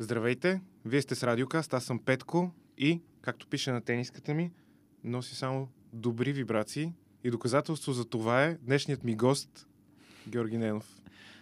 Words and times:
Здравейте, 0.00 0.60
вие 0.84 1.02
сте 1.02 1.14
с 1.14 1.22
Радиокаст, 1.22 1.74
аз 1.74 1.84
съм 1.84 1.98
Петко 1.98 2.50
и, 2.78 3.00
както 3.20 3.46
пише 3.46 3.72
на 3.72 3.80
тениската 3.80 4.34
ми, 4.34 4.52
носи 5.04 5.34
само 5.34 5.68
добри 5.92 6.32
вибрации 6.32 6.92
и 7.24 7.30
доказателство 7.30 7.92
за 7.92 8.04
това 8.04 8.44
е 8.44 8.54
днешният 8.54 9.04
ми 9.04 9.16
гост 9.16 9.68
Георги 10.28 10.58
Ненов. 10.58 11.00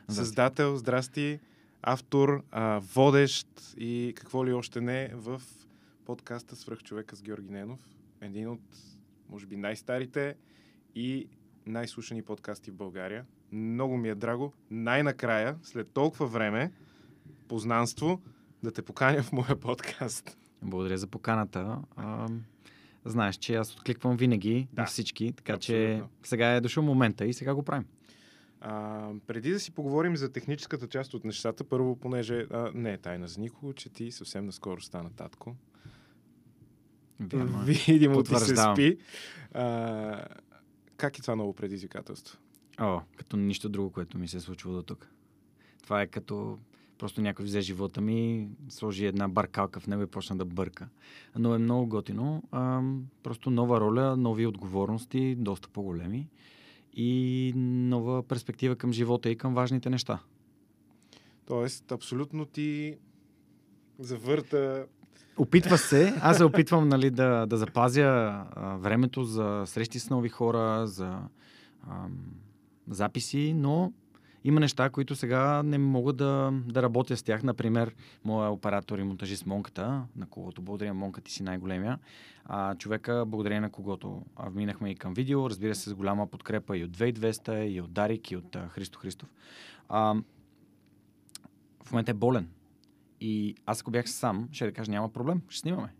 Създател, 0.08 0.76
здрасти, 0.76 1.40
автор, 1.82 2.44
а, 2.50 2.80
водещ 2.94 3.48
и 3.78 4.12
какво 4.16 4.46
ли 4.46 4.52
още 4.52 4.80
не 4.80 5.10
в 5.14 5.42
подкаста 6.04 6.56
Свръхчовека 6.56 7.16
с 7.16 7.22
Георги 7.22 7.50
Ненов. 7.50 7.80
Един 8.20 8.48
от, 8.48 8.62
може 9.28 9.46
би, 9.46 9.56
най-старите 9.56 10.36
и 10.94 11.28
най-слушани 11.66 12.22
подкасти 12.22 12.70
в 12.70 12.74
България. 12.74 13.24
Много 13.52 13.96
ми 13.96 14.08
е 14.08 14.14
драго. 14.14 14.52
Най-накрая, 14.70 15.56
след 15.62 15.90
толкова 15.90 16.26
време, 16.26 16.72
познанство, 17.48 18.20
да 18.62 18.70
те 18.72 18.82
поканя 18.82 19.22
в 19.22 19.32
моя 19.32 19.56
подкаст. 19.60 20.38
Благодаря 20.62 20.98
за 20.98 21.06
поканата. 21.06 21.78
А, 21.96 22.28
знаеш, 23.04 23.36
че 23.36 23.54
аз 23.54 23.74
откликвам 23.74 24.16
винаги 24.16 24.68
Да. 24.72 24.82
на 24.82 24.86
всички, 24.86 25.32
така 25.32 25.58
че 25.58 25.92
Абсолютно. 25.92 26.10
сега 26.22 26.48
е 26.52 26.60
дошъл 26.60 26.82
момента 26.82 27.26
и 27.26 27.32
сега 27.34 27.54
го 27.54 27.62
правим. 27.62 27.86
А, 28.60 29.10
преди 29.26 29.50
да 29.50 29.60
си 29.60 29.70
поговорим 29.70 30.16
за 30.16 30.32
техническата 30.32 30.88
част 30.88 31.14
от 31.14 31.24
нещата, 31.24 31.64
първо, 31.64 31.96
понеже 31.96 32.46
а, 32.50 32.70
не 32.74 32.92
е 32.92 32.98
тайна 32.98 33.28
за 33.28 33.40
никого, 33.40 33.72
че 33.72 33.88
ти 33.88 34.12
съвсем 34.12 34.46
наскоро 34.46 34.80
стана 34.80 35.10
татко. 35.10 35.56
Вярно 37.20 37.62
е. 37.62 37.64
Видимо 37.64 38.22
ти 38.22 38.34
се 38.34 38.56
спи. 38.56 38.98
А, 39.54 40.24
как 40.96 41.18
е 41.18 41.22
това 41.22 41.36
ново 41.36 41.52
предизвикателство? 41.54 42.38
О, 42.80 43.00
като 43.16 43.36
нищо 43.36 43.68
друго, 43.68 43.90
което 43.92 44.18
ми 44.18 44.28
се 44.28 44.36
е 44.36 44.40
случило 44.40 44.74
до 44.74 44.82
тук. 44.82 45.08
Това 45.82 46.02
е 46.02 46.06
като 46.06 46.58
просто 46.98 47.20
някой 47.20 47.44
взе 47.44 47.60
живота 47.60 48.00
ми, 48.00 48.48
сложи 48.68 49.06
една 49.06 49.28
баркалка 49.28 49.80
в 49.80 49.86
него 49.86 50.02
и 50.02 50.06
почна 50.06 50.36
да 50.36 50.44
бърка. 50.44 50.88
Но 51.38 51.54
е 51.54 51.58
много 51.58 51.86
готино. 51.86 52.42
А, 52.50 52.82
просто 53.22 53.50
нова 53.50 53.80
роля, 53.80 54.16
нови 54.16 54.46
отговорности, 54.46 55.34
доста 55.34 55.68
по-големи 55.68 56.28
и 56.96 57.52
нова 57.56 58.22
перспектива 58.22 58.76
към 58.76 58.92
живота 58.92 59.30
и 59.30 59.36
към 59.36 59.54
важните 59.54 59.90
неща. 59.90 60.18
Тоест, 61.46 61.92
абсолютно 61.92 62.44
ти 62.44 62.96
завърта... 63.98 64.86
Опитва 65.36 65.78
се. 65.78 66.14
Аз 66.20 66.36
се 66.36 66.44
опитвам 66.44 66.88
нали, 66.88 67.10
да, 67.10 67.46
да 67.46 67.56
запазя 67.56 68.04
а, 68.04 68.76
времето 68.76 69.24
за 69.24 69.62
срещи 69.66 69.98
с 69.98 70.10
нови 70.10 70.28
хора, 70.28 70.86
за 70.86 71.18
ам, 71.88 72.18
записи, 72.88 73.54
но 73.56 73.92
има 74.46 74.60
неща, 74.60 74.90
които 74.90 75.16
сега 75.16 75.62
не 75.62 75.78
мога 75.78 76.12
да, 76.12 76.52
да 76.66 76.82
работя 76.82 77.16
с 77.16 77.22
тях. 77.22 77.42
Например, 77.42 77.94
моя 78.24 78.50
оператор 78.50 78.98
и 78.98 79.02
монтажист 79.02 79.46
Монката, 79.46 80.02
на 80.16 80.26
когото 80.26 80.62
благодаря 80.62 80.94
Монка, 80.94 81.20
ти 81.20 81.32
си 81.32 81.42
най-големия. 81.42 81.98
А, 82.44 82.74
човека, 82.74 83.24
благодарение 83.26 83.60
на 83.60 83.70
когото 83.70 84.22
а, 84.36 84.50
минахме 84.50 84.90
и 84.90 84.94
към 84.94 85.14
видео, 85.14 85.50
разбира 85.50 85.74
се, 85.74 85.90
с 85.90 85.94
голяма 85.94 86.26
подкрепа 86.26 86.78
и 86.78 86.84
от 86.84 86.96
2200, 86.96 87.64
и 87.64 87.80
от 87.80 87.92
Дарик, 87.92 88.30
и 88.30 88.36
от 88.36 88.56
а, 88.56 88.68
Христо 88.68 88.98
Христов. 88.98 89.28
А, 89.88 90.14
в 91.84 91.92
момента 91.92 92.10
е 92.10 92.14
болен. 92.14 92.48
И 93.20 93.54
аз 93.66 93.80
ако 93.80 93.90
бях 93.90 94.10
сам, 94.10 94.48
ще 94.52 94.64
да 94.64 94.72
кажа, 94.72 94.90
няма 94.90 95.12
проблем, 95.12 95.42
ще 95.48 95.60
снимаме. 95.60 95.94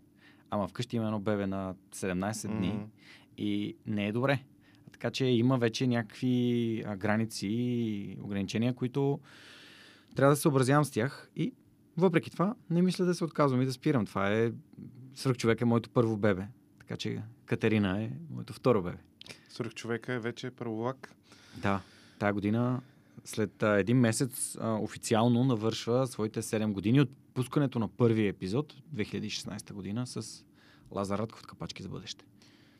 Ама 0.49 0.67
вкъщи 0.67 0.95
има 0.95 1.05
едно 1.05 1.19
бебе 1.19 1.47
на 1.47 1.75
17 1.95 2.47
дни 2.57 2.67
М. 2.67 2.85
и 3.37 3.75
не 3.85 4.07
е 4.07 4.11
добре. 4.11 4.39
Така 4.99 5.11
че 5.11 5.25
има 5.25 5.57
вече 5.57 5.87
някакви 5.87 6.83
граници 6.97 7.47
и 7.47 8.17
ограничения, 8.21 8.73
които 8.73 9.19
трябва 10.15 10.31
да 10.31 10.35
се 10.35 10.41
съобразявам 10.41 10.85
с 10.85 10.91
тях 10.91 11.29
и 11.35 11.53
въпреки 11.97 12.31
това 12.31 12.55
не 12.69 12.81
мисля 12.81 13.05
да 13.05 13.15
се 13.15 13.23
отказвам 13.23 13.61
и 13.61 13.65
да 13.65 13.73
спирам. 13.73 14.05
Това 14.05 14.33
е 14.33 14.51
Сръх 15.17 15.37
човек 15.37 15.61
е 15.61 15.65
моето 15.65 15.89
първо 15.89 16.17
бебе. 16.17 16.47
Така 16.79 16.97
че 16.97 17.21
Катерина 17.45 18.01
е 18.01 18.11
моето 18.29 18.53
второ 18.53 18.83
бебе. 18.83 18.97
Свърх 19.49 19.73
човека 19.73 20.13
е 20.13 20.19
вече 20.19 20.51
праволак. 20.51 21.15
Да, 21.57 21.81
тая 22.19 22.33
година 22.33 22.81
след 23.25 23.63
а, 23.63 23.79
един 23.79 23.99
месец 23.99 24.57
а, 24.61 24.73
официално 24.73 25.43
навършва 25.43 26.07
своите 26.07 26.41
7 26.41 26.71
години 26.71 27.01
от 27.01 27.09
пускането 27.33 27.79
на 27.79 27.87
първия 27.87 28.29
епизод 28.29 28.73
2016 28.95 29.73
година 29.73 30.07
с 30.07 30.45
Лазар 30.91 31.19
Радков 31.19 31.41
от 31.41 31.47
Капачки 31.47 31.83
за 31.83 31.89
бъдеще. 31.89 32.25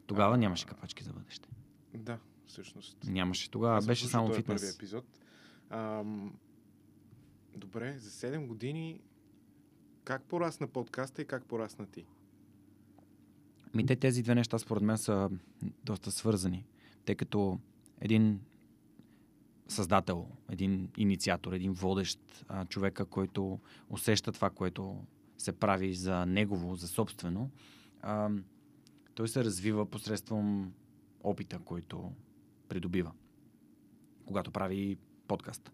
Тогава 0.07 0.33
А. 0.33 0.37
нямаше 0.37 0.65
Капачки 0.65 1.03
за 1.03 1.13
бъдеще. 1.13 1.49
Да, 1.93 2.19
всъщност. 2.45 2.97
Нямаше 3.07 3.51
тогава, 3.51 3.81
беше 3.81 4.07
само 4.07 4.27
този 4.27 4.43
първи 4.43 4.59
фитнес. 4.59 4.75
епизод. 4.75 5.05
Ам, 5.69 6.33
добре, 7.55 7.97
за 7.97 8.09
7 8.09 8.47
години 8.47 9.01
как 10.03 10.23
порасна 10.23 10.67
подкаста 10.67 11.21
и 11.21 11.25
как 11.25 11.45
порасна 11.45 11.85
ти? 11.85 12.05
Ми 13.73 13.85
те 13.85 13.95
тези 13.95 14.23
две 14.23 14.35
неща 14.35 14.59
според 14.59 14.83
мен 14.83 14.97
са 14.97 15.29
доста 15.83 16.11
свързани, 16.11 16.65
тъй 17.05 17.15
като 17.15 17.59
един 18.01 18.39
създател, 19.67 20.27
един 20.49 20.89
инициатор, 20.97 21.53
един 21.53 21.71
водещ 21.71 22.45
а, 22.47 22.65
човека, 22.65 23.05
който 23.05 23.59
усеща 23.89 24.31
това, 24.31 24.49
което 24.49 25.03
се 25.37 25.51
прави 25.51 25.93
за 25.93 26.25
негово, 26.25 26.75
за 26.75 26.87
собствено, 26.87 27.49
а, 28.01 28.29
той 29.15 29.27
се 29.27 29.43
развива 29.43 29.85
посредством 29.85 30.73
опита, 31.29 31.59
който 31.59 32.11
придобива, 32.69 33.11
когато 34.25 34.51
прави 34.51 34.97
подкаст. 35.27 35.71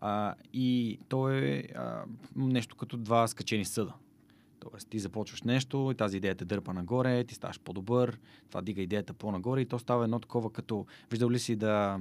А, 0.00 0.34
и 0.52 0.98
то 1.08 1.30
е 1.30 1.64
а, 1.74 2.04
нещо 2.36 2.76
като 2.76 2.96
два 2.96 3.28
скачени 3.28 3.64
съда. 3.64 3.94
Тоест, 4.58 4.88
ти 4.88 4.98
започваш 4.98 5.42
нещо 5.42 5.88
и 5.92 5.94
тази 5.94 6.16
идея 6.16 6.34
те 6.34 6.44
дърпа 6.44 6.72
нагоре, 6.72 7.24
ти 7.24 7.34
ставаш 7.34 7.60
по-добър, 7.60 8.18
това 8.48 8.62
дига 8.62 8.82
идеята 8.82 9.12
по-нагоре 9.12 9.60
и 9.60 9.66
то 9.66 9.78
става 9.78 10.04
едно 10.04 10.20
такова 10.20 10.52
като... 10.52 10.86
Виждал 11.10 11.30
ли 11.30 11.38
си 11.38 11.56
да 11.56 12.00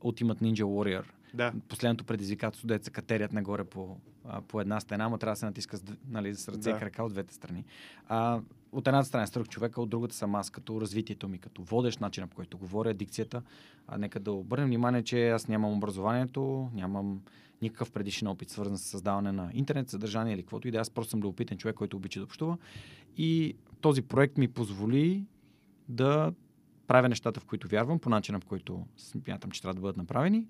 Ultimate 0.00 0.42
Ninja 0.42 0.62
Warrior? 0.62 1.04
Да, 1.34 1.52
Последното 1.68 2.04
предизвикателство, 2.04 2.68
се 2.82 2.90
катерят 2.90 3.32
нагоре 3.32 3.64
по, 3.64 3.96
а, 4.24 4.42
по 4.42 4.60
една 4.60 4.80
стена, 4.80 5.08
но 5.08 5.18
трябва 5.18 5.32
да 5.32 5.38
се 5.38 5.46
натиска 5.46 5.78
нали, 6.08 6.34
с 6.34 6.48
ръце 6.48 6.70
Да. 6.70 6.76
и 6.76 6.80
крака 6.80 7.04
от 7.04 7.12
двете 7.12 7.34
страни. 7.34 7.64
А, 8.08 8.40
от 8.76 8.88
едната 8.88 9.08
страна 9.08 9.24
е 9.24 9.26
стръх 9.26 9.48
човека, 9.48 9.80
от 9.80 9.88
другата 9.88 10.14
съм 10.14 10.34
аз, 10.34 10.50
като 10.50 10.80
развитието 10.80 11.28
ми, 11.28 11.38
като 11.38 11.62
водещ, 11.62 12.00
начина 12.00 12.26
по 12.26 12.36
който 12.36 12.58
говоря, 12.58 12.94
дикцията. 12.94 13.42
А, 13.86 13.98
нека 13.98 14.20
да 14.20 14.32
обърнем 14.32 14.68
внимание, 14.68 15.02
че 15.02 15.30
аз 15.30 15.48
нямам 15.48 15.72
образованието, 15.72 16.70
нямам 16.74 17.20
никакъв 17.62 17.90
предишен 17.90 18.28
опит, 18.28 18.50
свързан 18.50 18.78
с 18.78 18.82
създаване 18.82 19.32
на 19.32 19.50
интернет, 19.54 19.88
съдържание 19.90 20.34
или 20.34 20.42
каквото 20.42 20.68
и 20.68 20.70
да 20.70 20.78
е. 20.78 20.80
Аз 20.80 20.90
просто 20.90 21.10
съм 21.10 21.20
любопитен 21.20 21.58
човек, 21.58 21.76
който 21.76 21.96
обича 21.96 22.20
да 22.20 22.24
общува. 22.24 22.58
И 23.16 23.54
този 23.80 24.02
проект 24.02 24.38
ми 24.38 24.48
позволи 24.48 25.24
да 25.88 26.32
правя 26.86 27.08
нещата, 27.08 27.40
в 27.40 27.44
които 27.44 27.68
вярвам, 27.68 27.98
по 27.98 28.10
начина, 28.10 28.40
по 28.40 28.46
който 28.46 28.86
смятам, 28.96 29.50
че 29.50 29.62
трябва 29.62 29.74
да 29.74 29.80
бъдат 29.80 29.96
направени. 29.96 30.46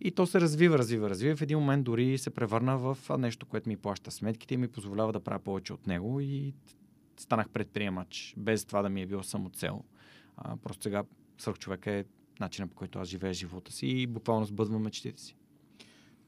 И 0.00 0.10
то 0.10 0.26
се 0.26 0.40
развива, 0.40 0.78
развива, 0.78 1.10
развива. 1.10 1.36
В 1.36 1.42
един 1.42 1.58
момент 1.58 1.84
дори 1.84 2.18
се 2.18 2.30
превърна 2.30 2.78
в 2.78 2.98
нещо, 3.18 3.46
което 3.46 3.68
ми 3.68 3.76
плаща 3.76 4.10
сметките 4.10 4.54
и 4.54 4.56
ми 4.56 4.68
позволява 4.68 5.12
да 5.12 5.20
правя 5.20 5.38
повече 5.38 5.72
от 5.72 5.86
него. 5.86 6.20
И 6.20 6.54
станах 7.16 7.48
предприемач, 7.48 8.34
без 8.36 8.64
това 8.64 8.82
да 8.82 8.88
ми 8.88 9.02
е 9.02 9.06
било 9.06 9.22
само 9.22 9.50
цел. 9.50 9.84
А, 10.36 10.56
просто 10.56 10.82
сега 10.82 11.04
свърх 11.38 11.58
човека 11.58 11.90
е 11.90 12.04
начинът 12.40 12.70
по 12.70 12.76
който 12.76 12.98
аз 12.98 13.08
живея 13.08 13.34
живота 13.34 13.72
си 13.72 13.86
и 13.86 14.06
буквално 14.06 14.46
сбъдвам 14.46 14.82
мечтите 14.82 15.22
си. 15.22 15.36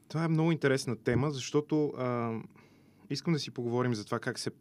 това 0.07 0.23
е 0.23 0.27
много 0.27 0.51
интересна 0.51 0.95
тема, 0.95 1.31
защото 1.31 1.87
а, 1.87 2.39
искам 3.09 3.33
да 3.33 3.39
си 3.39 3.51
поговорим 3.51 3.95
за 3.95 4.05
това 4.05 4.19
как 4.19 4.39
се 4.39 4.51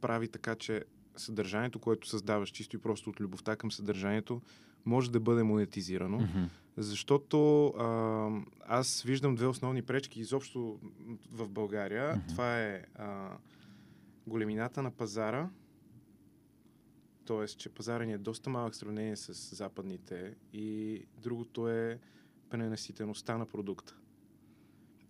прави 0.00 0.28
така, 0.28 0.54
че 0.54 0.84
съдържанието, 1.16 1.78
което 1.78 2.08
създаваш 2.08 2.50
чисто 2.50 2.76
и 2.76 2.80
просто 2.80 3.10
от 3.10 3.20
любовта 3.20 3.56
към 3.56 3.72
съдържанието, 3.72 4.42
може 4.84 5.10
да 5.10 5.20
бъде 5.20 5.42
монетизирано. 5.42 6.18
Мгм. 6.18 6.44
Защото 6.76 7.66
а, 7.66 8.28
аз 8.66 9.02
виждам 9.02 9.34
две 9.34 9.46
основни 9.46 9.82
пречки 9.82 10.20
изобщо 10.20 10.78
в 11.32 11.48
България. 11.48 12.16
Мгм. 12.16 12.26
Това 12.28 12.60
е 12.60 12.84
а, 12.94 13.36
големината 14.26 14.82
на 14.82 14.90
пазара, 14.90 15.50
т.е. 17.26 17.46
че 17.46 17.68
пазара 17.68 18.04
ни 18.04 18.12
е 18.12 18.18
доста 18.18 18.50
малък 18.50 18.72
в 18.72 18.76
сравнение 18.76 19.16
с 19.16 19.56
западните 19.56 20.34
и 20.52 21.00
другото 21.22 21.68
е 21.68 21.98
пренаситеността 22.50 23.38
на 23.38 23.46
продукта. 23.46 23.96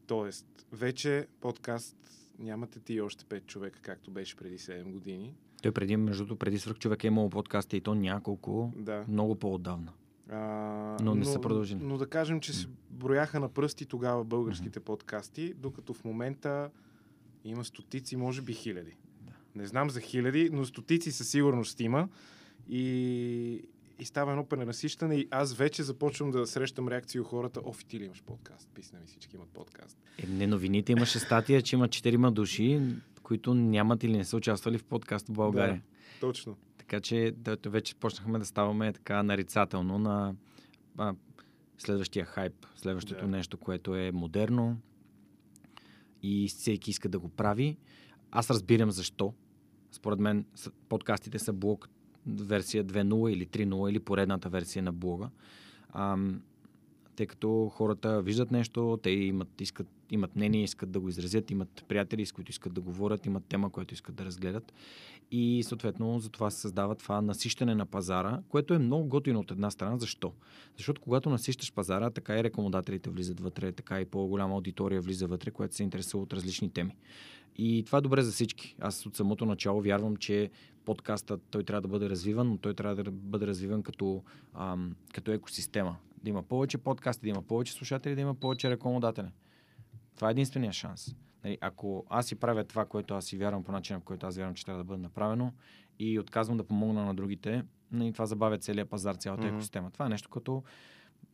Тоест, 0.07 0.67
вече 0.73 1.27
подкаст 1.41 1.97
нямате 2.39 2.81
ти 2.81 3.01
още 3.01 3.25
5 3.25 3.47
човека, 3.47 3.81
както 3.83 4.11
беше 4.11 4.37
преди 4.37 4.59
7 4.59 4.93
години. 4.93 5.35
Той 5.63 5.73
преди, 5.73 5.97
между 5.97 6.25
другото, 6.25 6.39
преди 6.39 6.59
свърх 6.59 6.79
човек 6.79 7.05
е 7.05 7.07
имал 7.07 7.31
подкасти 7.31 7.77
и 7.77 7.81
то 7.81 7.95
няколко, 7.95 8.73
Да. 8.77 9.05
много 9.09 9.35
по-отдавна. 9.35 9.93
А, 10.29 10.39
Но 11.03 11.15
не 11.15 11.25
са 11.25 11.41
продължили. 11.41 11.79
Но 11.83 11.99
да 11.99 12.07
кажем, 12.07 12.41
че 12.41 12.53
се 12.53 12.67
брояха 12.91 13.41
на 13.41 13.49
пръсти 13.49 13.87
тогава 13.87 14.25
българските 14.25 14.81
подкасти, 14.81 15.55
докато 15.55 15.95
в 15.95 16.05
момента 16.05 16.71
има 17.45 17.65
стотици, 17.65 18.17
може 18.17 18.43
би 18.43 18.53
хиляди. 18.53 18.97
Не 19.55 19.67
знам 19.67 19.91
за 19.91 20.01
хиляди, 20.01 20.51
но 20.53 20.65
стотици 20.65 21.13
със 21.13 21.29
сигурност 21.29 21.81
има. 21.81 22.09
И, 22.69 23.65
и 23.99 24.05
става 24.05 24.31
едно 24.31 24.45
пренасищане 24.45 25.17
и 25.17 25.29
аз 25.31 25.55
вече 25.55 25.83
започвам 25.83 26.31
да 26.31 26.47
срещам 26.47 26.89
реакции 26.89 27.21
у 27.21 27.25
хората. 27.25 27.61
Оф, 27.65 27.85
ти 27.85 28.01
ли 28.01 28.05
имаш 28.05 28.23
подкаст? 28.23 28.69
Писна 28.75 29.01
ми 29.01 29.07
всички 29.07 29.37
имат 29.37 29.49
подкаст. 29.49 29.99
Е, 30.19 30.27
не, 30.27 30.47
новините 30.47 30.93
имаше 30.93 31.19
статия, 31.19 31.63
че 31.63 31.77
има 31.77 31.89
четирима 31.89 32.33
души, 32.33 32.81
които 33.23 33.55
нямат 33.55 34.05
или 34.05 34.17
не 34.17 34.25
са 34.25 34.37
участвали 34.37 34.79
в 34.79 34.85
подкаст 34.85 35.29
в 35.29 35.33
България. 35.33 35.83
Да, 36.21 36.21
точно. 36.21 36.57
Така 36.79 37.01
че 37.01 37.35
да, 37.37 37.57
вече 37.67 37.95
почнахме 37.95 38.39
да 38.39 38.45
ставаме 38.45 38.93
така 38.93 39.23
нарицателно 39.23 39.99
на 39.99 40.35
а, 40.99 41.15
следващия 41.79 42.25
хайп, 42.25 42.67
следващото 42.77 43.21
да. 43.21 43.27
нещо, 43.27 43.57
което 43.57 43.97
е 43.97 44.11
модерно 44.13 44.79
и 46.23 46.49
всеки 46.49 46.91
иска 46.91 47.09
да 47.09 47.19
го 47.19 47.29
прави. 47.29 47.77
Аз 48.31 48.51
разбирам 48.51 48.91
защо. 48.91 49.35
Според 49.93 50.19
мен 50.19 50.45
подкастите 50.89 51.39
са 51.39 51.53
блок 51.53 51.89
версия 52.27 52.85
2.0 52.85 53.31
или 53.31 53.47
3.0 53.47 53.91
или 53.91 53.99
поредната 53.99 54.49
версия 54.49 54.83
на 54.83 54.93
блога. 54.93 55.31
Ам, 55.93 56.43
тъй 57.17 57.27
като 57.27 57.69
хората 57.75 58.23
виждат 58.23 58.51
нещо, 58.51 58.99
те 59.03 59.11
имат, 59.11 59.61
искат, 59.61 59.87
имат 60.11 60.37
мнение, 60.37 60.63
искат 60.63 60.91
да 60.91 61.01
го 61.01 61.09
изразят, 61.09 61.51
имат 61.51 61.85
приятели, 61.89 62.27
с 62.27 62.33
които 62.33 62.51
искат 62.51 62.75
да 62.75 62.81
говорят, 62.81 63.27
имат 63.27 63.45
тема, 63.45 63.71
която 63.71 63.95
искат 63.95 64.15
да 64.15 64.25
разгледат. 64.25 64.73
И 65.31 65.63
съответно 65.63 66.19
за 66.19 66.29
това 66.29 66.51
се 66.51 66.61
създава 66.61 66.95
това 66.95 67.23
насищане 67.23 67.75
на 67.75 67.87
пазара, 67.87 68.41
което 68.49 68.75
е 68.75 68.79
много 68.79 69.09
готино 69.09 69.41
от 69.41 69.51
една 69.51 69.71
страна. 69.71 69.99
Защо? 69.99 70.33
Защото 70.77 71.01
когато 71.01 71.31
насищаш 71.31 71.73
пазара, 71.73 72.11
така 72.11 72.39
и 72.39 72.45
рекламодателите 72.45 73.11
влизат 73.11 73.41
вътре, 73.41 73.73
така 73.73 74.01
и 74.01 74.05
по-голяма 74.05 74.55
аудитория 74.55 75.01
влиза 75.01 75.27
вътре, 75.27 75.51
която 75.51 75.75
се 75.75 75.83
интересува 75.83 76.23
от 76.23 76.33
различни 76.33 76.71
теми. 76.71 76.97
И 77.57 77.83
това 77.87 77.99
е 77.99 78.01
добре 78.01 78.23
за 78.23 78.33
всички. 78.33 78.77
Аз 78.81 79.07
от 79.07 79.17
самото 79.17 79.47
начало 79.47 79.83
вярвам, 79.83 80.17
че 80.17 80.51
подкастът 80.85 81.43
той 81.51 81.65
трябва 81.65 81.81
да 81.81 81.89
бъде 81.89 82.11
развиван, 82.11 82.49
но 82.49 82.59
той 82.59 82.75
трябва 82.75 83.05
да 83.05 83.11
бъде 83.11 83.47
развиван 83.47 83.83
като, 83.83 84.23
ам, 84.55 84.95
като 85.15 85.33
екосистема. 85.33 85.97
Да 86.23 86.31
има 86.31 86.43
повече 86.43 86.79
подкасти, 86.79 87.23
да 87.23 87.29
има 87.29 87.43
повече 87.43 87.73
слушатели, 87.73 88.15
да 88.15 88.21
има 88.21 88.35
повече 88.35 88.71
рекламодатели. 88.71 89.29
Това 90.17 90.29
е 90.29 90.31
единствения 90.31 90.73
шанс. 90.73 91.17
Нали, 91.45 91.59
ако 91.61 92.07
аз 92.09 92.27
си 92.27 92.35
правя 92.35 92.65
това, 92.65 92.85
което 92.85 93.15
аз 93.15 93.25
си 93.25 93.37
вярвам 93.37 93.65
по 93.65 93.73
начина, 93.73 94.01
по 94.01 94.05
който 94.05 94.27
аз 94.27 94.37
вярвам, 94.37 94.55
че 94.55 94.65
трябва 94.65 94.79
да 94.79 94.85
бъде 94.85 95.03
направено 95.03 95.53
и 95.99 96.19
отказвам 96.19 96.57
да 96.57 96.65
помогна 96.65 97.05
на 97.05 97.15
другите, 97.15 97.65
нали, 97.93 98.13
това 98.13 98.27
забавя 98.27 98.59
целият 98.59 98.91
пазар, 98.91 99.15
цялата 99.15 99.43
mm-hmm. 99.43 99.53
екосистема. 99.53 99.91
Това 99.91 100.07
е 100.07 100.09
нещо 100.09 100.31
като 100.31 100.63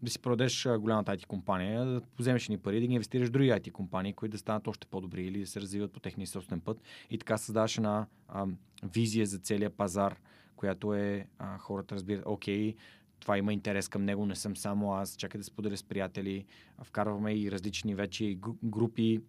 да 0.03 0.11
си 0.11 0.19
продадеш 0.19 0.69
голямата 0.79 1.13
IT 1.17 1.27
компания, 1.27 1.85
да 1.85 2.03
вземеш 2.19 2.49
ни 2.49 2.59
пари, 2.59 2.81
да 2.81 2.87
ги 2.87 2.95
инвестираш 2.95 3.29
в 3.29 3.33
други 3.33 3.49
IT 3.49 3.73
компании, 3.73 4.13
които 4.13 4.33
да 4.33 4.39
станат 4.39 4.69
още 4.69 4.87
по-добри 4.87 5.25
или 5.27 5.41
да 5.41 5.47
се 5.47 5.61
развиват 5.61 5.93
по 5.93 6.01
техния 6.01 6.27
собствен 6.27 6.61
път. 6.61 6.83
И 7.11 7.19
така 7.19 7.39
създаваш 7.39 7.77
една 7.77 8.07
а, 8.29 8.47
визия 8.83 9.27
за 9.27 9.39
целия 9.39 9.71
пазар, 9.71 10.21
която 10.57 10.95
е 10.95 11.27
а, 11.39 11.59
хората 11.59 11.95
разбират, 11.95 12.23
окей, 12.27 12.75
това 13.21 13.39
има 13.39 13.53
интерес 13.53 13.89
към 13.89 14.05
него, 14.05 14.27
не 14.27 14.35
съм 14.35 14.57
само 14.57 14.95
аз, 14.95 15.17
чакай 15.17 15.39
да 15.39 15.45
споделя 15.45 15.77
с 15.77 15.83
приятели, 15.83 16.45
вкарваме 16.83 17.35
и 17.35 17.51
различни 17.51 17.95
вече 17.95 18.39
групи, 18.65 19.21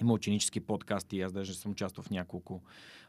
има 0.00 0.12
ученически 0.12 0.60
подкасти, 0.60 1.20
аз 1.20 1.32
даже 1.32 1.54
съм 1.54 1.72
участвал 1.72 2.04
в 2.04 2.10
няколко. 2.10 2.62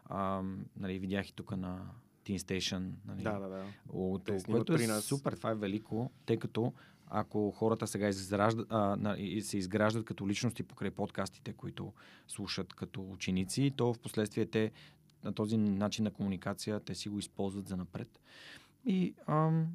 А, 0.05 0.41
нали, 0.79 0.99
видях 0.99 1.29
и 1.29 1.33
тук 1.33 1.57
на 1.57 1.81
Teen 2.25 2.37
Station. 2.37 2.91
Нали, 3.05 3.23
да, 3.23 3.39
да, 3.39 3.47
да. 3.47 3.65
От, 3.89 4.29
което 4.45 4.73
е 4.73 4.87
нас. 4.87 5.03
супер, 5.03 5.33
това 5.33 5.51
е 5.51 5.55
велико, 5.55 6.11
тъй 6.25 6.37
като 6.37 6.73
ако 7.09 7.51
хората 7.51 7.87
сега 7.87 8.07
израждат, 8.09 8.67
а, 8.69 9.15
се 9.41 9.57
изграждат 9.57 10.05
като 10.05 10.27
личности 10.27 10.63
покрай 10.63 10.91
подкастите, 10.91 11.53
които 11.53 11.93
слушат 12.27 12.73
като 12.73 13.11
ученици, 13.11 13.73
то 13.75 13.93
в 13.93 13.99
последствие 13.99 14.45
те 14.45 14.71
на 15.23 15.33
този 15.33 15.57
начин 15.57 16.03
на 16.03 16.11
комуникация 16.11 16.79
те 16.79 16.95
си 16.95 17.09
го 17.09 17.19
използват 17.19 17.67
за 17.67 17.77
напред. 17.77 18.19
И 18.85 19.13
ам, 19.27 19.67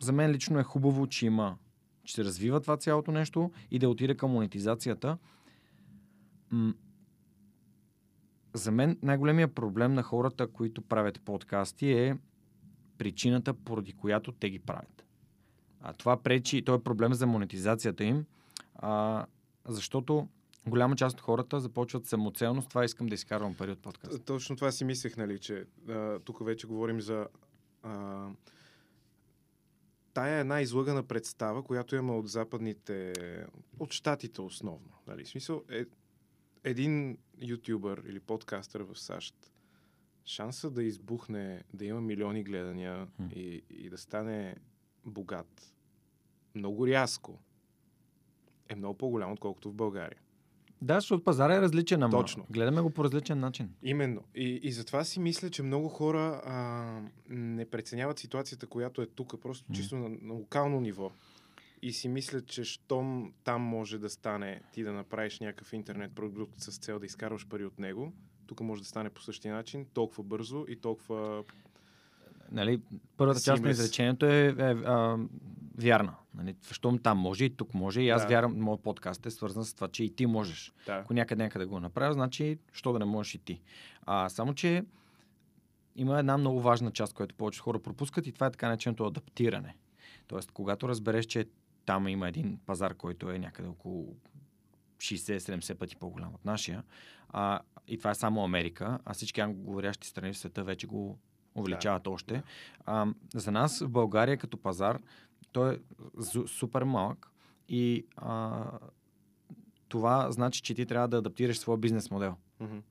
за 0.00 0.12
мен 0.12 0.30
лично 0.30 0.58
е 0.58 0.62
хубаво, 0.62 1.06
че 1.06 1.26
има, 1.26 1.56
че 2.04 2.14
се 2.14 2.24
развива 2.24 2.60
това 2.60 2.76
цялото 2.76 3.12
нещо 3.12 3.50
и 3.70 3.78
да 3.78 3.88
отиде 3.88 4.14
към 4.14 4.30
монетизацията. 4.30 5.18
М- 6.50 6.74
за 8.54 8.70
мен 8.70 8.98
най-големия 9.02 9.48
проблем 9.48 9.94
на 9.94 10.02
хората, 10.02 10.46
които 10.46 10.82
правят 10.82 11.20
подкасти 11.20 11.92
е 11.92 12.16
причината, 12.98 13.54
поради 13.54 13.92
която 13.92 14.32
те 14.32 14.50
ги 14.50 14.58
правят. 14.58 15.04
А 15.80 15.92
това 15.92 16.16
пречи, 16.16 16.62
то 16.62 16.74
е 16.74 16.82
проблем 16.82 17.14
за 17.14 17.26
монетизацията 17.26 18.04
им, 18.04 18.24
а, 18.74 19.26
защото 19.68 20.28
голяма 20.66 20.96
част 20.96 21.14
от 21.14 21.20
хората 21.20 21.60
започват 21.60 22.06
самоцелно 22.06 22.62
с 22.62 22.66
това 22.66 22.84
искам 22.84 23.06
да 23.06 23.14
изкарвам 23.14 23.54
пари 23.54 23.70
от 23.70 23.78
подкаст. 23.78 24.24
Точно 24.24 24.56
това 24.56 24.72
си 24.72 24.84
мислех, 24.84 25.16
нали, 25.16 25.38
че 25.38 25.64
а, 25.88 26.18
тук 26.18 26.44
вече 26.44 26.66
говорим 26.66 27.00
за 27.00 27.26
а, 27.82 28.26
тая 30.16 30.36
е 30.36 30.40
една 30.40 30.60
излъгана 30.60 31.02
представа, 31.02 31.62
която 31.62 31.96
има 31.96 32.16
от 32.16 32.28
западните, 32.28 33.12
от 33.78 33.92
щатите 33.92 34.40
основно. 34.40 34.92
Нали? 35.06 35.24
В 35.24 35.28
смисъл, 35.28 35.62
е, 35.70 35.84
един 36.64 37.18
ютубър 37.40 38.02
или 38.06 38.20
подкастър 38.20 38.80
в 38.80 38.98
САЩ, 38.98 39.52
шанса 40.24 40.70
да 40.70 40.84
избухне, 40.84 41.64
да 41.74 41.84
има 41.84 42.00
милиони 42.00 42.44
гледания 42.44 43.08
и, 43.34 43.62
и 43.70 43.90
да 43.90 43.98
стане 43.98 44.56
богат 45.04 45.74
много 46.54 46.86
рязко 46.86 47.38
е 48.68 48.74
много 48.74 48.98
по-голям, 48.98 49.32
отколкото 49.32 49.70
в 49.70 49.74
България. 49.74 50.20
Да, 50.82 50.94
защото 50.94 51.24
пазара 51.24 51.54
е 51.54 51.60
различен, 51.60 52.02
ама 52.02 52.10
Точно. 52.10 52.46
гледаме 52.50 52.80
го 52.80 52.90
по 52.90 53.04
различен 53.04 53.40
начин. 53.40 53.70
Именно. 53.82 54.20
И, 54.34 54.60
и 54.62 54.72
затова 54.72 55.04
си 55.04 55.20
мисля, 55.20 55.50
че 55.50 55.62
много 55.62 55.88
хора 55.88 56.42
а, 56.44 57.00
не 57.28 57.64
преценяват 57.64 58.18
ситуацията, 58.18 58.66
която 58.66 59.02
е 59.02 59.06
тук, 59.06 59.40
просто 59.42 59.72
mm. 59.72 59.74
чисто 59.74 59.96
на, 59.96 60.08
на 60.22 60.34
локално 60.34 60.80
ниво. 60.80 61.10
И 61.82 61.92
си 61.92 62.08
мисля, 62.08 62.40
че 62.40 62.64
щом 62.64 63.32
там 63.44 63.62
може 63.62 63.98
да 63.98 64.10
стане 64.10 64.60
ти 64.72 64.82
да 64.82 64.92
направиш 64.92 65.40
някакъв 65.40 65.72
интернет 65.72 66.14
продукт 66.14 66.54
с 66.58 66.78
цел 66.78 66.98
да 66.98 67.06
изкарваш 67.06 67.46
пари 67.46 67.64
от 67.64 67.78
него, 67.78 68.12
тук 68.46 68.60
може 68.60 68.82
да 68.82 68.88
стане 68.88 69.10
по 69.10 69.22
същия 69.22 69.54
начин, 69.54 69.86
толкова 69.94 70.24
бързо 70.24 70.64
и 70.68 70.76
толкова 70.76 71.44
нали, 72.50 72.80
първата 73.16 73.40
част 73.40 73.62
на 73.62 73.70
изречението 73.70 74.26
е, 74.26 74.54
е, 74.58 74.70
е 74.70 74.74
вярна. 75.78 76.14
Нали, 76.34 76.56
защото 76.62 76.98
там 76.98 77.18
може 77.18 77.44
и 77.44 77.56
тук 77.56 77.74
може. 77.74 78.02
И 78.02 78.10
аз 78.10 78.22
да. 78.22 78.28
вярвам, 78.28 78.60
моят 78.60 78.82
подкаст 78.82 79.26
е 79.26 79.30
свързан 79.30 79.64
с 79.64 79.74
това, 79.74 79.88
че 79.88 80.04
и 80.04 80.14
ти 80.14 80.26
можеш. 80.26 80.72
Да. 80.86 80.92
Ако 80.92 81.14
някъде 81.14 81.42
някъде 81.42 81.64
го 81.64 81.80
направя, 81.80 82.12
значи, 82.12 82.58
що 82.72 82.92
да 82.92 82.98
не 82.98 83.04
можеш 83.04 83.34
и 83.34 83.38
ти. 83.38 83.60
А, 84.02 84.28
само, 84.28 84.54
че 84.54 84.84
има 85.96 86.18
една 86.18 86.38
много 86.38 86.60
важна 86.60 86.90
част, 86.90 87.14
която 87.14 87.34
повече 87.34 87.60
хора 87.60 87.78
пропускат 87.78 88.26
и 88.26 88.32
това 88.32 88.46
е 88.46 88.50
така 88.50 88.68
нареченото 88.68 89.04
адаптиране. 89.04 89.76
Тоест, 90.26 90.50
когато 90.50 90.88
разбереш, 90.88 91.26
че 91.26 91.46
там 91.86 92.08
има 92.08 92.28
един 92.28 92.58
пазар, 92.66 92.94
който 92.94 93.30
е 93.30 93.38
някъде 93.38 93.68
около 93.68 94.16
60-70 94.98 95.74
пъти 95.74 95.96
по-голям 95.96 96.34
от 96.34 96.44
нашия, 96.44 96.82
а, 97.28 97.60
и 97.88 97.98
това 97.98 98.10
е 98.10 98.14
само 98.14 98.44
Америка, 98.44 98.98
а 99.04 99.14
всички 99.14 99.40
англоговорящи 99.40 100.08
страни 100.08 100.32
в 100.32 100.38
света 100.38 100.64
вече 100.64 100.86
го 100.86 101.18
увеличават 101.56 102.02
да. 102.02 102.10
още. 102.10 102.42
А, 102.86 103.06
за 103.34 103.50
нас 103.50 103.80
в 103.80 103.88
България 103.88 104.36
като 104.36 104.56
пазар 104.56 105.00
той 105.52 105.74
е 105.74 105.78
супер 106.46 106.82
малък 106.82 107.30
и 107.68 108.06
а, 108.16 108.64
това 109.88 110.30
значи, 110.30 110.62
че 110.62 110.74
ти 110.74 110.86
трябва 110.86 111.08
да 111.08 111.18
адаптираш 111.18 111.58
своя 111.58 111.78
бизнес 111.78 112.10
модел. 112.10 112.34
Mm-hmm. 112.62 112.82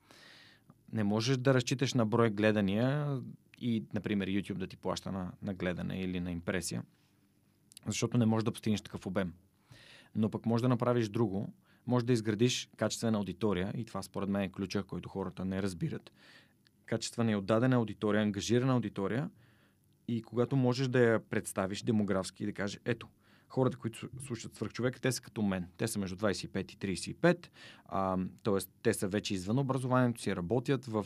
Не 0.94 1.04
можеш 1.04 1.38
да 1.38 1.54
разчиташ 1.54 1.94
на 1.94 2.06
брой 2.06 2.30
гледания 2.30 3.20
и, 3.60 3.84
например, 3.94 4.28
YouTube 4.28 4.58
да 4.58 4.68
ти 4.68 4.78
плаща 4.78 5.12
на, 5.12 5.32
на 5.42 5.54
гледане 5.54 6.00
или 6.02 6.20
на 6.20 6.32
импресия, 6.32 6.84
защото 7.88 8.18
не 8.18 8.26
можеш 8.26 8.44
да 8.44 8.52
постигнеш 8.52 8.82
такъв 8.82 9.06
обем. 9.06 9.34
Но 10.16 10.30
пък 10.30 10.46
можеш 10.46 10.62
да 10.62 10.70
направиш 10.70 11.10
друго, 11.10 11.54
може 11.88 12.06
да 12.06 12.14
изградиш 12.14 12.70
качествена 12.78 13.18
аудитория 13.18 13.74
и 13.78 13.86
това 13.86 14.02
според 14.02 14.30
мен 14.30 14.42
е 14.42 14.52
ключа, 14.52 14.84
който 14.84 15.10
хората 15.10 15.46
не 15.46 15.62
разбират. 15.62 16.12
Качествена 16.86 17.32
и 17.32 17.36
отдадена 17.36 17.76
аудитория, 17.76 18.22
ангажирана 18.22 18.74
аудитория– 18.74 19.30
и 20.08 20.22
когато 20.22 20.56
можеш 20.56 20.88
да 20.88 21.00
я 21.00 21.20
представиш 21.20 21.82
демографски 21.82 22.44
и 22.44 22.46
да 22.46 22.54
кажеш, 22.54 22.80
ето, 22.86 23.08
хората, 23.50 23.78
които 23.78 24.10
слушат 24.26 24.56
свърхчовека, 24.56 25.00
те 25.00 25.12
са 25.12 25.22
като 25.22 25.42
мен. 25.42 25.68
Те 25.78 25.88
са 25.88 26.00
между 26.00 26.16
25 26.16 26.86
и 26.86 26.98
35, 26.98 27.48
а, 27.86 28.18
т.е. 28.44 28.58
те 28.84 28.94
са 28.94 29.08
вече 29.08 29.34
извън 29.34 29.60
образованието 29.60 30.22
си, 30.22 30.36
работят 30.36 30.86
в, 30.86 31.06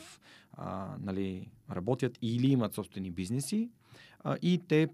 а, 0.53 0.95
нали, 1.01 1.49
работят 1.71 2.17
или 2.21 2.47
имат 2.47 2.73
собствени 2.73 3.11
бизнеси 3.11 3.69
а, 4.19 4.37
и 4.41 4.61
те, 4.67 4.87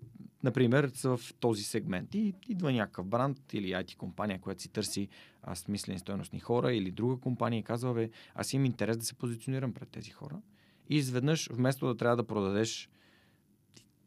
например, 0.44 0.92
са 0.94 1.18
в 1.18 1.34
този 1.40 1.64
сегмент. 1.64 2.16
И 2.16 2.34
идва 2.50 2.72
някакъв 2.72 3.06
бранд 3.06 3.54
или 3.54 3.72
IT 3.72 3.96
компания, 3.96 4.40
която 4.40 4.62
си 4.62 4.70
търси 4.70 5.08
а, 5.44 5.56
смислени 5.56 6.00
стоеностни 6.00 6.40
хора 6.40 6.74
или 6.74 6.92
друга 6.92 7.18
компания 7.18 7.60
и 7.60 7.64
казва, 7.64 7.94
бе, 7.94 8.10
аз 8.36 8.54
имам 8.54 8.66
интерес 8.66 8.98
да 8.98 9.06
се 9.06 9.14
позиционирам 9.14 9.74
пред 9.74 9.90
тези 9.90 10.12
хора. 10.12 10.42
И 10.90 10.96
изведнъж, 10.96 11.50
вместо 11.52 11.88
да 11.88 11.98
трябва 11.98 12.16
да 12.16 12.28
продадеш 12.28 12.90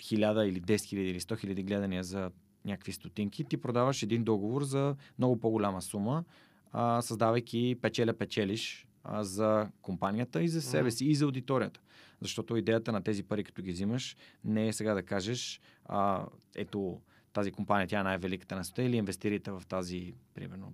хиляда 0.03 0.47
или 0.47 0.63
10 0.63 0.85
хиляди 0.85 1.09
или 1.09 1.21
100 1.21 1.39
хиляди 1.39 1.63
гледания 1.63 2.05
за 2.05 2.31
някакви 2.65 2.93
стотинки, 2.93 3.45
ти 3.45 3.57
продаваш 3.57 4.03
един 4.03 4.25
договор 4.25 4.63
за 4.63 4.97
много 5.19 5.41
по-голяма 5.41 5.83
сума, 5.83 6.25
а, 6.73 7.03
създавайки 7.03 7.77
печеля-печелиш 7.81 8.87
а, 9.05 9.25
за 9.25 9.69
компанията 9.83 10.43
и 10.43 10.49
за 10.49 10.63
себе 10.63 10.91
си, 10.91 11.07
и 11.07 11.15
за 11.15 11.25
аудиторията. 11.25 11.81
Защото 12.21 12.57
идеята 12.57 12.93
на 12.93 13.03
тези 13.03 13.23
пари, 13.23 13.45
като 13.45 13.63
ги 13.63 13.73
взимаш, 13.73 14.17
не 14.45 14.69
е 14.69 14.73
сега 14.73 14.95
да 14.95 15.03
кажеш, 15.03 15.61
а, 15.85 16.27
ето 16.57 17.01
тази 17.33 17.53
компания, 17.53 17.89
тя 17.89 18.01
е 18.01 18.03
най-великата 18.03 18.57
на 18.57 18.65
света 18.65 18.83
или 18.83 18.97
инвестирайте 18.97 19.51
в 19.51 19.63
тази, 19.69 20.15
примерно, 20.35 20.73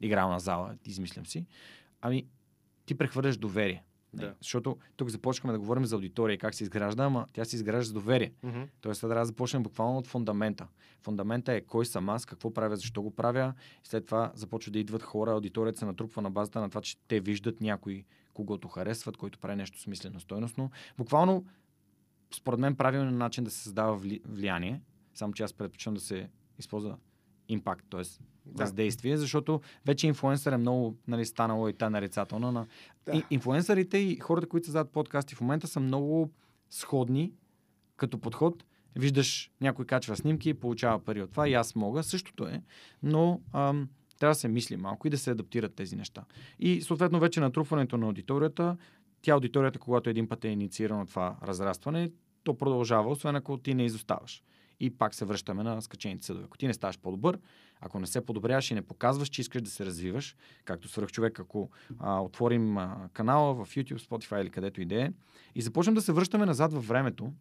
игрална 0.00 0.40
зала, 0.40 0.76
измислям 0.84 1.26
си. 1.26 1.46
Ами, 2.00 2.26
ти 2.86 2.94
прехвърляш 2.94 3.36
доверие. 3.36 3.84
Не, 4.14 4.24
Да. 4.24 4.34
Защото 4.40 4.78
тук 4.96 5.08
започваме 5.08 5.52
да 5.52 5.58
говорим 5.58 5.84
за 5.84 5.94
аудитория 5.94 6.34
и 6.34 6.38
как 6.38 6.54
се 6.54 6.64
изгражда, 6.64 7.04
ама 7.04 7.26
тя 7.32 7.44
се 7.44 7.56
изгражда 7.56 7.88
с 7.90 7.92
доверие. 7.92 8.32
Мгм. 8.42 8.62
Тоест, 8.80 9.00
трябва 9.00 9.14
да 9.14 9.24
започнем 9.24 9.62
буквално 9.62 9.98
от 9.98 10.06
фундамента. 10.06 10.68
Фундамента 11.02 11.52
е 11.52 11.60
кой 11.60 11.86
съм 11.86 12.08
аз, 12.08 12.26
какво 12.26 12.54
правя, 12.54 12.76
защо 12.76 13.02
го 13.02 13.10
правя. 13.10 13.54
И 13.84 13.88
след 13.88 14.06
това 14.06 14.32
започва 14.34 14.72
да 14.72 14.78
идват 14.78 15.02
хора, 15.02 15.32
аудиторията 15.32 15.78
се 15.78 15.84
натрупва 15.86 16.22
на 16.22 16.30
базата 16.30 16.60
на 16.60 16.68
това, 16.68 16.80
че 16.80 16.96
те 17.08 17.20
виждат 17.20 17.60
някой, 17.60 18.04
когото 18.34 18.68
харесват, 18.68 19.16
който 19.16 19.38
прави 19.38 19.56
нещо 19.56 19.80
смислено, 19.80 20.20
стойностно. 20.20 20.70
Буквално, 20.98 21.46
според 22.34 22.60
мен, 22.60 22.76
правилният 22.76 23.18
начин 23.18 23.44
да 23.44 23.50
се 23.50 23.58
създава 23.58 23.98
вли- 23.98 24.20
влияние, 24.24 24.80
само 25.14 25.32
че 25.32 25.42
аз 25.42 25.52
предпочитам 25.52 25.94
да 25.94 26.00
се 26.00 26.28
използва 26.58 26.96
импакт, 27.52 27.86
т.е. 27.90 28.02
Да. 28.46 28.64
въздействие, 28.64 29.16
защото 29.16 29.60
вече 29.86 30.06
инфлуенсър 30.06 30.52
е 30.52 30.56
много 30.56 30.96
нали, 31.08 31.24
станало 31.24 31.68
и 31.68 31.72
та 31.72 31.90
нарицателно. 31.90 32.52
На... 32.52 32.66
Да. 33.06 33.16
И, 33.16 33.24
инфлуенсърите 33.30 33.98
и 33.98 34.16
хората, 34.16 34.48
които 34.48 34.66
създават 34.66 34.90
подкасти 34.90 35.34
в 35.34 35.40
момента 35.40 35.66
са 35.66 35.80
много 35.80 36.30
сходни 36.70 37.32
като 37.96 38.18
подход. 38.18 38.64
Виждаш, 38.96 39.50
някой 39.60 39.84
качва 39.84 40.16
снимки 40.16 40.48
и 40.48 40.54
получава 40.54 40.98
пари 40.98 41.22
от 41.22 41.30
това 41.30 41.48
и 41.48 41.54
аз 41.54 41.74
мога. 41.74 42.02
Същото 42.02 42.46
е, 42.46 42.62
но 43.02 43.40
ам, 43.52 43.88
трябва 44.18 44.30
да 44.30 44.38
се 44.38 44.48
мисли 44.48 44.76
малко 44.76 45.06
и 45.06 45.10
да 45.10 45.18
се 45.18 45.30
адаптират 45.30 45.74
тези 45.74 45.96
неща. 45.96 46.24
И 46.58 46.82
съответно 46.82 47.20
вече 47.20 47.40
натрупването 47.40 47.96
на 47.96 48.06
аудиторията, 48.06 48.76
тя 49.22 49.32
аудиторията, 49.32 49.78
когато 49.78 50.10
един 50.10 50.28
път 50.28 50.44
е 50.44 50.48
инициирано 50.48 51.06
това 51.06 51.36
разрастване, 51.42 52.10
то 52.44 52.58
продължава, 52.58 53.10
освен 53.10 53.36
ако 53.36 53.58
ти 53.58 53.74
не 53.74 53.84
изоставаш. 53.84 54.42
И 54.82 54.90
пак 54.90 55.14
се 55.14 55.24
връщаме 55.24 55.62
на 55.62 55.82
скачените 55.82 56.26
съдове. 56.26 56.44
Ако 56.44 56.58
ти 56.58 56.66
не 56.66 56.74
ставаш 56.74 56.98
по-добър, 56.98 57.38
ако 57.80 58.00
не 58.00 58.06
се 58.06 58.26
подобряваш 58.26 58.70
и 58.70 58.74
не 58.74 58.82
показваш, 58.82 59.28
че 59.28 59.40
искаш 59.40 59.62
да 59.62 59.70
се 59.70 59.86
развиваш, 59.86 60.36
както 60.64 60.88
свърх 60.88 61.10
човек, 61.10 61.40
ако 61.40 61.70
а, 61.98 62.20
отворим 62.20 62.78
а, 62.78 63.08
канала 63.12 63.54
в 63.54 63.74
YouTube, 63.74 63.98
Spotify 63.98 64.42
или 64.42 64.50
където 64.50 64.80
и 64.80 64.84
да 64.84 65.02
е, 65.02 65.12
и 65.54 65.62
започнем 65.62 65.94
да 65.94 66.00
се 66.02 66.12
връщаме 66.12 66.46
назад 66.46 66.72
във 66.72 66.88
времето, 66.88 67.32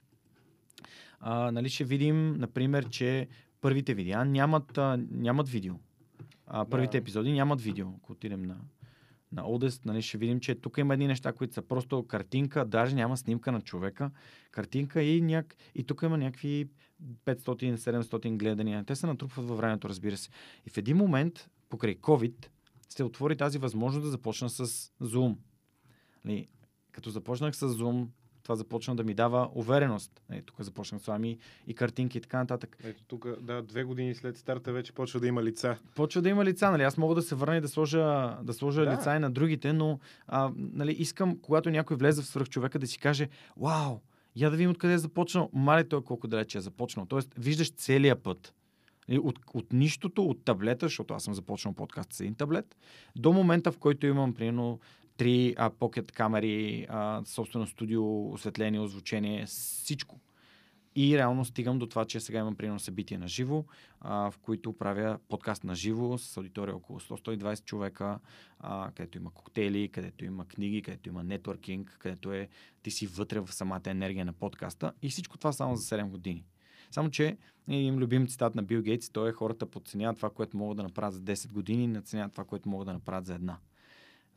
а, 1.19 1.51
нали, 1.51 1.69
ще 1.69 1.83
видим, 1.83 2.33
например, 2.33 2.89
че 2.89 3.27
първите 3.61 3.93
видеа 3.93 4.25
нямат, 4.25 4.77
а, 4.77 4.99
нямат 5.11 5.49
видео. 5.49 5.75
А, 6.47 6.65
първите 6.65 6.91
Да. 6.91 6.97
епизоди 6.97 7.31
нямат 7.31 7.61
видео. 7.61 7.87
Ако 7.97 8.11
отидем 8.11 8.41
на, 8.41 8.57
на 9.31 9.43
Oldest, 9.43 9.85
нали, 9.85 10.01
ще 10.01 10.17
видим, 10.17 10.39
че 10.39 10.55
тук 10.55 10.77
има 10.77 10.93
едни 10.93 11.07
неща, 11.07 11.33
които 11.33 11.53
са 11.53 11.61
просто 11.61 12.07
картинка, 12.07 12.65
даже 12.65 12.95
няма 12.95 13.17
снимка 13.17 13.51
на 13.51 13.61
човека, 13.61 14.11
картинка 14.51 15.03
и, 15.03 15.21
няк... 15.21 15.55
и 15.75 15.83
тук 15.83 16.01
има 16.01 16.17
някакви 16.17 16.69
500-700 17.25 18.37
гледания. 18.37 18.83
Те 18.83 18.95
се 18.95 19.07
натрупват 19.07 19.45
във 19.47 19.57
времето, 19.57 19.89
разбира 19.89 20.17
се. 20.17 20.29
И 20.65 20.69
в 20.69 20.77
един 20.77 20.97
момент, 20.97 21.49
покрай 21.69 21.95
COVID, 21.95 22.47
се 22.89 23.03
отвори 23.03 23.37
тази 23.37 23.57
възможност 23.57 24.03
да 24.03 24.09
започна 24.09 24.49
с 24.49 24.67
Zoom. 25.01 25.35
Нали, 26.25 26.47
като 26.91 27.09
започнах 27.09 27.55
с 27.55 27.67
Zoom, 27.67 28.07
това 28.43 28.55
започна 28.55 28.95
да 28.95 29.03
ми 29.03 29.13
дава 29.13 29.49
увереност. 29.55 30.21
Нали, 30.29 30.41
тук 30.41 30.61
започнах 30.61 31.01
с 31.01 31.05
вами 31.05 31.37
и 31.67 31.73
картинки 31.73 32.17
и 32.17 32.21
така 32.21 32.37
нататък. 32.37 32.77
Ето 32.83 33.03
тук, 33.03 33.27
да, 33.41 33.61
две 33.61 33.83
години 33.83 34.15
след 34.15 34.37
старта 34.37 34.73
вече 34.73 34.93
почва 34.93 35.19
да 35.19 35.27
има 35.27 35.43
лица. 35.43 35.77
Почва 35.95 36.21
да 36.21 36.29
има 36.29 36.45
лица, 36.45 36.71
нали? 36.71 36.83
Аз 36.83 36.97
мога 36.97 37.15
да 37.15 37.21
се 37.21 37.35
върна 37.35 37.57
и 37.57 37.61
да 37.61 37.67
сложа, 37.67 38.37
да 38.43 38.53
сложа 38.53 38.85
Да. 38.85 38.91
лица 38.91 39.15
и 39.15 39.19
на 39.19 39.31
другите, 39.31 39.73
но 39.73 39.99
а, 40.27 40.51
нали, 40.55 40.91
искам, 40.91 41.39
когато 41.41 41.69
някой 41.69 41.97
влезе 41.97 42.21
в 42.21 42.25
свръхчовека, 42.25 42.79
да 42.79 42.87
си 42.87 42.99
каже, 42.99 43.29
вау, 43.57 43.99
я 44.35 44.49
да 44.49 44.57
видим 44.57 44.71
откъде 44.71 44.93
е 44.93 44.97
започнал. 44.97 45.49
Мале 45.53 45.83
той 45.83 46.03
колко 46.03 46.27
далече 46.27 46.57
е 46.57 46.61
започнал. 46.61 47.05
Тоест, 47.05 47.33
виждаш 47.37 47.71
целия 47.71 48.15
път. 48.23 48.53
От, 49.11 49.39
от 49.53 49.73
нищото, 49.73 50.25
от 50.25 50.45
таблета, 50.45 50.85
защото 50.85 51.13
аз 51.13 51.23
съм 51.23 51.33
започнал 51.33 51.73
подкаст 51.73 52.13
с 52.13 52.19
един 52.19 52.35
таблет, 52.35 52.77
до 53.15 53.33
момента, 53.33 53.71
в 53.71 53.77
който 53.77 54.07
имам, 54.07 54.33
примерно, 54.33 54.79
три 55.21 55.55
а, 55.57 55.69
покет 55.69 56.11
камери, 56.11 56.85
а, 56.89 57.21
собствено 57.25 57.67
студио, 57.67 58.31
осветление, 58.31 58.79
озвучение, 58.79 59.45
всичко. 59.45 60.19
И 60.95 61.17
реално 61.17 61.45
стигам 61.45 61.79
до 61.79 61.87
това, 61.87 62.05
че 62.05 62.19
сега 62.19 62.39
имам 62.39 62.55
примерно 62.55 62.79
събития 62.79 63.19
на 63.19 63.27
живо, 63.27 63.65
в 64.01 64.33
които 64.41 64.73
правя 64.73 65.19
подкаст 65.29 65.63
на 65.63 65.75
живо 65.75 66.17
с 66.17 66.37
аудитория 66.37 66.75
около 66.75 66.99
100-120 66.99 67.65
човека, 67.65 68.19
а, 68.59 68.91
където 68.95 69.17
има 69.17 69.31
коктейли, 69.31 69.89
където 69.89 70.25
има 70.25 70.45
книги, 70.45 70.81
където 70.81 71.09
има 71.09 71.23
нетворкинг, 71.23 71.97
където 71.99 72.33
е 72.33 72.49
ти 72.83 72.91
си 72.91 73.07
вътре 73.07 73.39
в 73.39 73.53
самата 73.53 73.81
енергия 73.85 74.25
на 74.25 74.33
подкаста 74.33 74.93
и 75.01 75.09
всичко 75.09 75.37
това 75.37 75.51
само 75.51 75.75
за 75.75 75.97
7 75.97 76.09
години. 76.09 76.45
Само, 76.91 77.09
че 77.09 77.37
един 77.67 77.95
любим 77.95 78.27
цитат 78.27 78.55
на 78.55 78.63
Бил 78.63 78.81
Гейтс, 78.81 79.09
той 79.09 79.29
е 79.29 79.33
хората 79.33 79.65
подценяват 79.65 80.17
това, 80.17 80.29
което 80.29 80.57
могат 80.57 80.77
да 80.77 80.83
направят 80.83 81.13
за 81.13 81.21
10 81.21 81.51
години 81.51 81.83
и 81.83 81.87
надценяват 81.87 82.31
това, 82.31 82.43
което 82.43 82.69
могат 82.69 82.85
да 82.85 82.93
направят 82.93 83.25
за 83.25 83.35
една. 83.35 83.57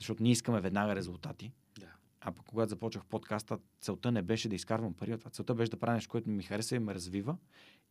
Защото 0.04 0.23
ние 0.23 0.32
искаме 0.32 0.61
веднага 0.61 0.96
резултати. 0.96 1.52
Да. 1.80 1.87
А 2.20 2.32
пък 2.32 2.46
когато 2.46 2.70
започнах 2.70 3.04
подкаста, 3.04 3.58
целта 3.80 4.12
не 4.12 4.23
беше 4.23 4.49
да 4.49 4.54
изкарвам 4.54 4.94
пари 4.94 5.14
от 5.14 5.20
това. 5.20 5.30
Целта 5.30 5.54
беше 5.54 5.70
да 5.70 5.76
правя 5.76 5.94
нещо, 5.94 6.11
което 6.11 6.30
ми 6.30 6.42
хареса 6.42 6.76
и 6.76 6.78
ме 6.78 6.94
развива 6.94 7.37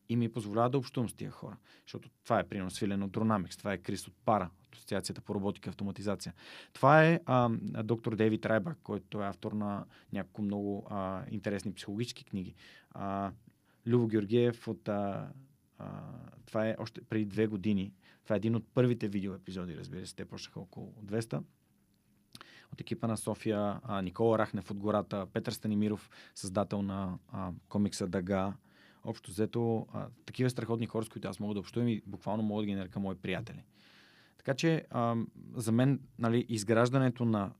и 0.10 0.16
ми 0.16 0.32
позволява 0.32 0.70
да 0.70 0.78
общувам 0.78 1.10
с 1.10 1.14
тия 1.14 1.32
хора. 1.32 1.58
Защото 1.86 2.10
това 2.24 2.40
е 2.40 2.44
примерно 2.44 2.72
свилен 2.72 3.04
от 3.04 3.12
Dronamics, 3.12 3.58
това 3.58 3.74
е 3.74 3.78
Крис 3.78 4.08
от 4.08 4.14
Пара, 4.26 4.50
от 4.68 4.76
Асоциацията 4.76 5.22
по 5.22 5.36
роботика 5.36 5.70
и 5.70 5.72
автоматизация. 5.72 6.34
Това 6.74 7.06
е 7.06 7.20
а, 7.26 7.50
доктор 7.84 8.16
Дейвид 8.16 8.46
Райбак, 8.46 8.78
който 8.84 9.22
е 9.22 9.28
автор 9.28 9.52
на 9.52 9.86
няколко 10.14 10.42
много 10.42 10.88
а, 10.90 11.24
интересни 11.32 11.74
психологически 11.74 12.26
книги. 12.26 12.56
А, 12.92 13.32
Любо 13.88 14.08
Георгиев 14.08 14.68
от... 14.68 14.88
А, 14.88 15.30
а, 15.78 16.02
това 16.46 16.68
е 16.68 16.76
още 16.80 17.02
преди 17.02 17.26
две 17.26 17.48
години. 17.48 17.94
Това 18.24 18.36
е 18.36 18.38
един 18.38 18.56
от 18.56 18.68
първите 18.74 19.08
видео 19.08 19.34
епизоди, 19.34 19.78
разбира 19.78 20.08
се. 20.08 20.16
Те 20.16 20.26
почнаха 20.26 20.60
около 20.60 20.94
200 21.06 21.44
от 22.74 22.82
екипа 22.82 23.08
на 23.08 23.18
София, 23.18 23.80
а, 23.84 24.02
Никола 24.02 24.38
Рахнев 24.38 24.72
от 24.72 24.78
гората, 24.78 25.28
Петър 25.34 25.52
Станимиров, 25.52 26.10
създател 26.36 26.82
на 26.82 27.18
а, 27.32 27.52
комикса 27.70 28.08
Дага. 28.08 28.54
Общо 29.04 29.32
взето, 29.32 29.88
а, 29.94 30.08
такива 30.26 30.50
страхотни 30.50 30.88
хора, 30.88 31.06
с 31.06 31.10
които 31.10 31.28
аз 31.28 31.40
мога 31.40 31.54
да 31.54 31.60
общувам 31.60 31.88
и 31.88 32.02
буквално 32.06 32.44
мога 32.44 32.62
да 32.62 32.66
ги 32.66 32.76
нарека 32.76 33.00
мои 33.00 33.16
приятели. 33.16 33.64
Така 34.38 34.54
че 34.54 34.86
а, 34.90 35.16
за 35.56 35.72
мен 35.72 36.00
нали, 36.20 36.46
изграждането 36.50 37.26
на 37.26 37.52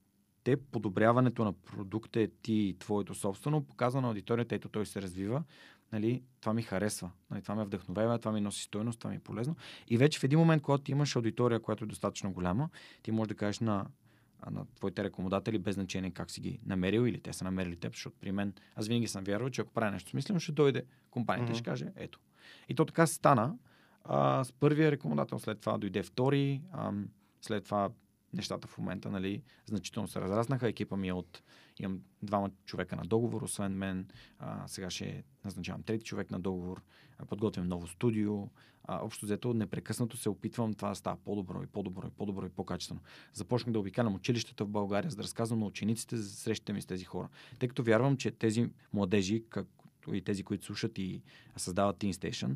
те, 0.44 0.58
подобряването 0.58 1.44
на 1.44 1.54
продукта 1.54 2.22
е 2.22 2.28
ти 2.28 2.54
и 2.54 2.78
твоето 2.80 3.16
собствено, 3.16 3.64
показва 3.64 4.02
на 4.02 4.08
аудиторията, 4.08 4.56
ето 4.56 4.70
той 4.70 4.86
се 4.86 5.02
развива, 5.02 5.44
нали, 5.92 6.24
това 6.42 6.54
ми 6.54 6.62
харесва, 6.62 7.12
нали, 7.32 7.42
това 7.42 7.56
ме 7.56 7.66
вдъхновява, 7.66 8.20
това 8.20 8.32
ми 8.32 8.42
носи 8.42 8.64
стойност, 8.64 9.00
това 9.00 9.10
ми 9.10 9.16
е 9.16 9.20
полезно. 9.20 9.56
И 9.88 9.98
вече 9.98 10.20
в 10.20 10.24
един 10.24 10.40
момент, 10.40 10.64
когато 10.64 10.84
ти 10.84 10.92
имаш 10.92 11.16
аудитория, 11.16 11.60
която 11.60 11.84
е 11.84 11.88
достатъчно 11.88 12.34
голяма, 12.34 12.70
ти 13.04 13.12
можеш 13.12 13.28
да 13.28 13.36
кажеш 13.36 13.60
на 13.60 13.86
на 14.52 14.66
твоите 14.76 15.04
рекомодатели, 15.04 15.58
без 15.58 15.76
значение 15.76 16.12
как 16.12 16.32
си 16.32 16.42
ги 16.42 16.60
намерил 16.66 17.02
или 17.08 17.20
те 17.22 17.34
са 17.34 17.44
намерили 17.44 17.76
теб, 17.76 17.94
защото 17.94 18.16
при 18.20 18.32
мен 18.32 18.54
аз 18.76 18.88
винаги 18.88 19.08
съм 19.08 19.24
вярвал, 19.24 19.50
че 19.50 19.62
ако 19.62 19.74
правя 19.74 19.92
нещо 19.92 20.10
смислено, 20.10 20.40
ще 20.40 20.52
дойде 20.52 20.84
компанията 21.12 21.52
и 21.52 21.54
Мгм. 21.54 21.58
ще 21.58 21.64
каже 21.64 21.86
ето. 21.96 22.20
И 22.70 22.76
то 22.76 22.86
така 22.86 23.08
стана. 23.08 23.56
А, 24.04 24.44
с 24.44 24.52
първия 24.52 24.92
рекомодател, 24.92 25.40
след 25.40 25.60
това 25.60 25.78
дойде 25.78 26.04
втори, 26.04 26.62
ам, 26.72 27.08
след 27.42 27.64
това 27.66 27.90
нещата 28.34 28.68
в 28.68 28.78
момента 28.78 29.12
нали, 29.12 29.44
значително 29.66 30.08
се 30.08 30.22
разраснаха. 30.22 30.68
Екипа 30.68 30.96
ми 30.96 31.08
е 31.08 31.14
от... 31.14 31.44
Имам 31.80 32.00
двама 32.24 32.52
човека 32.66 32.96
на 32.96 33.04
договор, 33.04 33.42
освен 33.42 33.74
мен. 33.74 34.08
А, 34.40 34.68
сега 34.68 34.90
ще 34.90 35.24
назначавам 35.46 35.84
трети 35.84 36.06
човек 36.06 36.32
на 36.32 36.40
договор. 36.40 36.82
А, 37.18 37.26
подготвям 37.26 37.68
ново 37.68 37.88
студио. 37.88 38.48
А, 38.84 39.06
общо 39.06 39.26
взето 39.26 39.54
непрекъснато 39.54 40.18
се 40.18 40.30
опитвам 40.30 40.74
това 40.74 40.90
да 40.90 40.96
става 40.96 41.18
по-добро 41.18 41.64
и 41.64 41.68
по-добро 41.68 42.08
и 42.08 42.12
по-добро 42.12 42.46
и 42.46 42.50
по-качествено. 42.50 43.02
Започнах 43.34 43.74
да 43.74 43.80
обикалям 43.80 44.16
училищата 44.16 44.66
в 44.66 44.70
България, 44.70 45.10
за 45.10 45.18
да 45.18 45.24
разказвам 45.24 45.60
на 45.60 45.66
учениците 45.66 46.18
за 46.18 46.30
срещите 46.30 46.74
ми 46.74 46.82
с 46.82 46.86
тези 46.86 47.06
хора. 47.06 47.30
Тъй 47.60 47.70
като 47.70 47.84
вярвам, 47.84 48.18
че 48.18 48.32
тези 48.32 48.70
младежи, 48.94 49.44
както 49.50 50.14
и 50.14 50.22
тези, 50.22 50.44
които 50.44 50.66
слушат 50.66 50.98
и 50.98 51.22
създават 51.58 51.98
Teen 51.98 52.12
Station, 52.14 52.56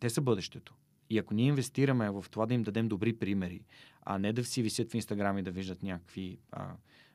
те 0.00 0.10
са 0.10 0.20
бъдещето. 0.20 0.74
И 1.10 1.18
ако 1.18 1.34
ние 1.34 1.46
инвестираме 1.46 2.10
в 2.10 2.24
това 2.30 2.46
да 2.46 2.54
им 2.54 2.62
дадем 2.62 2.88
добри 2.88 3.12
примери, 3.12 3.64
а 4.02 4.18
не 4.18 4.32
да 4.32 4.44
си 4.44 4.62
висят 4.62 4.90
в 4.90 4.94
Инстаграм 4.94 5.38
и 5.38 5.42
да 5.42 5.50
виждат 5.50 5.82
някакви 5.82 6.38
а, 6.52 6.74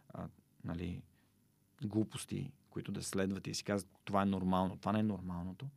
а, 0.10 0.28
нали, 0.66 1.02
глупости, 1.86 2.52
които 2.70 2.92
да 2.92 3.04
следват 3.04 3.48
и 3.48 3.54
си 3.54 3.64
казват, 3.64 3.92
това 4.06 4.22
е 4.22 4.26
нормално, 4.26 4.78
това 4.78 4.92
не 4.92 5.00
е 5.00 5.04
нормалното. 5.04 5.68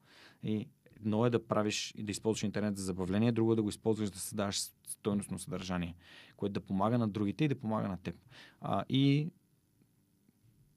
И 0.43 0.69
едно 0.97 1.27
е 1.27 1.31
да 1.31 1.47
правиш 1.47 1.95
и 1.97 2.03
да 2.03 2.11
използваш 2.11 2.43
интернет 2.43 2.77
за 2.77 2.85
забавление, 2.85 3.33
друго 3.33 3.53
е 3.53 3.57
да 3.57 3.63
го 3.63 3.69
използваш 3.69 4.11
да 4.11 4.19
създаваш 4.19 4.61
стойностно 4.87 5.39
съдържание, 5.39 5.95
което 6.37 6.53
да 6.53 6.61
помага 6.61 6.99
на 6.99 7.09
другите 7.09 7.45
и 7.45 7.49
да 7.49 7.61
помага 7.61 7.89
на 7.89 7.97
теб. 7.97 8.17
А, 8.61 8.85
и 8.89 9.31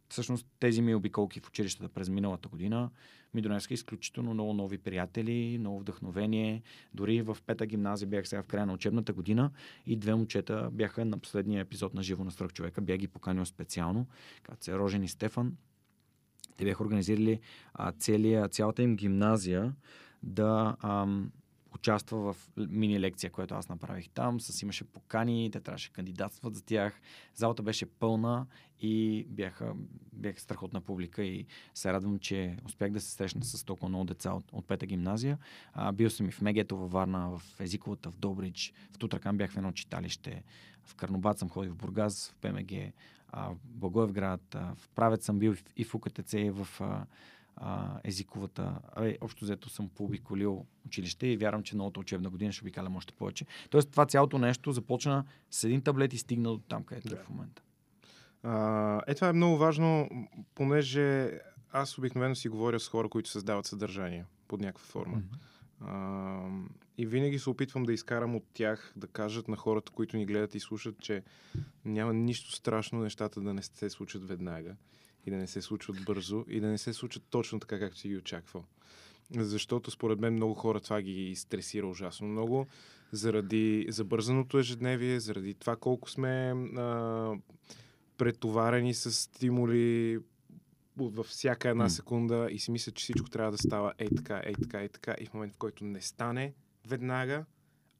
всъщност 0.10 0.48
тези 0.60 0.82
ми 0.82 0.96
обиколки 0.96 1.40
в 1.40 1.48
училищата 1.48 1.90
през 1.90 2.10
миналата 2.10 2.50
година 2.50 2.90
ми 3.34 3.42
донесоха 3.42 3.74
изключително 3.74 4.34
много 4.34 4.54
нови 4.54 4.78
приятели, 4.78 5.58
много 5.60 5.80
вдъхновение. 5.80 6.62
Дори 6.94 7.22
в 7.22 7.38
пета 7.46 7.66
гимназия 7.66 8.08
бях 8.08 8.28
сега 8.28 8.44
в 8.44 8.46
края 8.46 8.66
на 8.66 8.74
учебната 8.74 9.14
година 9.14 9.52
и 9.86 9.96
две 9.96 10.16
момчета 10.16 10.70
бяха 10.72 11.06
на 11.06 11.18
последния 11.18 11.62
епизод 11.62 11.94
на 11.94 12.04
Живо 12.04 12.24
на 12.24 12.32
свърх 12.32 12.54
човека. 12.54 12.82
Бях 12.82 12.98
ги 12.98 13.08
поканил 13.08 13.46
специално, 13.46 14.08
като 14.44 14.64
се 14.64 14.78
Рожен 14.78 15.04
и 15.04 15.08
Стефан. 15.08 15.58
Те 16.58 16.66
бяха 16.66 16.84
организирали 16.84 17.40
а, 17.74 17.92
целия, 17.92 18.48
цялата 18.48 18.84
им 18.84 18.96
гимназия 18.96 19.74
да 20.24 20.76
ам, 20.82 21.32
участва 21.80 22.34
в 22.34 22.50
мини 22.58 23.00
лекция, 23.00 23.32
която 23.32 23.56
аз 23.56 23.70
направих 23.70 24.10
там. 24.10 24.40
С 24.40 24.62
имаше 24.62 24.84
покани, 24.84 25.50
те 25.52 25.60
трябваше 25.60 25.92
кандидатстват 25.92 26.56
за 26.56 26.62
тях. 26.62 27.02
Залата 27.36 27.64
беше 27.64 27.86
пълна 27.86 28.46
и 28.82 29.26
бяха, 29.30 29.74
бяха 30.14 30.40
страхотна 30.40 30.82
публика 30.82 31.24
и 31.24 31.46
се 31.74 31.94
радвам, 31.94 32.20
че 32.20 32.58
успях 32.66 32.92
да 32.92 33.02
се 33.02 33.12
срещна 33.12 33.44
с 33.44 33.64
толкова 33.64 33.90
много 33.90 34.06
деца 34.06 34.32
от, 34.32 34.46
от 34.52 34.68
пета 34.68 34.86
гимназия. 34.86 35.38
А, 35.74 35.92
бил 35.92 36.10
съм 36.10 36.28
и 36.30 36.32
в 36.32 36.42
Мегето 36.42 36.78
във 36.78 36.92
Варна, 36.92 37.30
в 37.30 37.42
Езиковата, 37.60 38.12
в 38.12 38.18
Добрич, 38.18 38.74
в 38.92 38.98
Тутракан 38.98 39.38
бях 39.38 39.52
в 39.52 39.58
едно 39.58 39.72
читалище, 39.72 40.44
в 40.84 40.96
Карнобат 40.96 41.40
съм 41.40 41.50
ходил 41.50 41.74
в 41.74 41.78
Бургас, 41.78 42.30
в 42.30 42.36
ПМГ, 42.36 42.72
а, 43.30 43.50
в 43.50 43.58
Благоевград, 43.64 44.56
а, 44.56 44.76
в 44.76 44.90
Правец 44.90 45.26
съм 45.26 45.40
бил 45.40 45.56
и 45.78 45.84
в 45.84 45.96
УКТЦ, 45.96 46.34
и 46.34 46.50
в 46.50 46.68
а, 46.80 47.06
а, 47.60 48.00
езиковата. 48.04 48.80
А, 48.96 49.14
общо 49.22 49.46
взето 49.46 49.70
съм 49.70 49.90
пообиколил 49.90 50.66
училище 50.86 51.28
и 51.28 51.38
вярвам, 51.38 51.64
че 51.64 51.76
новата 51.78 52.00
учебна 52.00 52.30
година 52.30 52.52
ще 52.52 52.64
обикалям 52.64 52.96
още 52.96 53.14
повече. 53.14 53.46
Тоест 53.70 53.92
това 53.92 54.06
цялото 54.06 54.38
нещо 54.38 54.72
започна 54.72 55.26
с 55.52 55.64
един 55.64 55.82
таблет 55.82 56.14
и 56.14 56.18
стигна 56.18 56.50
до 56.50 56.58
там, 56.58 56.84
където 56.84 57.08
е 57.08 57.18
Да. 57.18 57.24
в 57.24 57.30
момента. 57.30 57.62
А, 58.44 59.02
е, 59.08 59.16
това 59.16 59.30
е 59.30 59.34
много 59.34 59.58
важно, 59.58 60.10
понеже 60.56 61.40
аз 61.72 61.98
обикновено 61.98 62.36
си 62.36 62.50
говоря 62.50 62.80
с 62.80 62.88
хора, 62.88 63.10
които 63.10 63.30
създават 63.30 63.66
съдържание 63.66 64.26
под 64.48 64.62
някаква 64.62 64.86
форма. 64.86 65.22
А, 65.82 66.50
и 66.98 67.06
винаги 67.06 67.40
се 67.40 67.50
опитвам 67.50 67.84
да 67.84 67.94
изкарам 67.94 68.36
от 68.36 68.44
тях, 68.54 68.94
да 68.96 69.08
кажат 69.08 69.48
на 69.48 69.56
хората, 69.56 69.92
които 69.92 70.18
ни 70.18 70.26
гледат 70.26 70.56
и 70.56 70.60
слушат, 70.60 71.00
че 71.00 71.24
няма 71.86 72.14
нищо 72.14 72.52
страшно 72.52 73.00
нещата 73.00 73.42
да 73.42 73.54
не 73.54 73.64
се 73.64 73.90
случат 73.90 74.28
веднага 74.28 74.76
и 75.26 75.32
да 75.32 75.38
не 75.38 75.48
се 75.48 75.62
случват 75.62 76.06
бързо 76.06 76.46
и 76.48 76.60
да 76.60 76.68
не 76.68 76.78
се 76.78 76.94
случат 76.94 77.24
точно 77.30 77.60
така, 77.60 77.80
както 77.80 78.00
си 78.00 78.08
ги 78.08 78.18
очаквал. 78.18 78.64
Защото 79.38 79.92
според 79.92 80.20
мен 80.20 80.34
много 80.34 80.54
хора 80.54 80.80
това 80.80 81.02
ги 81.02 81.36
стресира 81.36 81.88
ужасно 81.88 82.28
много, 82.28 82.68
заради 83.12 83.86
забързаното 83.90 84.60
ежедневие, 84.60 85.20
заради 85.20 85.54
това 85.54 85.76
колко 85.76 86.10
сме 86.10 86.54
а, 86.78 87.34
претоварени 88.18 88.94
с 88.94 89.12
стимули 89.12 90.20
във 90.98 91.26
всяка 91.26 91.70
една 91.70 91.90
секунда 91.90 92.48
и 92.52 92.60
си 92.60 92.72
мисля, 92.72 92.92
че 92.92 93.04
всичко 93.04 93.30
трябва 93.30 93.52
да 93.52 93.58
става 93.58 93.94
ей 93.98 94.08
така, 94.18 94.42
ей 94.46 94.54
така, 94.54 94.82
ей 94.82 94.90
така. 94.90 95.16
И 95.20 95.26
в 95.26 95.34
момент, 95.34 95.54
в 95.54 95.58
който 95.58 95.84
не 95.84 96.02
стане 96.02 96.54
веднага, 96.88 97.46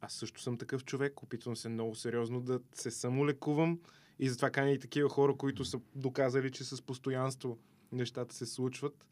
аз 0.02 0.14
също 0.14 0.42
съм 0.42 0.58
такъв 0.58 0.86
човек, 0.86 1.24
опитвам 1.24 1.56
се 1.56 1.70
много 1.70 1.96
сериозно 1.96 2.42
да 2.42 2.60
се 2.74 2.92
самолекувам 2.92 3.80
и 4.20 4.30
затова 4.30 4.52
каня 4.52 4.72
и 4.72 4.80
такива 4.80 5.10
хора, 5.10 5.36
които 5.38 5.66
са 5.66 5.82
доказали, 5.96 6.52
че 6.52 6.64
с 6.64 6.82
постоянство 6.82 7.58
нещата 7.92 8.36
се 8.36 8.46
случват. 8.46 9.06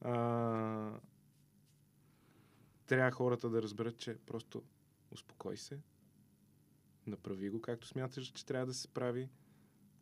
А... 0.00 1.00
Трябва 2.86 3.10
хората 3.10 3.50
да 3.50 3.62
разберат, 3.62 3.98
че 3.98 4.16
просто 4.26 4.62
успокой 5.10 5.56
се, 5.56 5.80
направи 7.06 7.50
го 7.50 7.60
както 7.60 7.86
смяташ, 7.86 8.26
че 8.26 8.46
трябва 8.46 8.66
да 8.66 8.74
се 8.74 8.88
прави, 8.88 9.28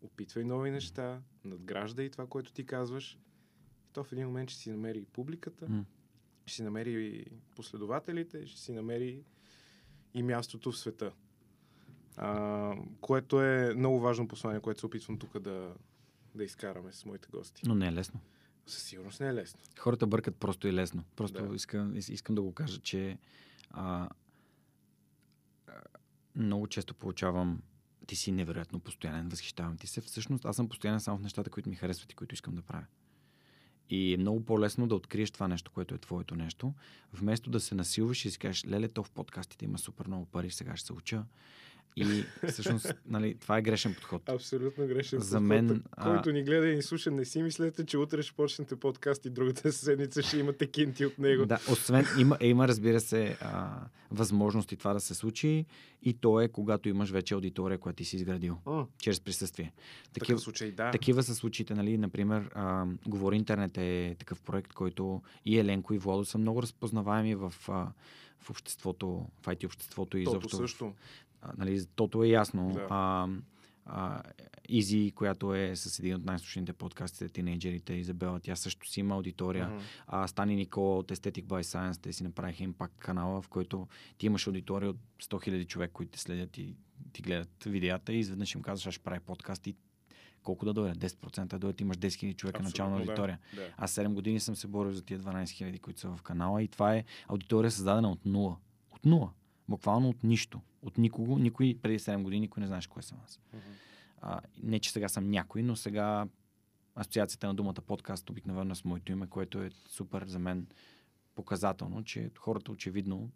опитвай 0.03 0.45
нови 0.45 0.71
неща, 0.71 1.23
надграждай 1.45 2.11
това, 2.11 2.26
което 2.26 2.53
ти 2.53 2.67
казваш. 2.67 3.19
И 3.88 3.93
то 3.93 4.05
в 4.05 4.12
един 4.12 4.26
момент 4.26 4.50
ще 4.50 4.61
си 4.61 4.71
намери 4.71 4.99
и 4.99 5.05
публиката, 5.05 5.85
ще 6.47 6.57
си 6.57 6.62
намери 6.62 7.07
и 7.07 7.26
последователите, 7.57 8.47
ще 8.47 8.61
си 8.61 8.73
намери 8.73 9.25
и 10.15 10.23
мястото 10.23 10.73
в 10.73 10.79
света. 10.79 11.12
А, 12.16 12.73
което 13.00 13.42
е 13.42 13.75
много 13.75 14.00
важно 14.00 14.28
послание, 14.28 14.61
което 14.61 14.80
се 14.80 14.87
опитвам 14.87 15.18
тук 15.18 15.38
да, 15.38 15.75
да 16.35 16.44
изкараме 16.44 16.92
с 16.92 17.04
моите 17.04 17.28
гости. 17.30 17.62
Но 17.66 17.75
не 17.75 17.87
е 17.87 17.92
лесно. 17.92 18.20
Със 18.66 18.82
сигурност 18.82 19.20
не 19.20 19.28
е 19.28 19.35
лесно. 19.35 19.61
Хората 19.78 20.06
бъркат 20.06 20.37
просто 20.37 20.68
и 20.68 20.73
лесно. 20.73 21.04
Просто 21.16 21.46
Да. 21.46 21.54
искам, 21.54 21.94
ис- 21.94 22.12
искам 22.12 22.35
да 22.35 22.42
го 22.42 22.52
кажа, 22.52 22.80
че 22.80 23.18
а, 23.70 24.08
много 26.37 26.66
често 26.66 26.94
получавам 26.94 27.62
ти 28.06 28.16
си 28.16 28.32
невероятно 28.32 28.80
постоянен, 28.80 29.28
възхищавам 29.28 29.76
ти 29.76 29.87
се. 29.87 30.00
Всъщност 30.00 30.44
аз 30.44 30.56
съм 30.56 30.68
постоянен 30.68 31.00
само 31.00 31.18
в 31.18 31.23
нещата, 31.23 31.50
които 31.50 31.68
ми 31.68 31.76
харесват 31.76 32.12
и 32.12 32.16
които 32.16 32.35
искам 32.35 32.54
да 32.54 32.62
правя. 32.62 32.85
И 33.90 34.14
е 34.14 34.16
много 34.16 34.44
по-лесно 34.44 34.88
да 34.88 34.94
откриеш 34.94 35.30
това 35.30 35.48
нещо, 35.48 35.70
което 35.70 35.94
е 35.94 35.98
твоето 35.98 36.37
нещо, 36.37 36.74
вместо 37.12 37.50
да 37.50 37.61
се 37.61 37.74
насилваш 37.74 38.24
и 38.24 38.31
си 38.31 38.38
кажеш, 38.38 38.66
леле, 38.66 38.88
то 38.88 39.02
в 39.02 39.11
подкастите 39.11 39.64
има 39.64 39.79
супер 39.79 40.07
много 40.07 40.26
пари, 40.26 40.50
сега 40.50 40.76
ще 40.76 40.87
се 40.87 40.92
уча. 40.92 41.24
И 41.96 42.25
всъщност, 42.49 42.94
нали, 43.07 43.35
това 43.35 43.59
е 43.59 43.62
грешен 43.62 43.94
подход. 43.94 44.29
Абсолютно 44.29 44.87
грешен. 44.87 45.20
За 45.20 45.27
подход. 45.31 45.49
мен, 45.49 45.83
а- 45.92 46.05
Който 46.05 46.33
ни 46.33 46.42
гледа 46.42 46.68
и 46.68 46.77
ни 46.77 46.83
слуша, 46.83 47.11
не 47.11 47.25
си 47.25 47.42
мислете, 47.42 47.87
че 47.87 47.99
утре 47.99 48.22
ще 48.22 48.33
почнете 48.33 48.77
подкаст 48.77 49.25
и 49.25 49.31
другата 49.31 49.72
седмица 49.72 50.22
ще 50.22 50.38
имате 50.38 50.66
кинти 50.66 51.07
от 51.07 51.18
него. 51.18 51.46
Да, 51.46 51.59
освен, 51.70 52.07
има, 52.18 52.38
има 52.40 52.68
разбира 52.68 53.01
се, 53.01 53.37
а, 53.40 53.81
възможности 54.11 54.77
това 54.77 54.92
да 54.92 55.01
се 55.01 55.14
случи 55.14 55.66
и 56.03 56.14
то 56.14 56.40
е 56.40 56.49
когато 56.49 56.88
имаш 56.88 57.11
вече 57.11 57.35
аудитория, 57.35 57.79
която 57.79 57.96
ти 57.96 58.05
си 58.05 58.16
изградил 58.16 58.59
М, 58.66 58.87
чрез 58.99 59.20
присъствие. 59.20 59.72
Такива, 60.12 60.38
случай, 60.38 60.70
да. 60.70 60.90
такива 60.90 61.22
са 61.22 61.35
случаите, 61.35 61.75
нали, 61.75 61.99
например, 61.99 62.51
а, 62.55 62.87
Говори 63.07 63.37
интернет 63.37 63.79
е 63.79 64.16
такъв 64.18 64.42
проект, 64.42 64.72
който 64.72 65.22
и 65.44 65.59
Еленко 65.59 65.94
и 65.94 65.99
Владо 65.99 66.25
са 66.25 66.38
много 66.38 66.62
разпознаваеми 66.62 67.35
в, 67.35 67.55
а, 67.68 67.87
в 68.40 68.51
обществото, 68.51 69.27
в 69.42 69.46
IT 69.46 69.64
обществото 69.66 70.18
и 70.18 70.22
изобщо. 70.22 70.57
също. 70.57 70.94
Нали, 71.56 71.87
тото 71.87 72.24
е 72.24 72.28
ясно. 72.28 72.72
Да. 72.74 72.87
А, 72.90 73.28
а, 73.85 74.22
Изи, 74.68 75.12
която 75.14 75.54
е 75.54 75.76
с 75.76 75.98
един 75.98 76.14
от 76.14 76.24
най-слушаните 76.24 76.72
подкастите, 76.72 77.28
тинейджерите, 77.28 77.92
Изабела, 77.92 78.40
тя 78.40 78.56
също 78.56 78.88
си 78.88 79.00
има 79.00 79.14
аудитория. 79.14 79.68
Мгм. 79.68 79.78
А, 80.06 80.28
Стани 80.28 80.56
Никола 80.56 80.98
от 80.98 81.12
Aesthetic 81.12 81.44
by 81.44 81.62
Science, 81.62 82.02
те 82.02 82.12
си 82.12 82.24
направиха 82.24 82.64
импакт 82.64 82.98
канала, 82.98 83.42
в 83.42 83.48
който 83.48 83.88
ти 84.18 84.26
имаш 84.26 84.46
аудитория 84.46 84.90
от 84.90 84.98
100 85.22 85.48
000 85.48 85.66
човек, 85.66 85.90
които 85.92 86.12
те 86.12 86.18
следят 86.18 86.59
и 86.59 86.74
ти 87.12 87.22
гледат 87.22 87.64
видеята 87.64 88.12
и 88.12 88.18
изведнъж 88.18 88.54
им 88.54 88.62
казваш, 88.62 88.87
аз 88.87 88.94
ще 88.94 89.04
правя 89.04 89.20
подкаст 89.20 89.66
и 89.66 89.76
колко 90.42 90.64
да 90.64 90.72
дойде? 90.72 91.09
10% 91.09 91.46
да 91.46 91.59
дойдат, 91.59 91.80
имаш 91.80 91.96
10 91.96 92.06
000 92.06 92.37
човека 92.37 92.62
начална 92.62 92.96
Абсолютно, 92.96 93.12
аудитория. 93.12 93.38
Да. 93.54 93.61
да. 93.61 93.68
Аз 93.76 93.94
7 93.94 94.12
години 94.12 94.40
съм 94.40 94.56
се 94.56 94.66
борил 94.66 94.92
за 94.92 95.02
тия 95.02 95.20
12 95.20 95.44
000, 95.44 95.80
които 95.80 96.00
са 96.00 96.09
в 96.16 96.22
канала 96.22 96.62
и 96.62 96.68
това 96.68 96.94
е 96.94 97.04
аудитория 97.28 97.70
създадена 97.70 98.11
от 98.11 98.26
нула. 98.26 98.56
От 98.90 99.04
нула. 99.04 99.30
Буквално 99.68 100.09
от 100.09 100.24
нищо. 100.24 100.61
От 100.83 100.98
никого. 100.98 101.38
Никой 101.38 101.79
преди 101.83 101.98
7 101.98 102.22
години 102.22 102.40
никой 102.40 102.61
не 102.61 102.66
знаеш 102.66 102.87
кой 102.87 103.02
съм 103.02 103.18
аз. 103.24 103.40
А, 104.20 104.40
не, 104.62 104.79
че 104.81 104.92
сега 104.92 105.09
съм 105.09 105.31
някой, 105.31 105.62
но 105.62 105.76
сега 105.76 106.26
асоциацията 106.94 107.46
на 107.46 107.55
думата 107.55 107.74
подкаст 107.87 108.31
обикновено 108.31 108.72
е 108.72 108.74
с 108.74 108.85
моето 108.85 109.12
име, 109.12 109.26
което 109.26 109.62
е 109.62 109.70
супер 109.88 110.24
за 110.26 110.38
мен 110.38 110.66
показателно, 111.35 112.05
че 112.05 112.31
хората 112.38 112.72
очевидно 112.72 113.31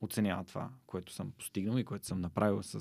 оценяват 0.00 0.46
това, 0.46 0.70
което 0.86 1.12
съм 1.12 1.30
постигнал 1.30 1.78
и 1.78 1.84
което 1.84 2.06
съм 2.06 2.20
направил 2.20 2.62
с, 2.62 2.80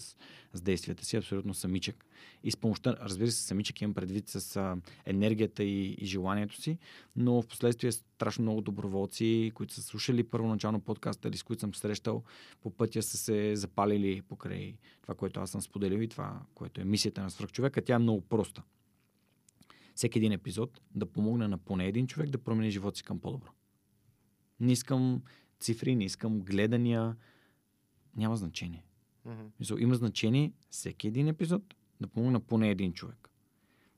с 0.53 0.61
действията 0.61 1.05
си, 1.05 1.17
абсолютно 1.17 1.53
самичък. 1.53 2.05
И 2.43 2.51
с 2.51 2.57
помощта, 2.57 2.95
разбира 3.01 3.31
се, 3.31 3.43
самичък 3.43 3.81
имам 3.81 3.93
предвид 3.93 4.29
с 4.29 4.55
а, 4.55 4.77
енергията 5.05 5.63
и, 5.63 5.93
и 5.93 6.05
желанието 6.05 6.61
си, 6.61 6.77
но 7.15 7.41
в 7.41 7.47
последствие 7.47 7.91
страшно 7.91 8.41
много 8.41 8.61
доброволци, 8.61 9.51
които 9.55 9.73
са 9.73 9.81
слушали 9.81 10.23
първоначално 10.23 10.79
подкаста 10.79 11.27
или 11.27 11.37
с 11.37 11.43
които 11.43 11.59
съм 11.59 11.75
срещал 11.75 12.23
по 12.61 12.69
пътя 12.69 13.03
са 13.03 13.17
се 13.17 13.55
запалили 13.55 14.21
покрай 14.21 14.75
това, 15.01 15.15
което 15.15 15.39
аз 15.39 15.49
съм 15.49 15.61
споделил 15.61 16.01
и 16.01 16.07
това, 16.07 16.41
което 16.55 16.81
е 16.81 16.85
мисията 16.85 17.21
на 17.21 17.31
свръхчовека. 17.31 17.81
Тя 17.81 17.95
е 17.95 17.99
много 17.99 18.21
проста. 18.21 18.63
Всеки 19.95 20.19
един 20.19 20.31
епизод 20.31 20.81
да 20.95 21.05
помогне 21.05 21.47
на 21.47 21.57
поне 21.57 21.87
един 21.87 22.07
човек 22.07 22.29
да 22.29 22.37
промени 22.37 22.71
живота 22.71 22.97
си 22.97 23.03
към 23.03 23.19
по-добро. 23.19 23.49
Не 24.59 24.71
искам 24.71 25.21
цифри, 25.63 25.95
не 25.95 26.03
искам 26.03 26.39
гледания. 26.39 27.15
Няма 28.15 28.37
значение. 28.37 28.85
Мисъл, 29.59 29.77
има 29.77 29.95
значение 29.95 30.51
всеки 30.69 31.07
един 31.07 31.27
епизод 31.27 31.75
да 32.01 32.07
помогне 32.07 32.31
на 32.31 32.39
поне 32.39 32.69
един 32.69 32.93
човек. 32.93 33.29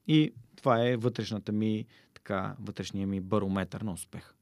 И 0.07 0.33
това 0.55 0.87
е 0.87 0.97
вътрешната 0.97 1.51
ми, 1.51 1.85
така, 2.13 2.55
вътрешния 2.59 3.07
ми 3.07 3.21
барометър 3.21 3.81
на 3.81 3.93
успех. 3.93 4.33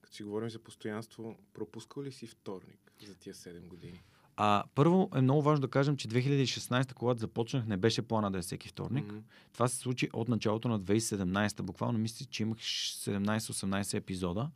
Като 0.00 0.14
си 0.14 0.22
говорим 0.22 0.50
за 0.50 0.58
постоянство, 0.58 1.36
пропускал 1.54 2.02
ли 2.02 2.12
си 2.12 2.26
вторник 2.26 2.92
за 3.06 3.14
тия 3.14 3.34
7 3.34 3.68
години? 3.68 4.02
А, 4.36 4.64
първо 4.74 5.10
е 5.14 5.20
много 5.20 5.42
важно 5.42 5.60
да 5.60 5.68
кажем, 5.68 5.96
че 5.96 6.08
2016, 6.08 6.92
когато 6.92 7.20
започнах, 7.20 7.66
не 7.66 7.76
беше 7.76 8.02
плана 8.02 8.30
да 8.30 8.38
е 8.38 8.42
всеки 8.42 8.68
вторник. 8.68 9.04
Мгм. 9.04 9.18
Това 9.52 9.68
се 9.68 9.76
случи 9.76 10.08
от 10.12 10.28
началото 10.28 10.68
на 10.68 10.80
2017. 10.80 11.62
Буквално 11.62 11.98
мисля, 11.98 12.26
че 12.30 12.42
имах 12.42 12.58
17-18 12.58 13.94
епизода. 13.94 14.50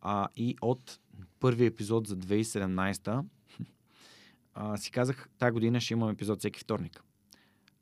А, 0.00 0.28
и 0.36 0.56
от 0.62 0.98
първи 1.40 1.66
епизод 1.66 2.06
за 2.06 2.16
2017 2.16 3.24
а, 4.54 4.76
си 4.76 4.90
казах, 4.90 5.28
тази 5.38 5.52
година 5.52 5.80
ще 5.80 5.94
имам 5.94 6.10
епизод 6.10 6.38
всеки 6.38 6.60
вторник. 6.60 7.02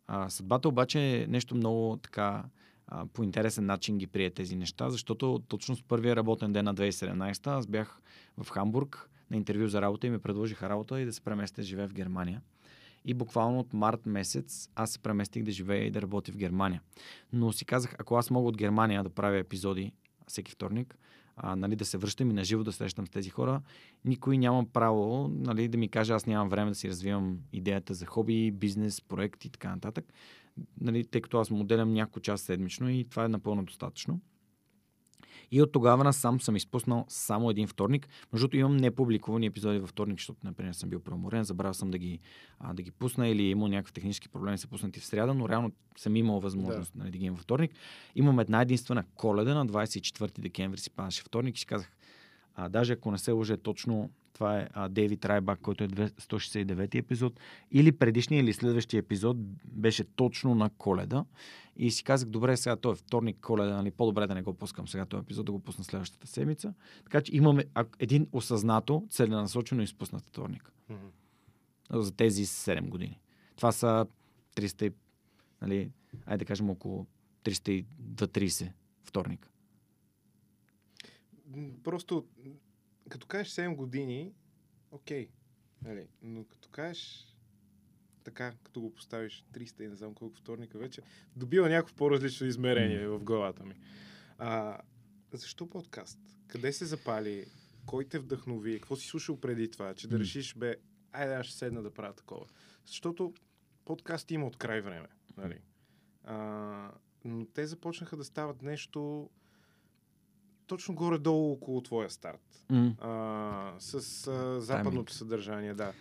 А, 0.06 0.30
съдбата 0.30 0.68
обаче 0.68 1.00
е 1.00 1.26
нещо 1.26 1.54
много 1.54 1.96
така 1.96 2.44
а, 2.86 3.06
по 3.06 3.22
интересен 3.22 3.66
начин 3.66 3.98
ги 3.98 4.06
прие 4.06 4.30
тези 4.30 4.56
неща, 4.56 4.90
защото 4.90 5.42
точно 5.48 5.76
с 5.76 5.82
първия 5.82 6.16
работен 6.16 6.52
ден 6.52 6.64
на 6.64 6.74
2017 6.74 7.46
аз 7.46 7.66
бях 7.66 8.00
в 8.38 8.50
Хамбург 8.50 9.10
на 9.30 9.36
интервю 9.36 9.68
за 9.68 9.82
работа 9.82 10.06
и 10.06 10.10
ми 10.10 10.18
предложиха 10.18 10.68
работа 10.68 11.00
и 11.00 11.04
да 11.04 11.12
се 11.12 11.20
преместя 11.20 11.60
да 11.60 11.66
живея 11.66 11.88
в 11.88 11.94
Германия. 11.94 12.42
И 13.04 13.14
буквално 13.14 13.58
от 13.58 13.72
март 13.72 14.06
месец 14.06 14.70
аз 14.74 14.90
се 14.90 14.98
преместих 14.98 15.42
да 15.42 15.50
живея 15.50 15.86
и 15.86 15.90
да 15.90 16.02
работя 16.02 16.32
в 16.32 16.36
Германия. 16.36 16.82
Но 17.32 17.52
си 17.52 17.64
казах, 17.64 17.94
ако 17.98 18.16
аз 18.16 18.30
мога 18.30 18.48
от 18.48 18.56
Германия 18.56 19.02
да 19.02 19.10
правя 19.10 19.38
епизоди 19.38 19.92
всеки 20.26 20.52
вторник, 20.52 20.98
а, 21.36 21.56
нали, 21.56 21.76
да 21.76 21.84
се 21.84 21.98
връщам 21.98 22.30
и 22.30 22.34
наживо 22.34 22.64
да 22.64 22.72
срещам 22.72 23.06
с 23.06 23.10
тези 23.10 23.30
хора, 23.30 23.62
никой 24.04 24.38
няма 24.38 24.64
право 24.64 25.28
нали, 25.28 25.68
да 25.68 25.78
ми 25.78 25.88
каже, 25.88 26.12
аз 26.12 26.26
нямам 26.26 26.48
време 26.48 26.70
да 26.70 26.74
си 26.74 26.88
развивам 26.88 27.38
идеята 27.52 27.94
за 27.94 28.06
хоби, 28.06 28.50
бизнес, 28.50 29.00
проект 29.00 29.44
и 29.44 29.50
така 29.50 29.70
нататък. 29.70 30.04
Нали, 30.80 31.04
тъй 31.04 31.20
като 31.20 31.38
аз 31.38 31.50
моделям 31.50 31.92
няколко 31.92 32.20
час 32.20 32.40
седмично 32.40 32.90
и 32.90 33.04
това 33.04 33.24
е 33.24 33.28
напълно 33.28 33.64
достатъчно. 33.64 34.20
И 35.50 35.62
от 35.62 35.72
тогава 35.72 36.04
насам 36.04 36.40
съм 36.40 36.56
изпуснал 36.56 37.04
само 37.08 37.50
един 37.50 37.66
вторник. 37.66 38.08
Между 38.32 38.44
другото 38.44 38.56
имам 38.56 38.76
непубликувани 38.76 39.46
епизоди 39.46 39.78
във 39.78 39.88
вторник, 39.88 40.18
защото, 40.18 40.38
например, 40.44 40.72
съм 40.72 40.90
бил 40.90 41.00
преуморен, 41.00 41.44
забравял 41.44 41.74
съм 41.74 41.90
да 41.90 41.98
ги, 41.98 42.20
а, 42.60 42.74
да 42.74 42.82
ги 42.82 42.90
пусна 42.90 43.28
или 43.28 43.42
имал 43.42 43.68
някакви 43.68 43.92
технически 43.92 44.28
проблеми, 44.28 44.58
са 44.58 44.68
пуснати 44.68 45.00
в 45.00 45.04
среда, 45.04 45.34
но 45.34 45.48
реално 45.48 45.72
съм 45.96 46.16
имал 46.16 46.40
възможност 46.40 46.92
да, 46.92 46.98
нали, 46.98 47.10
да 47.10 47.18
ги 47.18 47.24
имам 47.24 47.36
във 47.36 47.42
вторник. 47.42 47.72
Имам 48.14 48.40
една 48.40 48.62
единствена 48.62 49.04
коледа 49.14 49.54
на 49.54 49.66
24 49.66 50.40
декември 50.40 50.80
си 50.80 50.90
падаше 50.90 51.22
вторник 51.22 51.56
и 51.56 51.60
си 51.60 51.66
казах, 51.66 51.96
а, 52.54 52.68
даже 52.68 52.92
ако 52.92 53.10
не 53.10 53.18
се 53.18 53.32
лъже 53.32 53.56
точно 53.56 54.10
това 54.34 54.60
е 54.60 54.68
а, 54.72 54.88
Дейвид 54.88 55.24
Райбак, 55.24 55.60
който 55.60 55.84
е 55.84 55.88
169 55.88 56.94
епизод. 56.94 57.40
Или 57.70 57.92
предишния 57.92 58.40
или 58.40 58.52
следващия 58.52 58.98
епизод 58.98 59.36
беше 59.64 60.04
точно 60.04 60.54
на 60.54 60.70
коледа. 60.70 61.24
И 61.76 61.90
си 61.90 62.04
казах, 62.04 62.28
добре, 62.28 62.56
сега 62.56 62.76
той 62.76 62.92
е 62.92 62.96
вторник 62.96 63.36
коледа, 63.40 63.76
нали, 63.76 63.90
по-добре 63.90 64.26
да 64.26 64.34
не 64.34 64.42
го 64.42 64.54
пускам 64.54 64.88
сега 64.88 65.06
този 65.06 65.20
епизод, 65.20 65.46
да 65.46 65.52
го 65.52 65.58
пусна 65.58 65.84
следващата 65.84 66.26
седмица. 66.26 66.74
Така 67.04 67.20
че 67.20 67.36
имаме 67.36 67.64
един 67.98 68.26
осъзнато, 68.32 69.06
целенасочено 69.10 69.82
изпуснат 69.82 70.26
вторник. 70.26 70.72
Mm-hmm. 70.90 72.00
За 72.00 72.12
тези 72.12 72.46
7 72.46 72.88
години. 72.88 73.20
Това 73.56 73.72
са 73.72 74.06
300, 74.56 74.92
нали, 75.62 75.90
айде 76.26 76.38
да 76.38 76.44
кажем 76.44 76.70
около 76.70 77.06
330 77.44 78.72
вторник. 79.04 79.50
Просто 81.84 82.24
като 83.08 83.26
кажеш 83.26 83.52
7 83.52 83.76
години, 83.76 84.32
окей. 84.90 85.28
Нали, 85.82 86.08
но 86.22 86.44
като 86.44 86.68
кажеш 86.68 87.34
така, 88.24 88.54
като 88.62 88.80
го 88.80 88.94
поставиш 88.94 89.44
300 89.52 89.82
и 89.82 89.88
не 89.88 89.96
знам 89.96 90.14
колко 90.14 90.36
вторника 90.36 90.78
вече, 90.78 91.02
добива 91.36 91.68
някакво 91.68 91.94
по-различно 91.94 92.46
измерение 92.46 93.08
в 93.08 93.18
главата 93.18 93.64
ми. 93.64 93.74
А, 94.38 94.78
защо 95.32 95.70
подкаст? 95.70 96.18
Къде 96.46 96.72
се 96.72 96.84
запали? 96.84 97.46
Кой 97.86 98.04
те 98.04 98.18
вдъхнови? 98.18 98.80
Какво 98.80 98.96
си 98.96 99.06
слушал 99.06 99.40
преди 99.40 99.70
това? 99.70 99.94
Че 99.94 100.08
да 100.08 100.18
решиш, 100.18 100.54
бе, 100.54 100.76
айде 101.12 101.34
аз 101.34 101.46
ще 101.46 101.56
седна 101.56 101.82
да 101.82 101.94
правя 101.94 102.14
такова. 102.14 102.46
Защото 102.86 103.34
подкаст 103.84 104.30
има 104.30 104.46
от 104.46 104.56
край 104.56 104.80
време. 104.80 105.08
Нали? 105.36 105.58
А, 106.24 106.90
но 107.24 107.46
те 107.46 107.66
започнаха 107.66 108.16
да 108.16 108.24
стават 108.24 108.62
нещо 108.62 109.30
точно 110.66 110.94
горе-долу 110.94 111.52
около 111.52 111.80
твоя 111.80 112.10
старт. 112.10 112.64
Mm. 112.72 112.94
А, 113.00 113.72
с 113.78 113.94
а, 114.26 114.60
западното 114.60 114.90
Тайминг. 114.90 115.10
съдържание, 115.10 115.74
да. 115.74 115.92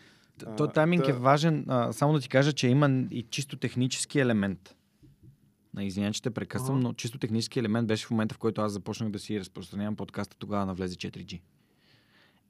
То 0.58 0.68
тайминг 0.68 1.06
да... 1.06 1.10
е 1.10 1.14
важен. 1.14 1.66
А, 1.68 1.94
само 1.94 2.14
да 2.14 2.20
ти 2.20 2.30
кажа, 2.30 2.54
че 2.54 2.68
има 2.68 3.06
и 3.12 3.24
чисто 3.30 3.58
технически 3.58 4.20
елемент. 4.20 4.76
На 5.74 5.84
извинявай, 5.84 6.14
че 6.14 6.22
те 6.22 6.32
прекъсвам, 6.32 6.80
но 6.80 6.94
чисто 6.94 7.18
технически 7.18 7.60
елемент 7.60 7.88
беше 7.88 8.08
в 8.08 8.12
момента, 8.12 8.36
в 8.36 8.38
който 8.38 8.62
аз 8.62 8.72
започнах 8.72 9.10
да 9.10 9.20
си 9.20 9.40
разпространявам 9.40 9.96
подкаста, 9.96 10.38
тогава 10.38 10.66
навлезе 10.66 10.96
4G. 10.96 11.42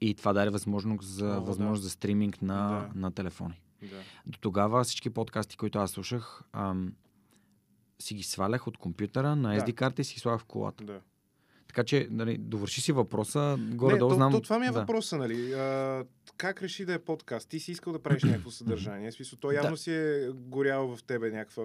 И 0.00 0.14
това 0.14 0.32
даде 0.32 0.50
възможност 0.50 1.08
за, 1.08 1.24
oh, 1.24 1.38
възможност 1.38 1.82
да. 1.82 1.84
за 1.84 1.90
стриминг 1.90 2.42
на, 2.42 2.68
да. 2.68 3.00
на 3.00 3.10
телефони. 3.10 3.60
Да. 3.82 3.96
До 4.26 4.38
тогава 4.38 4.84
всички 4.84 5.10
подкасти, 5.10 5.56
които 5.56 5.78
аз 5.78 5.90
слушах, 5.90 6.42
ам, 6.52 6.92
си 7.98 8.14
ги 8.14 8.22
свалях 8.22 8.66
от 8.66 8.78
компютъра 8.78 9.36
на 9.36 9.58
SD 9.58 9.74
карта 9.74 10.02
и 10.02 10.04
си 10.04 10.20
слагах 10.20 10.40
в 10.40 10.44
колата. 10.44 10.84
Да. 10.84 11.00
Така 11.74 11.84
че, 11.84 12.08
нали, 12.10 12.38
довърши 12.38 12.80
си 12.80 12.92
въпроса. 12.92 13.58
Горе-долу 13.60 14.14
знам... 14.14 14.32
То, 14.32 14.38
то, 14.38 14.42
това 14.42 14.58
ми 14.58 14.66
е 14.66 14.70
да. 14.70 14.80
въпроса, 14.80 15.16
нали. 15.16 15.52
А, 15.52 16.04
как 16.36 16.62
реши 16.62 16.84
да 16.84 16.94
е 16.94 16.98
подкаст? 16.98 17.48
Ти 17.48 17.60
си 17.60 17.72
искал 17.72 17.92
да 17.92 17.98
правиш 17.98 18.22
някакво 18.22 18.50
съдържание. 18.50 19.12
Смисъл, 19.12 19.38
то 19.38 19.52
явно 19.52 19.70
да. 19.70 19.76
си 19.76 19.92
е 19.92 20.30
горял 20.34 20.96
в 20.96 21.02
тебе 21.02 21.30
някаква 21.30 21.64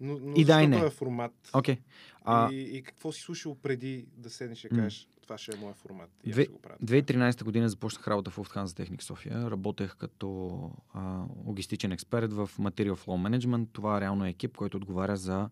но, 0.00 0.18
но 0.22 0.34
и 0.36 0.44
да, 0.44 0.62
и 0.62 0.66
не. 0.66 0.78
е 0.78 0.90
формат. 0.90 1.32
Okay. 1.52 1.78
А... 2.24 2.52
И, 2.52 2.76
и 2.76 2.82
какво 2.82 3.12
си 3.12 3.20
слушал 3.20 3.56
преди 3.62 4.06
да 4.16 4.30
седнеш 4.30 4.64
и 4.64 4.68
кажеш, 4.68 5.08
това 5.28 5.38
ще 5.38 5.56
е 5.56 5.60
моят 5.60 5.76
формат. 5.76 6.10
И 6.24 6.30
Две, 6.30 6.46
2013 6.46 7.44
година 7.44 7.68
започнах 7.68 8.08
работа 8.08 8.30
в 8.30 8.36
Lufthansa 8.36 8.76
Техник 8.76 9.02
София. 9.02 9.50
Работех 9.50 9.96
като 9.96 10.60
а, 10.94 11.24
логистичен 11.46 11.92
експерт 11.92 12.32
в 12.32 12.50
Material 12.58 12.92
Flow 12.92 13.28
Management. 13.28 13.68
Това 13.72 14.00
реално 14.00 14.24
е 14.24 14.28
екип, 14.28 14.56
който 14.56 14.76
отговаря 14.76 15.16
за 15.16 15.50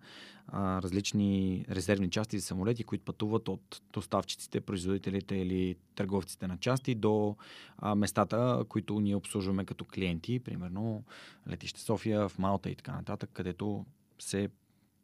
а, 0.49 0.83
различни 0.83 1.65
резервни 1.71 2.11
части 2.11 2.39
за 2.39 2.47
самолети, 2.47 2.85
които 2.85 3.05
пътуват 3.05 3.49
от 3.49 3.83
доставчиците, 3.93 4.61
производителите 4.61 5.37
или 5.37 5.77
търговците 5.95 6.47
на 6.47 6.59
части 6.59 6.95
до 6.95 7.37
а, 7.79 7.95
местата, 7.95 8.65
които 8.69 9.01
ние 9.01 9.17
обслужваме 9.17 9.65
като 9.65 9.85
клиенти, 9.85 10.39
примерно 10.39 11.05
летище 11.49 11.81
София, 11.81 12.29
в 12.29 12.39
Малта 12.39 12.71
и 12.71 12.75
така 12.75 12.93
нататък, 12.93 13.31
където 13.33 13.87
се 14.19 14.49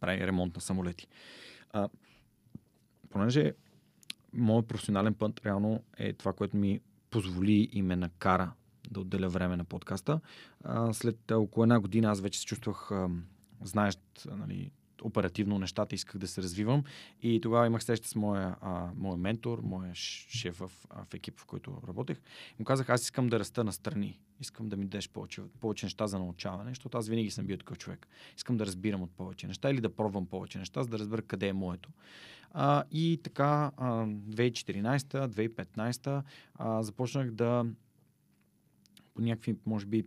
прави 0.01 0.27
ремонт 0.27 0.55
на 0.55 0.61
самолети. 0.61 1.09
А, 1.71 1.89
понеже 3.11 3.53
моят 4.33 4.69
професионален 4.69 5.15
път 5.15 5.47
реално 5.47 5.83
е 5.97 6.13
това, 6.13 6.33
което 6.33 6.57
ми 6.57 6.81
позволи 7.11 7.69
и 7.73 7.83
ме 7.83 7.97
накара 7.97 8.53
да 8.91 9.01
отделя 9.01 9.29
време 9.29 9.57
на 9.57 9.65
подкаста. 9.65 10.21
А, 10.65 10.93
след 10.93 11.31
около 11.31 11.65
една 11.65 11.81
година 11.81 12.11
аз 12.11 12.21
вече 12.21 12.41
се 12.41 12.47
чувствах, 12.47 12.91
а, 12.91 13.09
знаеш, 13.63 13.99
нали, 14.27 14.71
оперативно 15.03 15.59
нещата, 15.59 15.95
исках 15.95 16.19
да 16.19 16.29
се 16.29 16.43
развивам. 16.43 16.85
И 17.23 17.41
тогава 17.41 17.67
имах 17.67 17.85
среща 17.85 18.09
с 18.09 18.15
моя, 18.15 18.57
а, 18.61 18.91
моя 18.97 19.17
ментор, 19.17 19.61
моя 19.63 19.95
шеф 19.95 20.57
в, 20.57 20.71
в 21.11 21.15
екип, 21.15 21.41
в 21.41 21.47
който 21.47 21.83
работех. 21.89 22.19
И 22.19 22.21
му 22.59 22.65
казах, 22.65 22.89
аз 22.89 23.03
искам 23.03 23.29
да 23.29 23.39
раста 23.39 23.65
настрани. 23.65 24.21
Искам 24.41 24.69
да 24.69 24.77
ми 24.77 24.85
дадеш 24.85 25.09
повече, 25.09 25.43
повече 25.61 25.87
неща 25.87 26.07
за 26.07 26.19
научаване, 26.19 26.71
защото 26.71 26.99
аз 26.99 27.09
винаги 27.09 27.31
съм 27.31 27.47
бил 27.47 27.57
такъв 27.57 27.79
човек. 27.79 28.09
Искам 28.37 28.57
да 28.57 28.67
разбирам 28.67 29.03
от 29.03 29.11
повече 29.11 29.47
неща 29.47 29.71
или 29.71 29.81
да 29.81 29.97
пробвам 29.97 30.27
повече 30.27 30.59
неща, 30.59 30.83
за 30.83 30.89
да 30.89 30.99
разбера 30.99 31.23
къде 31.23 31.49
е 31.49 31.53
моето. 31.53 31.91
А, 32.51 32.85
и 32.91 33.21
така, 33.23 33.71
2014-2015 33.79 36.23
започнах 36.81 37.31
да 37.31 37.67
по 39.15 39.23
някакви, 39.23 39.57
може 39.67 39.87
би, 39.87 40.07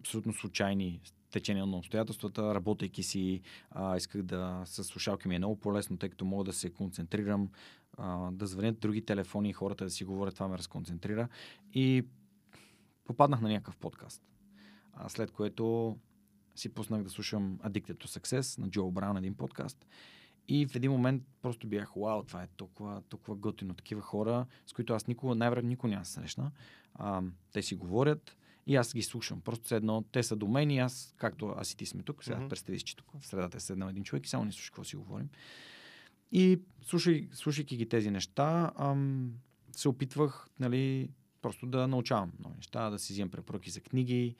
абсолютно 0.00 0.32
случайни 0.32 1.00
течение 1.34 1.66
на 1.66 1.76
обстоятелствата, 1.76 2.54
работейки 2.54 3.02
си, 3.02 3.40
а, 3.70 3.96
исках 3.96 4.22
да 4.22 4.62
с 4.64 4.84
слушалки 4.84 5.28
ми 5.28 5.34
е 5.34 5.38
много 5.38 5.56
по-лесно, 5.56 5.96
тъй 5.96 6.08
като 6.08 6.24
мога 6.24 6.44
да 6.44 6.52
се 6.52 6.70
концентрирам, 6.70 7.48
а, 7.98 8.30
да 8.30 8.46
звънят 8.46 8.80
други 8.80 9.04
телефони 9.04 9.50
и 9.50 9.52
хората 9.52 9.84
да 9.84 9.90
си 9.90 10.04
говорят, 10.04 10.34
това 10.34 10.48
ме 10.48 10.58
разконцентрира. 10.58 11.28
И 11.72 12.06
попаднах 13.04 13.40
на 13.40 13.48
някакъв 13.48 13.76
подкаст. 13.76 14.22
А, 14.92 15.08
след 15.08 15.30
което 15.30 15.96
си 16.54 16.74
пуснах 16.74 17.02
да 17.02 17.10
слушам 17.10 17.58
Addicted 17.58 17.94
to 17.94 18.18
Success 18.18 18.58
на 18.58 18.70
Джо 18.70 18.90
Браун, 18.90 19.16
един 19.16 19.34
подкаст. 19.34 19.86
И 20.48 20.66
в 20.66 20.76
един 20.76 20.90
момент 20.90 21.22
просто 21.42 21.66
бях, 21.66 21.92
вау, 21.96 22.22
това 22.22 22.42
е 22.42 22.48
толкова, 22.56 23.02
толкова 23.08 23.36
готино. 23.36 23.74
Такива 23.74 24.00
хора, 24.00 24.46
с 24.66 24.72
които 24.72 24.94
аз 24.94 25.06
никога, 25.06 25.34
най-вероятно 25.34 25.68
никога 25.68 25.90
няма 25.90 26.04
се 26.04 26.12
срещна. 26.12 26.50
А, 26.94 27.22
те 27.52 27.62
си 27.62 27.74
говорят 27.74 28.36
и 28.66 28.76
аз 28.76 28.94
ги 28.94 29.02
слушам. 29.02 29.40
Просто 29.40 29.64
все 29.64 29.76
едно, 29.76 30.04
те 30.12 30.22
са 30.22 30.36
до 30.36 30.48
мен 30.48 30.70
и 30.70 30.78
аз, 30.78 31.14
както 31.16 31.54
аз 31.56 31.72
и 31.72 31.76
ти 31.76 31.86
сме 31.86 32.02
тук, 32.02 32.24
сега 32.24 32.36
mm-hmm. 32.36 32.48
представи 32.48 32.78
си, 32.78 32.84
че 32.84 32.96
тук 32.96 33.06
в 33.20 33.26
средата 33.26 33.56
е 33.56 33.60
седнал 33.60 33.88
един 33.88 34.04
човек 34.04 34.26
и 34.26 34.28
само 34.28 34.44
не 34.44 34.52
слушаш 34.52 34.70
какво 34.70 34.84
си 34.84 34.96
говорим. 34.96 35.28
И 36.32 36.60
слушай, 36.82 37.28
слушайки 37.32 37.76
ги 37.76 37.88
тези 37.88 38.10
неща, 38.10 38.72
ам, 38.76 39.32
се 39.72 39.88
опитвах, 39.88 40.48
нали, 40.60 41.10
просто 41.42 41.66
да 41.66 41.88
научавам 41.88 42.32
нови 42.38 42.56
неща, 42.56 42.90
да 42.90 42.98
си 42.98 43.12
взимам 43.12 43.30
препоръки 43.30 43.70
за 43.70 43.80
книги, 43.80 44.36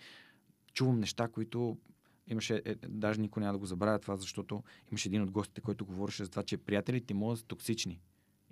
чувам 0.72 1.00
неща, 1.00 1.28
които 1.28 1.78
имаше, 2.26 2.62
е, 2.64 2.74
даже 2.74 3.20
никой 3.20 3.40
няма 3.40 3.52
да 3.52 3.58
го 3.58 3.66
забравя 3.66 3.98
това, 3.98 4.16
защото 4.16 4.62
имаше 4.90 5.08
един 5.08 5.22
от 5.22 5.30
гостите, 5.30 5.60
който 5.60 5.86
говореше 5.86 6.24
за 6.24 6.30
това, 6.30 6.42
че 6.42 6.56
приятелите 6.56 7.14
му 7.14 7.36
са 7.36 7.44
токсични. 7.44 8.00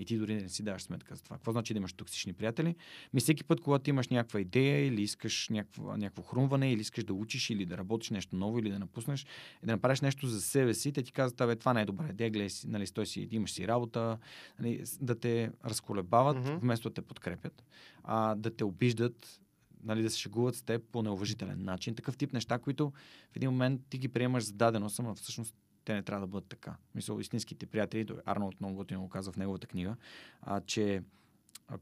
И 0.02 0.04
ти 0.04 0.18
дори 0.18 0.34
не 0.34 0.48
си 0.48 0.62
даваш 0.62 0.82
сметка 0.82 1.14
за 1.14 1.22
това. 1.22 1.36
Какво 1.36 1.52
значи 1.52 1.74
да 1.74 1.78
имаш 1.78 1.92
токсични 1.92 2.32
приятели? 2.32 2.74
Ми 3.14 3.20
всеки 3.20 3.44
път, 3.44 3.60
когато 3.60 3.90
имаш 3.90 4.08
някаква 4.08 4.40
идея 4.40 4.86
или 4.86 5.02
искаш 5.02 5.48
някакво, 5.48 5.96
някакво 5.96 6.22
хрумване, 6.22 6.72
или 6.72 6.80
искаш 6.80 7.04
да 7.04 7.14
учиш, 7.14 7.50
или 7.50 7.66
да 7.66 7.78
работиш 7.78 8.10
нещо 8.10 8.36
ново, 8.36 8.58
или 8.58 8.70
да 8.70 8.78
напуснеш, 8.78 9.26
и 9.62 9.66
да 9.66 9.72
направиш 9.72 10.00
нещо 10.00 10.26
за 10.26 10.40
себе 10.40 10.74
си, 10.74 10.92
те 10.92 11.02
ти 11.02 11.12
казват, 11.12 11.40
абе, 11.40 11.56
това 11.56 11.72
не 11.72 11.82
е 11.82 11.84
добра 11.84 12.08
идея, 12.08 12.30
гледай 12.30 12.50
си, 12.50 12.68
нали, 12.68 12.86
стой 12.86 13.06
си, 13.06 13.28
имаш 13.30 13.52
си 13.52 13.68
работа, 13.68 14.18
нали, 14.58 14.84
да 15.00 15.14
те 15.14 15.50
разколебават, 15.64 16.36
mm-hmm. 16.36 16.58
вместо 16.58 16.88
да 16.88 16.94
те 16.94 17.02
подкрепят, 17.02 17.62
а, 18.04 18.34
да 18.34 18.56
те 18.56 18.64
обиждат, 18.64 19.40
нали, 19.84 20.02
да 20.02 20.10
се 20.10 20.18
шегуват 20.18 20.56
с 20.56 20.62
теб 20.62 20.82
по 20.92 21.02
неуважителен 21.02 21.64
начин. 21.64 21.94
Такъв 21.94 22.16
тип 22.16 22.32
неща, 22.32 22.58
които 22.58 22.92
в 23.32 23.36
един 23.36 23.50
момент 23.50 23.80
ти 23.90 23.98
ги 23.98 24.08
приемаш 24.08 24.44
за 24.44 24.52
даденост, 24.52 24.98
ама 24.98 25.14
всъщност 25.14 25.54
те 25.84 25.94
не 25.94 26.02
трябва 26.02 26.26
да 26.26 26.30
бъдат 26.30 26.48
така. 26.48 26.76
Мисля, 26.94 27.20
истинските 27.20 27.66
приятели, 27.66 28.06
Арнолд 28.26 28.60
много 28.60 28.74
готино 28.74 29.02
го 29.02 29.08
каза 29.08 29.32
в 29.32 29.36
неговата 29.36 29.66
книга, 29.66 29.96
а, 30.42 30.60
че 30.60 31.02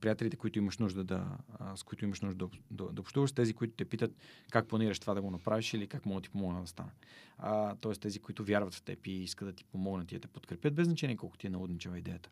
приятелите, 0.01 0.37
които 0.37 0.59
имаш 0.59 0.79
нужда 0.79 1.05
да, 1.05 1.27
а, 1.59 1.77
с 1.77 1.83
които 1.83 2.05
имаш 2.05 2.21
нужда 2.21 2.47
да, 2.47 2.59
да, 2.71 2.93
да 2.93 3.01
общуваш, 3.01 3.33
тези, 3.33 3.55
които 3.55 3.75
те 3.77 3.85
питат 3.85 4.13
как 4.51 4.67
планираш 4.67 4.99
това 4.99 5.15
да 5.15 5.23
го 5.23 5.31
направиш 5.31 5.75
или 5.75 5.87
как 5.87 6.07
мога 6.07 6.21
да 6.21 6.25
ти 6.25 6.31
помогна 6.31 6.61
да 6.61 6.67
стане. 6.67 6.91
А, 7.39 7.77
тоест 7.77 8.01
тези, 8.01 8.19
които 8.19 8.45
вярват 8.45 8.75
в 8.75 8.83
теб 8.83 9.07
и 9.07 9.11
искат 9.11 9.49
да 9.49 9.53
ти 9.53 9.65
помогнат 9.65 10.13
и 10.13 10.15
да 10.15 10.21
те 10.21 10.29
подкрепят, 10.29 10.75
без 10.75 10.87
значение 10.87 11.17
колко 11.17 11.39
ти 11.39 11.47
е 11.47 11.51
наудничава 11.51 11.99
идеята. 11.99 12.31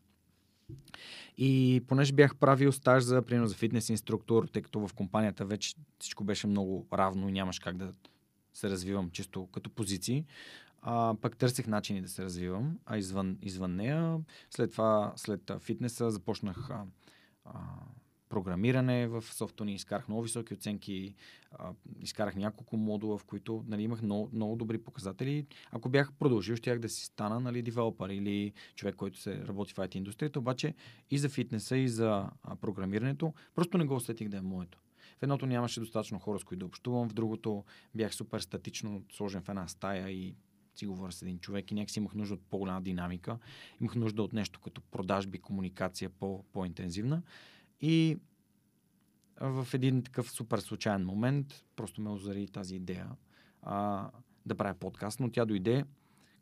И 1.37 1.83
понеже 1.87 2.13
бях 2.13 2.35
правил 2.35 2.71
стаж 2.71 3.03
за, 3.03 3.21
примерно, 3.21 3.47
за 3.47 3.55
фитнес 3.55 3.89
инструктор, 3.89 4.47
тъй 4.47 4.61
като 4.61 4.87
в 4.87 4.93
компанията 4.93 5.45
вече 5.45 5.75
всичко 5.99 6.23
беше 6.23 6.47
много 6.47 6.87
равно 6.93 7.29
и 7.29 7.31
нямаш 7.31 7.59
как 7.59 7.77
да 7.77 7.93
се 8.53 8.69
развивам 8.69 9.09
чисто 9.09 9.47
като 9.47 9.69
позиции, 9.69 10.25
а, 10.81 11.15
пък 11.21 11.37
търсих 11.37 11.67
начини 11.67 12.01
да 12.01 12.07
се 12.07 12.23
развивам, 12.23 12.79
а 12.85 12.97
извън, 12.97 13.37
извън 13.41 13.75
нея. 13.75 14.19
След 14.49 14.71
това, 14.71 15.13
след 15.15 15.51
фитнеса, 15.59 16.11
започнах 16.11 16.69
а, 16.69 16.85
а, 17.45 17.59
програмиране 18.29 19.07
в 19.07 19.21
софтуни, 19.21 19.73
изкарах 19.73 20.07
много 20.07 20.23
високи 20.23 20.53
оценки, 20.53 21.15
а, 21.51 21.73
изкарах 21.99 22.35
няколко 22.35 22.77
модула, 22.77 23.17
в 23.17 23.23
които 23.23 23.63
нали, 23.67 23.83
имах 23.83 24.01
много, 24.01 24.29
много 24.33 24.55
добри 24.55 24.77
показатели. 24.77 25.45
Ако 25.71 25.89
бях 25.89 26.13
продължил, 26.13 26.55
щях 26.55 26.79
да 26.79 26.89
си 26.89 27.05
стана 27.05 27.39
нали, 27.39 27.61
девелопър 27.61 28.09
или 28.09 28.53
човек, 28.75 28.95
който 28.95 29.19
се 29.19 29.47
работи 29.47 29.73
в 29.73 29.77
IT 29.77 29.95
индустрията, 29.95 30.39
обаче 30.39 30.73
и 31.11 31.17
за 31.17 31.29
фитнеса, 31.29 31.77
и 31.77 31.87
за 31.87 32.29
а, 32.43 32.55
програмирането, 32.55 33.33
просто 33.55 33.77
не 33.77 33.85
го 33.85 33.95
усетих 33.95 34.29
да 34.29 34.37
е 34.37 34.41
моето. 34.41 34.79
В 35.19 35.23
едното 35.23 35.45
нямаше 35.45 35.79
достатъчно 35.79 36.19
хора, 36.19 36.39
с 36.39 36.43
които 36.43 36.59
да 36.59 36.65
общувам, 36.65 37.09
в 37.09 37.13
другото 37.13 37.63
бях 37.95 38.15
супер 38.15 38.39
статично 38.39 39.03
сложен 39.11 39.41
в 39.41 39.49
една 39.49 39.67
стая 39.67 40.09
и 40.09 40.35
си 40.79 40.87
говоря 40.87 41.11
с 41.11 41.21
един 41.21 41.39
човек 41.39 41.71
и 41.71 41.75
някакси 41.75 41.99
имах 41.99 42.13
нужда 42.13 42.33
от 42.33 42.41
по-голяма 42.41 42.81
динамика. 42.81 43.37
Имах 43.81 43.95
нужда 43.95 44.23
от 44.23 44.33
нещо 44.33 44.59
като 44.59 44.81
продажби, 44.81 45.39
комуникация 45.39 46.09
по- 46.09 46.43
по-интензивна. 46.53 47.21
И 47.81 48.17
в 49.41 49.67
един 49.73 50.03
такъв 50.03 50.31
супер 50.31 50.59
случайен 50.59 51.05
момент 51.05 51.65
просто 51.75 52.01
ме 52.01 52.09
озари 52.09 52.47
тази 52.47 52.75
идея 52.75 53.09
а, 53.61 54.09
да 54.45 54.55
правя 54.55 54.73
подкаст, 54.73 55.19
но 55.19 55.31
тя 55.31 55.45
дойде 55.45 55.85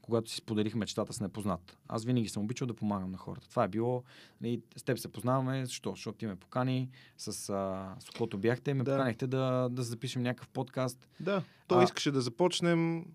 когато 0.08 0.32
си 0.32 0.38
споделих 0.38 0.76
мечтата 0.76 1.13
с 1.13 1.21
непознат. 1.21 1.78
Аз 1.88 2.06
винаги 2.06 2.30
съм 2.30 2.43
обичал 2.43 2.67
да 2.67 2.73
помагам 2.73 3.12
на 3.12 3.17
хората. 3.17 3.50
Това 3.50 3.63
е 3.63 3.67
било, 3.67 4.04
нали, 4.41 4.62
с 4.78 4.84
теб 4.84 5.00
се 5.00 5.12
познаваме, 5.12 5.65
защо? 5.65 5.89
Защото 5.89 6.17
ти 6.17 6.26
ме 6.26 6.36
покани, 6.36 6.89
с, 7.17 7.28
а, 7.50 7.95
с 8.00 8.10
когото 8.10 8.38
бяхте, 8.38 8.73
ме 8.73 8.84
да. 8.84 8.91
поканихте 8.91 9.28
да, 9.28 9.69
да 9.71 9.84
запишем 9.84 10.21
някакъв 10.21 10.50
подкаст. 10.50 11.08
Да, 11.19 11.43
той 11.67 11.82
а, 11.82 11.84
искаше 11.84 12.12
да 12.12 12.21
започнем 12.21 13.06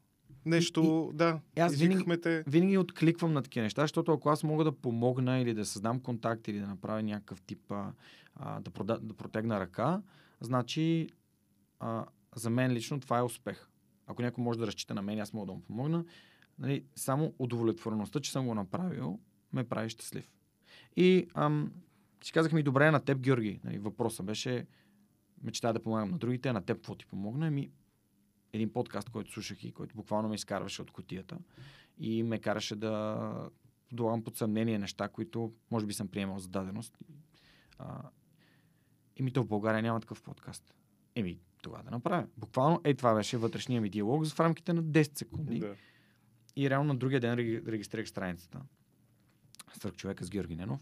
нещо, 0.47 1.11
и, 1.13 1.17
да, 1.17 1.41
и 1.57 1.61
аз 1.61 1.77
винаги, 1.77 2.21
те. 2.21 2.45
винаги 2.47 2.79
откликвам 2.79 3.33
на 3.33 3.43
такива 3.43 3.63
неща, 3.63 3.83
защото 3.83 4.13
ако 4.13 4.29
аз 4.29 4.43
мога 4.43 4.65
да 4.65 4.73
помогна 4.73 5.39
или 5.39 5.55
да 5.55 5.65
създам 5.65 6.01
контакт 6.01 6.49
или 6.49 6.59
да 6.59 6.67
направя 6.67 7.03
някакъв 7.03 7.43
тип, 7.43 7.73
а, 7.73 8.61
да, 8.61 8.71
прода, 8.71 8.99
да 9.03 9.15
протегна 9.15 9.61
ръка, 9.61 10.03
значи 10.41 11.09
а, 11.81 12.05
за 12.37 12.51
мен 12.51 12.73
лично 12.73 13.01
това 13.01 13.19
е 13.19 13.23
успех. 13.23 13.69
Ако 14.07 14.23
някой 14.23 14.45
може 14.45 14.59
да 14.59 14.67
разчита 14.67 14.95
на 14.95 15.03
мен, 15.03 15.21
аз 15.21 15.33
мога 15.33 15.47
да 15.47 15.53
му 15.53 15.61
помогна. 15.61 16.05
Нали, 16.59 16.85
само 16.97 17.35
удовлетвореността, 17.39 18.21
че 18.21 18.33
съм 18.33 18.47
го 18.47 18.55
направил, 18.55 19.19
ме 19.53 19.65
прави 19.65 19.89
щастлив. 19.89 20.31
И 20.97 21.27
ам, 21.35 21.73
си 22.25 22.33
казах 22.33 22.53
ми, 22.53 22.63
добре, 22.63 22.91
на 22.91 23.01
теб, 23.01 23.19
Георги. 23.19 23.61
Нали, 23.65 23.79
въпросът 23.79 24.27
беше, 24.27 24.67
мечтая 25.43 25.75
да 25.75 25.83
помагам 25.83 26.11
на 26.11 26.19
другите, 26.19 26.49
а 26.49 26.53
на 26.53 26.63
теб 26.63 26.77
какво 26.77 26.95
ти 26.95 27.07
помогна? 27.07 27.51
Ми, 27.51 27.71
един 28.53 28.73
подкаст, 28.73 29.11
който 29.11 29.33
слушах 29.33 29.65
и 29.65 29.73
който 29.73 29.97
буквално 29.97 30.29
ме 30.29 30.35
изкарваше 30.35 30.83
от 30.83 30.91
котията 30.91 31.39
и 31.99 32.23
ме 32.23 32.39
караше 32.39 32.77
да 32.77 33.51
подлагам 33.89 34.25
под 34.25 34.37
съмнение 34.37 34.79
неща, 34.79 35.09
които 35.09 35.53
може 35.71 35.87
би 35.87 35.95
съм 35.95 36.09
приемал 36.09 36.39
за 36.39 36.49
даденост. 36.49 36.99
А, 37.79 38.03
и 39.17 39.23
ми 39.23 39.33
то 39.33 39.43
в 39.43 39.49
България 39.49 39.83
няма 39.83 40.01
такъв 40.01 40.23
подкаст. 40.23 40.75
Еми, 41.15 41.41
това 41.63 41.83
да 41.83 41.91
направя. 41.91 42.27
Буквално, 42.37 42.81
ей, 42.85 42.95
това 42.95 43.15
беше 43.15 43.37
вътрешния 43.37 43.81
ми 43.81 43.91
диалог 43.91 44.27
в 44.27 44.41
рамките 44.41 44.73
на 44.73 44.85
10 44.85 45.19
секунди. 45.19 45.59
Да. 45.59 45.75
И 46.57 46.71
реално 46.71 46.93
на 46.93 46.99
другия 46.99 47.21
ден 47.21 47.39
регистрирах 47.67 48.09
страницата. 48.09 48.61
Свърх 49.73 49.95
човека 49.95 50.25
с 50.25 50.31
Георги 50.31 50.57
Ненов. 50.57 50.81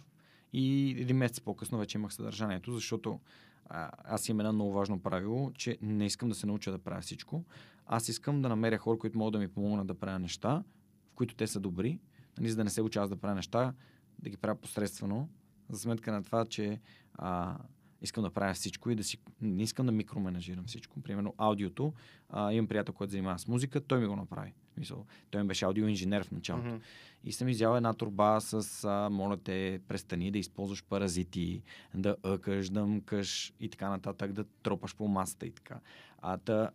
И 0.52 0.90
един 0.90 1.16
месец 1.16 1.40
по-късно 1.40 1.78
вече 1.78 1.98
имах 1.98 2.14
съдържанието, 2.14 2.72
защото 2.72 3.20
а, 3.66 3.90
аз 4.04 4.28
имам 4.28 4.40
едно 4.40 4.52
много 4.52 4.72
важно 4.72 5.02
правило, 5.02 5.52
че 5.52 5.78
не 5.82 6.06
искам 6.06 6.28
да 6.28 6.34
се 6.34 6.46
науча 6.46 6.70
да 6.70 6.78
правя 6.78 7.00
всичко. 7.00 7.44
Аз 7.86 8.08
искам 8.08 8.42
да 8.42 8.48
намеря 8.48 8.78
хора, 8.78 8.98
които 8.98 9.18
могат 9.18 9.32
да 9.32 9.38
ми 9.38 9.48
помогнат 9.48 9.86
да 9.86 9.94
правя 9.94 10.18
неща, 10.18 10.62
в 11.10 11.14
които 11.14 11.34
те 11.34 11.46
са 11.46 11.60
добри, 11.60 11.98
нали, 12.38 12.50
за 12.50 12.56
да 12.56 12.64
не 12.64 12.70
се 12.70 12.82
уча 12.82 13.00
аз 13.00 13.08
да 13.08 13.16
правя 13.16 13.34
неща, 13.34 13.74
да 14.18 14.30
ги 14.30 14.36
правя 14.36 14.56
посредствено, 14.56 15.28
за 15.68 15.78
сметка 15.78 16.12
на 16.12 16.22
това, 16.22 16.44
че 16.44 16.80
а, 17.14 17.58
искам 18.02 18.24
да 18.24 18.30
правя 18.30 18.54
всичко 18.54 18.90
и 18.90 18.94
да 18.94 19.04
си... 19.04 19.18
Не 19.40 19.62
искам 19.62 19.86
да 19.86 19.92
микроменажирам 19.92 20.64
всичко. 20.66 21.02
Примерно 21.02 21.34
аудиото. 21.38 21.92
А, 22.28 22.52
имам 22.52 22.68
приятел, 22.68 22.94
който 22.94 23.10
занимава 23.10 23.38
с 23.38 23.48
музика, 23.48 23.80
той 23.80 24.00
ми 24.00 24.06
го 24.06 24.16
направи. 24.16 24.52
Мисъл, 24.80 25.06
той 25.30 25.42
ми 25.42 25.48
беше 25.48 25.64
аудиоинженер 25.64 26.24
в 26.24 26.30
началото. 26.30 26.68
Mm-hmm. 26.68 26.80
И 27.24 27.32
съм 27.32 27.48
изял 27.48 27.76
една 27.76 27.94
турба 27.94 28.40
с 28.40 28.84
а, 28.84 29.08
моля 29.10 29.36
те, 29.36 29.80
престани 29.88 30.30
да 30.30 30.38
използваш 30.38 30.84
паразити, 30.84 31.62
да 31.94 32.16
ъкаш, 32.22 32.70
да 32.70 32.86
мъкаш 32.86 33.52
и 33.60 33.68
така 33.68 33.88
нататък, 33.88 34.32
да 34.32 34.44
тропаш 34.44 34.96
по 34.96 35.08
масата 35.08 35.46
и 35.46 35.50
така. 35.50 35.80
А 36.22 36.38
та, 36.38 36.70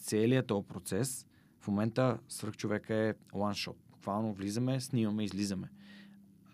целият 0.00 0.46
този 0.46 0.66
процес 0.66 1.26
в 1.60 1.68
момента 1.68 2.18
свърх 2.28 2.56
човека 2.56 2.94
е 2.94 3.14
one 3.14 3.68
shot. 3.68 3.76
Буквално 3.90 4.32
влизаме, 4.32 4.80
снимаме, 4.80 5.24
излизаме. 5.24 5.68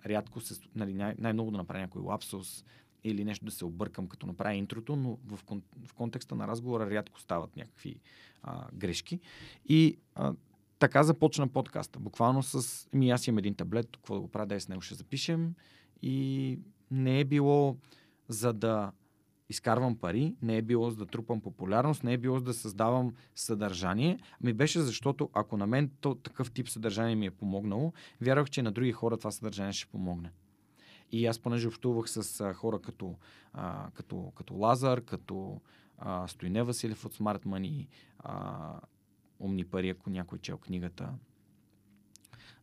Рядко 0.06 0.40
се, 0.40 0.60
нали, 0.74 0.94
най- 0.94 1.14
най-много 1.18 1.50
да 1.50 1.56
направя 1.56 1.80
някой 1.80 2.02
лапсус, 2.02 2.64
или 3.04 3.24
нещо 3.24 3.44
да 3.44 3.50
се 3.50 3.64
объркам, 3.64 4.08
като 4.08 4.26
направя 4.26 4.54
интрото, 4.54 4.96
но 4.96 5.18
в, 5.26 5.44
кон, 5.44 5.62
в 5.86 5.94
контекста 5.94 6.34
на 6.34 6.48
разговора 6.48 6.90
рядко 6.90 7.20
стават 7.20 7.56
някакви 7.56 8.00
а, 8.42 8.66
грешки. 8.72 9.20
И 9.68 9.96
а, 10.14 10.34
така 10.84 11.02
започна 11.02 11.48
подкаста. 11.48 11.98
Буквално 11.98 12.42
с... 12.42 12.88
Ми 12.92 13.10
аз 13.10 13.26
имам 13.26 13.38
един 13.38 13.54
таблет, 13.54 13.88
какво 13.96 14.14
да 14.14 14.20
го 14.20 14.28
правя, 14.28 14.46
да 14.46 14.60
с 14.60 14.68
него 14.68 14.82
ще 14.82 14.94
запишем. 14.94 15.54
И 16.02 16.58
не 16.90 17.20
е 17.20 17.24
било 17.24 17.76
за 18.28 18.52
да 18.52 18.92
изкарвам 19.48 19.96
пари, 19.96 20.34
не 20.42 20.56
е 20.56 20.62
било 20.62 20.90
за 20.90 20.96
да 20.96 21.06
трупам 21.06 21.40
популярност, 21.40 22.04
не 22.04 22.12
е 22.12 22.18
било 22.18 22.38
за 22.38 22.44
да 22.44 22.54
създавам 22.54 23.14
съдържание, 23.34 24.18
ми 24.40 24.52
беше 24.52 24.80
защото 24.80 25.30
ако 25.32 25.56
на 25.56 25.66
мен 25.66 25.90
то, 26.00 26.14
такъв 26.14 26.52
тип 26.52 26.68
съдържание 26.68 27.14
ми 27.14 27.26
е 27.26 27.30
помогнало, 27.30 27.92
вярвах, 28.20 28.50
че 28.50 28.62
на 28.62 28.72
други 28.72 28.92
хора 28.92 29.16
това 29.16 29.30
съдържание 29.30 29.72
ще 29.72 29.90
помогне. 29.90 30.30
И 31.12 31.26
аз 31.26 31.38
понеже 31.38 31.68
общувах 31.68 32.10
с 32.10 32.40
а, 32.40 32.54
хора 32.54 32.78
като, 32.78 33.14
а, 33.52 33.90
като, 33.94 34.32
като 34.36 34.54
Лазар, 34.54 35.00
като 35.00 35.60
а, 35.98 36.28
Стойне 36.28 36.62
Василев 36.62 37.04
от 37.04 37.14
Smart 37.14 37.46
Money, 37.46 37.86
а, 38.18 38.80
Умни 39.44 39.64
пари, 39.64 39.88
ако 39.88 40.10
някой 40.10 40.38
чел 40.38 40.58
книгата, 40.58 41.14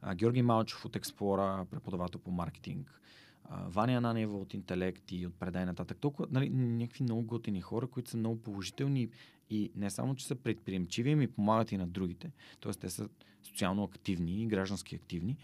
а, 0.02 0.16
Георги 0.16 0.42
Малчев 0.42 0.86
от 0.86 0.96
Експлора, 0.96 1.66
преподавател 1.72 2.20
по 2.20 2.32
маркетинг, 2.32 3.02
а, 3.46 3.68
Ваня 3.68 3.94
Ананева 3.94 4.38
от 4.38 4.54
Интелект 4.54 5.12
и 5.12 5.28
от 5.28 5.34
Предай 5.34 5.66
нататък. 5.66 5.98
Толкова, 6.02 6.28
нали, 6.32 6.50
някакви 6.50 7.04
много 7.04 7.22
готини 7.22 7.62
хора, 7.62 7.88
които 7.88 8.10
са 8.10 8.18
много 8.18 8.42
положителни 8.42 9.10
и 9.50 9.72
не 9.76 9.90
само, 9.90 10.16
че 10.16 10.28
са 10.28 10.36
предприемчиви, 10.36 11.16
ми 11.16 11.28
помагат 11.28 11.72
и 11.72 11.78
на 11.78 11.88
другите. 11.88 12.32
Тоест, 12.60 12.80
те 12.80 12.90
са 12.90 13.10
социално 13.44 13.84
активни 13.84 14.44
и 14.44 14.48
граждански 14.48 14.96
активни. 14.96 15.38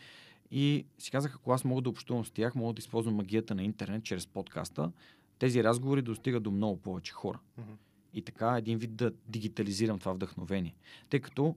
И 0.52 0.86
си 1.00 1.12
казах, 1.12 1.36
ако 1.36 1.52
аз 1.52 1.64
мога 1.64 1.82
да 1.82 1.90
общувам 1.90 2.26
с 2.26 2.32
тях, 2.32 2.56
мога 2.56 2.74
да 2.74 2.80
използвам 2.80 3.16
магията 3.16 3.56
на 3.56 3.64
интернет 3.64 4.04
чрез 4.04 4.28
подкаста, 4.28 4.92
тези 5.40 5.64
разговори 5.64 6.02
достигат 6.02 6.44
до 6.44 6.52
много 6.52 6.78
повече 6.78 7.14
хора. 7.14 7.40
Mm-hmm. 7.60 7.76
И 8.14 8.22
така 8.22 8.58
един 8.58 8.78
вид 8.78 8.96
да 8.96 9.12
дигитализирам 9.28 10.00
това 10.00 10.14
вдъхновение. 10.14 10.76
Тъй 11.10 11.20
като 11.20 11.56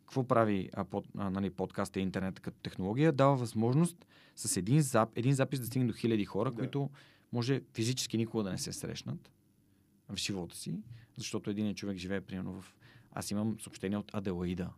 какво 0.00 0.24
прави 0.24 0.70
а, 0.72 0.84
под, 0.84 1.06
а, 1.16 1.30
нали, 1.30 1.50
подкаста 1.50 2.00
и 2.00 2.02
интернет 2.02 2.40
като 2.40 2.58
технология? 2.62 3.12
Дава 3.12 3.36
възможност 3.36 4.06
с 4.36 4.56
един, 4.56 4.80
зап, 4.80 5.08
един 5.16 5.34
запис 5.34 5.60
да 5.60 5.66
стигне 5.66 5.86
до 5.86 5.92
хиляди 5.92 6.24
хора, 6.24 6.50
да. 6.50 6.56
които 6.56 6.90
може 7.32 7.62
физически 7.74 8.16
никога 8.16 8.44
да 8.44 8.50
не 8.50 8.58
се 8.58 8.72
срещнат 8.72 9.30
в 10.08 10.16
живота 10.16 10.56
си, 10.56 10.74
защото 11.16 11.50
един 11.50 11.74
човек 11.74 11.96
живее 11.96 12.20
примерно 12.20 12.60
в... 12.60 12.74
Аз 13.12 13.30
имам 13.30 13.56
съобщение 13.60 13.98
от 13.98 14.14
Аделаида, 14.14 14.70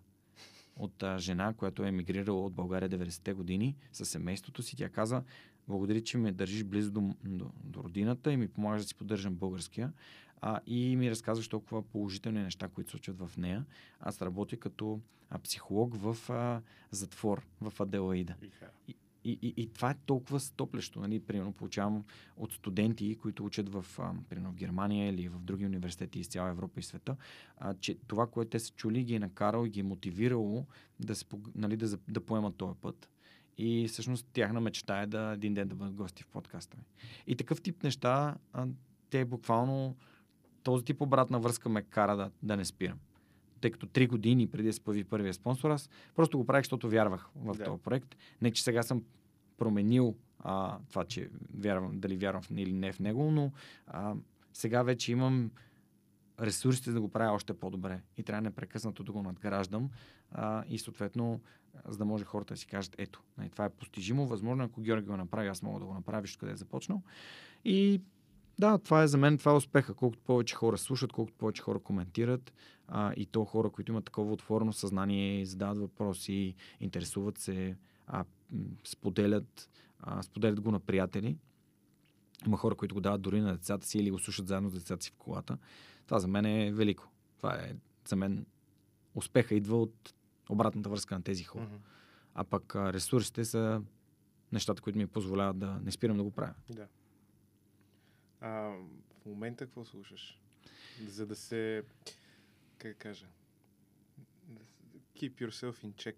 от 0.77 1.03
а, 1.03 1.19
жена, 1.19 1.55
която 1.55 1.85
е 1.85 1.89
емигрирала 1.89 2.45
от 2.45 2.53
България 2.53 2.91
90-те 2.91 3.33
години 3.33 3.77
със 3.93 4.09
семейството 4.09 4.63
си. 4.63 4.77
Тя 4.77 4.89
каза, 4.89 5.23
благодаря, 5.69 6.01
че 6.01 6.19
ме 6.19 6.33
държиш 6.33 6.65
близо 6.65 6.91
до, 6.91 7.15
до, 7.25 7.51
до 7.65 7.83
родината 7.83 8.33
и 8.33 8.37
ми 8.37 8.49
помагаш 8.49 8.83
да 8.83 8.89
си 8.89 8.95
поддържам 8.95 9.35
българския. 9.35 9.93
А, 10.43 10.61
и 10.67 10.97
ми 10.97 11.11
разказваш 11.11 11.49
толкова 11.49 11.83
положителни 11.83 12.43
неща, 12.43 12.69
които 12.69 12.91
случват 12.91 13.19
в 13.19 13.37
нея. 13.37 13.65
Аз 14.01 14.23
работя 14.23 14.57
като 14.57 15.01
а, 15.31 15.39
психолог 15.39 15.95
в 15.95 16.31
а, 16.31 16.63
затвор 16.91 17.47
в 17.61 17.81
Аделаида. 17.81 18.35
И, 18.89 18.95
и, 19.25 19.39
и, 19.43 19.55
и 19.57 19.73
това 19.73 19.91
е 19.91 19.97
толкова 20.07 20.41
стоплещо. 20.41 21.01
Нали? 21.01 21.21
Примерно 21.21 21.53
получавам 21.53 22.05
от 22.37 22.53
студенти, 22.53 23.17
които 23.17 23.45
учат 23.45 23.69
в, 23.69 23.87
а, 23.99 24.13
примерно 24.29 24.53
в 24.53 24.57
Германия 24.57 25.09
или 25.09 25.29
в 25.29 25.39
други 25.39 25.67
университети 25.67 26.21
из 26.21 26.29
цяла 26.29 26.51
Европа 26.51 26.81
и 26.81 26.83
света, 26.83 27.17
а, 27.57 27.75
че 27.75 27.99
това, 28.07 28.27
което 28.27 28.51
те 28.51 28.59
са 28.59 28.73
чули, 28.73 29.05
ги 29.05 29.15
е 29.15 29.19
накарало 29.19 29.67
и 29.67 29.71
ги 29.71 29.81
е 29.81 29.83
мотивирало 29.83 30.67
да, 31.01 31.15
се, 31.15 31.25
нали, 31.55 31.77
да, 31.77 31.99
да 32.09 32.21
поемат 32.21 32.57
този 32.57 32.75
път. 32.81 33.11
И 33.59 33.89
всъщност 33.89 34.27
тяхна 34.33 34.61
мечта 34.61 35.03
е 35.03 35.07
да 35.07 35.33
един 35.35 35.55
ден 35.55 35.69
да 35.69 35.75
бъдат 35.75 35.95
гости 35.95 36.23
в 36.23 36.27
подкаста 36.27 36.77
ми. 36.77 36.85
И 37.27 37.37
такъв 37.37 37.63
тип 37.63 37.83
неща, 37.83 38.37
а, 38.53 38.67
те 39.11 39.25
буквално 39.25 39.97
този 40.63 40.85
тип 40.85 41.01
обратна 41.01 41.41
връзка 41.41 41.69
ме 41.69 41.83
кара 41.83 42.17
да, 42.17 42.31
да 42.43 42.57
не 42.57 42.65
спирам. 42.65 42.99
Тъй 43.61 43.71
като 43.71 43.87
три 43.87 44.07
години 44.07 44.47
преди 44.47 44.69
да 44.69 44.73
се 44.73 44.81
появи 44.81 45.05
първия 45.05 45.35
спонсор, 45.35 45.71
аз 45.71 45.91
просто 46.15 46.39
го 46.39 46.47
правих, 46.47 46.65
защото 46.65 46.89
вярвах 46.89 47.31
в 47.37 47.57
да. 47.57 47.65
този 47.65 47.83
проект. 47.83 48.17
Не, 48.43 48.51
че 48.51 48.63
сега 48.63 48.83
съм 48.83 49.03
променил 49.57 50.17
а, 50.39 50.79
това, 50.91 51.05
че 51.05 51.31
вярвам, 51.55 52.01
дали 52.01 52.17
вярвам 52.17 52.43
в, 52.43 52.51
или 52.51 52.73
не 52.73 52.93
в 52.93 53.01
него, 53.01 53.31
но 53.31 53.53
а, 53.87 54.15
сега 54.53 54.83
вече 54.83 55.13
имам 55.13 55.51
ресурсите 56.41 56.93
да 56.93 57.01
го 57.01 57.09
правя 57.09 57.33
още 57.33 57.55
по-добре 57.55 58.01
и 58.17 58.23
трябва 58.23 58.43
непрекъснато 58.43 59.05
да 59.05 59.13
го 59.13 59.23
надграждам 59.23 59.91
а, 60.31 60.65
и 60.69 60.79
съответно, 60.79 61.41
за 61.89 61.99
да 61.99 62.05
може 62.05 62.25
хората 62.25 62.55
да 62.55 62.59
си 62.59 62.67
кажат, 62.67 62.95
ето, 62.99 63.23
нали, 63.39 63.51
това 63.51 63.65
е 63.65 63.71
постижимо, 63.71 64.27
възможно, 64.27 64.65
ако 64.65 64.81
Георги 64.81 65.07
го 65.07 65.17
направи, 65.17 65.49
аз 65.49 65.63
мога 65.63 65.81
да 65.81 65.87
го 65.87 65.95
направя, 65.95 66.21
виж 66.21 66.37
къде 66.37 66.53
е 66.53 66.57
започнал. 66.57 67.03
И 67.65 68.01
да, 68.61 68.79
това 68.79 69.03
е 69.03 69.09
за 69.09 69.19
мен, 69.19 69.39
това 69.39 69.53
е 69.53 69.55
успеха. 69.55 69.95
Колкото 69.95 70.23
повече 70.23 70.55
хора 70.55 70.79
слушат, 70.79 71.13
колкото 71.13 71.39
повече 71.39 71.63
хора 71.63 71.79
коментират 71.79 72.53
а, 72.89 73.13
и 73.17 73.27
то 73.27 73.45
хора, 73.45 73.71
които 73.71 73.93
имат 73.93 74.05
такова 74.05 74.33
отворено 74.33 74.73
съзнание, 74.73 75.45
задават 75.45 75.79
въпроси, 75.79 76.55
интересуват 76.81 77.39
се, 77.39 77.77
а, 78.07 78.25
споделят, 78.85 79.71
а, 80.01 80.23
споделят 80.23 80.61
го 80.61 80.71
на 80.71 80.81
приятели. 80.81 81.37
Има 82.47 82.57
хора, 82.57 82.75
които 82.75 82.95
го 82.95 83.01
дават 83.01 83.23
дори 83.23 83.41
на 83.41 83.53
децата 83.53 83.87
си 83.87 83.99
или 83.99 84.11
го 84.11 84.19
слушат 84.19 84.47
заедно 84.47 84.71
с 84.71 84.75
децата 84.75 85.05
си 85.05 85.11
в 85.11 85.17
колата. 85.19 85.59
Това 86.07 86.19
за 86.19 86.29
мен 86.29 86.45
е 86.45 86.73
велико. 86.73 87.09
Това 87.37 87.55
е 87.55 87.75
за 88.09 88.17
мен 88.17 88.47
успеха 89.15 89.55
идва 89.55 89.83
от 89.83 90.15
обратната 90.49 90.89
връзка 90.89 91.15
на 91.15 91.23
тези 91.23 91.45
хора. 91.45 91.65
Mm-hmm. 91.65 92.35
А 92.35 92.45
пък 92.45 92.77
ресурсите 92.77 93.45
са 93.45 93.83
нещата, 94.53 94.83
които 94.83 94.99
ми 94.99 95.07
позволяват 95.07 95.59
да 95.59 95.81
не 95.85 95.91
спирам 95.91 96.17
да 96.17 96.23
го 96.23 96.31
правя. 96.31 96.55
Да. 96.71 96.87
А, 98.41 98.51
в 99.21 99.27
момента 99.27 99.65
какво 99.65 99.85
слушаш? 99.85 100.41
За 101.07 101.27
да 101.27 101.37
се, 101.37 101.83
как 102.79 102.97
кажа, 102.97 103.27
keep 105.17 105.33
yourself 105.35 105.85
in 105.85 105.93
check. 105.93 106.17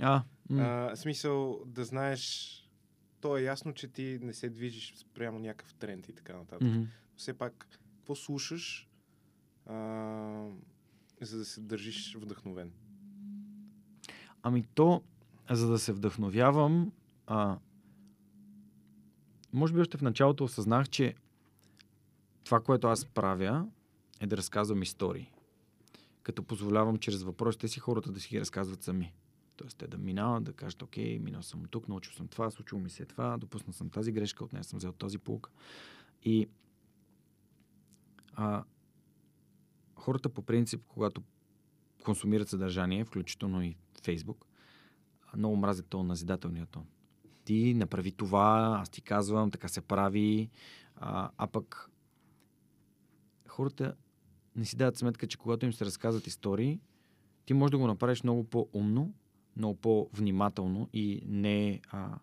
А, 0.00 0.22
м- 0.50 0.62
а, 0.62 0.96
смисъл 0.96 1.62
да 1.66 1.84
знаеш, 1.84 2.50
то 3.20 3.36
е 3.36 3.42
ясно, 3.42 3.74
че 3.74 3.88
ти 3.88 4.18
не 4.22 4.32
се 4.32 4.50
движиш 4.50 5.06
прямо 5.14 5.38
някакъв 5.38 5.74
тренд 5.74 6.08
и 6.08 6.12
така 6.12 6.36
нататък. 6.36 6.68
Mm-hmm. 6.68 6.86
Все 7.16 7.32
пак, 7.32 7.66
какво 7.70 8.14
слушаш, 8.14 8.88
а, 9.66 10.48
за 11.20 11.38
да 11.38 11.44
се 11.44 11.60
държиш 11.60 12.14
вдъхновен? 12.14 12.72
Ами 14.42 14.64
то, 14.74 15.02
за 15.50 15.68
да 15.68 15.78
се 15.78 15.92
вдъхновявам, 15.92 16.92
а, 17.26 17.58
може 19.52 19.74
би 19.74 19.80
още 19.80 19.98
в 19.98 20.02
началото 20.02 20.44
осъзнах, 20.44 20.88
че 20.88 21.14
това, 22.44 22.60
което 22.60 22.86
аз 22.86 23.06
правя, 23.06 23.66
е 24.20 24.26
да 24.26 24.36
разказвам 24.36 24.82
истории. 24.82 25.30
Като 26.22 26.42
позволявам 26.42 26.98
чрез 26.98 27.22
въпросите 27.22 27.68
си 27.68 27.80
хората 27.80 28.12
да 28.12 28.20
си 28.20 28.28
ги 28.28 28.40
разказват 28.40 28.82
сами. 28.82 29.12
Тоест 29.56 29.78
те 29.78 29.86
да 29.86 29.98
минават, 29.98 30.44
да 30.44 30.52
кажат, 30.52 30.82
окей, 30.82 31.18
минал 31.18 31.42
съм 31.42 31.64
тук, 31.70 31.88
научил 31.88 32.12
съм 32.12 32.28
това, 32.28 32.50
случило 32.50 32.80
ми 32.80 32.90
се 32.90 33.04
това, 33.04 33.36
допуснал 33.36 33.72
съм 33.72 33.90
тази 33.90 34.12
грешка, 34.12 34.44
от 34.44 34.52
нея 34.52 34.64
съм 34.64 34.78
взел 34.78 34.92
този 34.92 35.18
полк. 35.18 35.50
И 36.22 36.48
а, 38.32 38.64
хората 39.96 40.28
по 40.28 40.42
принцип, 40.42 40.82
когато 40.88 41.22
консумират 42.04 42.48
съдържание, 42.48 43.04
включително 43.04 43.62
и 43.62 43.76
Фейсбук, 44.02 44.46
много 45.36 45.56
мразят 45.56 45.86
то 45.88 46.02
назидателния 46.02 46.66
тон. 46.66 46.86
Ти 47.44 47.74
направи 47.74 48.12
това, 48.12 48.78
аз 48.80 48.90
ти 48.90 49.00
казвам, 49.00 49.50
така 49.50 49.68
се 49.68 49.80
прави, 49.80 50.50
а, 50.96 51.30
а 51.36 51.46
пък 51.46 51.90
хората 53.54 53.94
не 54.56 54.64
си 54.64 54.76
дават 54.76 54.96
сметка, 54.96 55.26
че 55.26 55.38
когато 55.38 55.66
им 55.66 55.72
се 55.72 55.84
разказват 55.84 56.26
истории, 56.26 56.80
ти 57.46 57.54
можеш 57.54 57.70
да 57.70 57.78
го 57.78 57.86
направиш 57.86 58.22
много 58.22 58.44
по-умно, 58.44 59.14
много 59.56 59.74
по-внимателно 59.74 60.88
и 60.92 61.22
не, 61.26 61.80
а, 61.90 62.18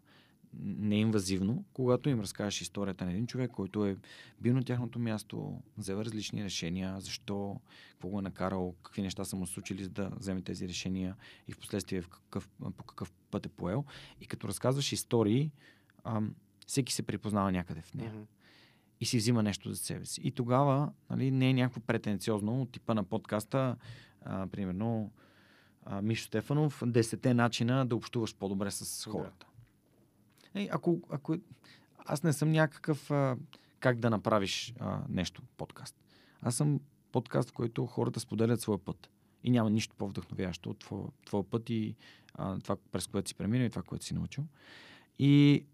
не 0.59 0.95
инвазивно, 0.95 1.65
когато 1.73 2.09
им 2.09 2.19
разкажеш 2.19 2.61
историята 2.61 3.05
на 3.05 3.11
един 3.11 3.27
човек, 3.27 3.51
който 3.51 3.85
е 3.85 3.97
бил 4.41 4.53
на 4.53 4.63
тяхното 4.63 4.99
място, 4.99 5.61
взел 5.77 5.97
различни 5.97 6.43
решения, 6.43 7.01
защо, 7.01 7.59
какво 7.91 8.07
го 8.07 8.19
е 8.19 8.21
накарал, 8.21 8.75
какви 8.83 9.01
неща 9.01 9.25
са 9.25 9.35
му 9.35 9.47
случили, 9.47 9.83
за 9.83 9.89
да 9.89 10.11
вземе 10.17 10.41
тези 10.41 10.67
решения 10.67 11.15
и 11.47 11.51
в 11.51 11.57
последствие 11.57 12.01
в 12.01 12.07
какъв, 12.07 12.49
по 12.77 12.83
какъв 12.83 13.11
път 13.31 13.45
е 13.45 13.49
поел. 13.49 13.85
И 14.21 14.27
като 14.27 14.47
разказваш 14.47 14.91
истории, 14.91 15.51
а, 16.03 16.21
всеки 16.67 16.93
се 16.93 17.03
припознава 17.03 17.51
някъде 17.51 17.81
в 17.81 17.93
нея. 17.93 18.13
Mm-hmm 18.13 18.40
и 19.01 19.05
си 19.05 19.17
взима 19.17 19.43
нещо 19.43 19.69
за 19.69 19.75
себе 19.75 20.05
си. 20.05 20.21
И 20.23 20.31
тогава 20.31 20.91
нали, 21.09 21.31
не 21.31 21.49
е 21.49 21.53
някакво 21.53 21.81
претенциозно 21.81 22.61
от 22.61 22.71
типа 22.71 22.93
на 22.93 23.03
подкаста, 23.03 23.75
а, 24.21 24.47
примерно 24.47 25.11
а, 25.85 26.01
Мишо 26.01 26.25
Стефанов, 26.25 26.81
10 26.81 27.33
начина 27.33 27.85
да 27.85 27.95
общуваш 27.95 28.35
по-добре 28.35 28.71
с 28.71 29.05
хората. 29.05 29.47
Да. 30.53 30.61
Е, 30.61 30.69
ако, 30.71 31.01
ако 31.09 31.35
аз 31.97 32.23
не 32.23 32.33
съм 32.33 32.51
някакъв 32.51 33.11
а, 33.11 33.37
как 33.79 33.99
да 33.99 34.09
направиш 34.09 34.73
а, 34.79 34.99
нещо 35.09 35.41
подкаст. 35.57 35.95
Аз 36.41 36.55
съм 36.55 36.79
подкаст, 37.11 37.49
в 37.49 37.53
който 37.53 37.85
хората 37.85 38.19
споделят 38.19 38.61
своя 38.61 38.79
път. 38.79 39.09
И 39.43 39.49
няма 39.49 39.69
нищо 39.69 39.95
по-вдъхновяващо 39.97 40.69
от 40.69 40.79
твоя, 40.79 41.03
твоя 41.25 41.43
път 41.43 41.69
и 41.69 41.95
а, 42.33 42.59
това, 42.59 42.75
през 42.91 43.07
което 43.07 43.29
си 43.29 43.35
преминал 43.35 43.65
и 43.65 43.69
това, 43.69 43.81
което 43.81 44.05
си 44.05 44.13
научил. 44.13 44.43
И 45.19 45.65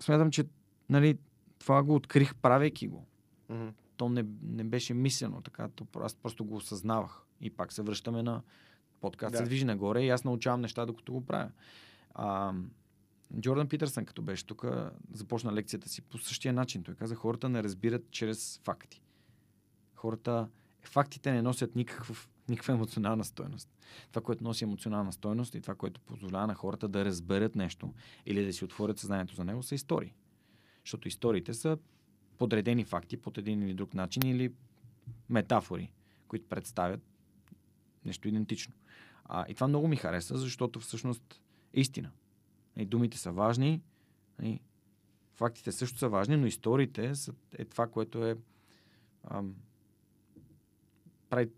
смятам, 0.00 0.30
че 0.30 0.44
нали, 0.88 1.18
това 1.58 1.82
го 1.82 1.94
открих, 1.94 2.34
правейки 2.34 2.88
го. 2.88 3.06
Mm-hmm. 3.50 3.72
То 3.96 4.08
не, 4.08 4.24
не 4.42 4.64
беше 4.64 4.94
мислено 4.94 5.40
така. 5.40 5.68
То, 5.68 5.86
аз 6.00 6.14
просто 6.14 6.44
го 6.44 6.56
осъзнавах. 6.56 7.22
И 7.40 7.50
пак 7.50 7.72
се 7.72 7.82
връщаме 7.82 8.22
на 8.22 8.42
подкаст, 9.00 9.32
да. 9.32 9.38
се 9.38 9.44
движи 9.44 9.64
нагоре 9.64 10.04
и 10.04 10.08
аз 10.08 10.24
научавам 10.24 10.60
неща, 10.60 10.86
докато 10.86 11.12
го 11.12 11.26
правя. 11.26 11.50
А, 12.14 12.52
Джордан 13.40 13.68
Питърсън, 13.68 14.04
като 14.04 14.22
беше 14.22 14.46
тук, 14.46 14.66
започна 15.12 15.52
лекцията 15.52 15.88
си 15.88 16.02
по 16.02 16.18
същия 16.18 16.52
начин. 16.52 16.82
Той 16.82 16.94
каза, 16.94 17.14
хората 17.14 17.48
не 17.48 17.62
разбират 17.62 18.10
чрез 18.10 18.60
факти. 18.64 19.02
Хората, 19.94 20.48
фактите 20.82 21.32
не 21.32 21.42
носят 21.42 21.74
никакъв, 21.76 22.28
никаква 22.48 22.72
емоционална 22.72 23.24
стойност. 23.24 23.68
Това, 24.10 24.22
което 24.22 24.44
носи 24.44 24.64
емоционална 24.64 25.12
стойност 25.12 25.54
и 25.54 25.60
това, 25.60 25.74
което 25.74 26.00
позволява 26.00 26.46
на 26.46 26.54
хората 26.54 26.88
да 26.88 27.04
разберат 27.04 27.56
нещо 27.56 27.94
или 28.26 28.44
да 28.44 28.52
си 28.52 28.64
отворят 28.64 28.98
съзнанието 28.98 29.34
за 29.34 29.44
него, 29.44 29.62
са 29.62 29.74
истории. 29.74 30.14
Защото 30.88 31.08
историите 31.08 31.54
са 31.54 31.78
подредени 32.38 32.84
факти 32.84 33.16
под 33.16 33.38
един 33.38 33.62
или 33.62 33.74
друг 33.74 33.94
начин 33.94 34.22
или 34.26 34.52
метафори, 35.28 35.92
които 36.28 36.48
представят 36.48 37.00
нещо 38.04 38.28
идентично. 38.28 38.74
А, 39.24 39.44
и 39.48 39.54
това 39.54 39.68
много 39.68 39.88
ми 39.88 39.96
хареса, 39.96 40.38
защото 40.38 40.80
всъщност 40.80 41.40
е 41.74 41.80
истина. 41.80 42.10
И 42.76 42.86
думите 42.86 43.18
са 43.18 43.32
важни, 43.32 43.80
и 44.42 44.60
фактите 45.34 45.72
също 45.72 45.98
са 45.98 46.08
важни, 46.08 46.36
но 46.36 46.46
историите 46.46 47.14
са, 47.14 47.34
е 47.52 47.64
това, 47.64 47.86
което 47.86 48.26
е 48.26 48.36
ам, 49.30 49.54
прави 51.30 51.50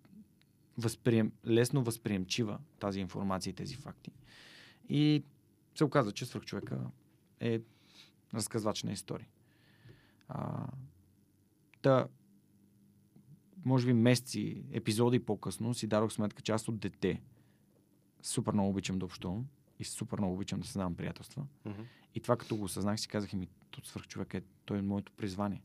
възприем, 0.79 1.33
лесно 1.47 1.83
възприемчива 1.83 2.59
тази 2.79 3.01
информация 3.01 3.51
и 3.51 3.55
тези 3.55 3.75
факти. 3.75 4.11
И 4.89 5.23
се 5.75 5.85
оказа, 5.85 6.13
че 6.13 6.27
свръхчовека 6.27 6.81
е 7.41 7.61
разказвач 8.35 8.83
на 8.83 8.93
истории. 8.93 9.27
А, 10.29 10.67
та, 11.83 12.07
може 13.65 13.87
би 13.87 13.93
месеци, 13.93 14.65
епизоди 14.73 15.19
по-късно 15.19 15.75
си 15.75 15.87
дадох 15.87 16.13
сметка, 16.13 16.43
че 16.43 16.53
аз 16.53 16.69
от 16.69 16.79
дете 16.79 17.23
супер 18.23 18.53
много 18.53 18.71
обичам 18.71 18.99
да 18.99 19.05
общувам 19.05 19.47
и 19.79 19.85
супер 19.85 20.19
много 20.19 20.35
обичам 20.35 20.61
да 20.61 20.67
създавам 20.67 20.95
приятелства. 20.95 21.47
Mm-hmm. 21.67 21.85
И 22.15 22.21
това 22.21 22.37
като 22.37 22.57
го 22.57 22.65
осъзнах, 22.65 23.01
си 23.01 23.09
казах, 23.09 23.33
ми, 23.33 23.49
тут 23.71 23.87
свърх 23.87 24.07
човек 24.07 24.35
е, 24.35 24.43
той 24.65 24.79
е 24.79 24.83
моето 24.83 25.13
призвание. 25.13 25.63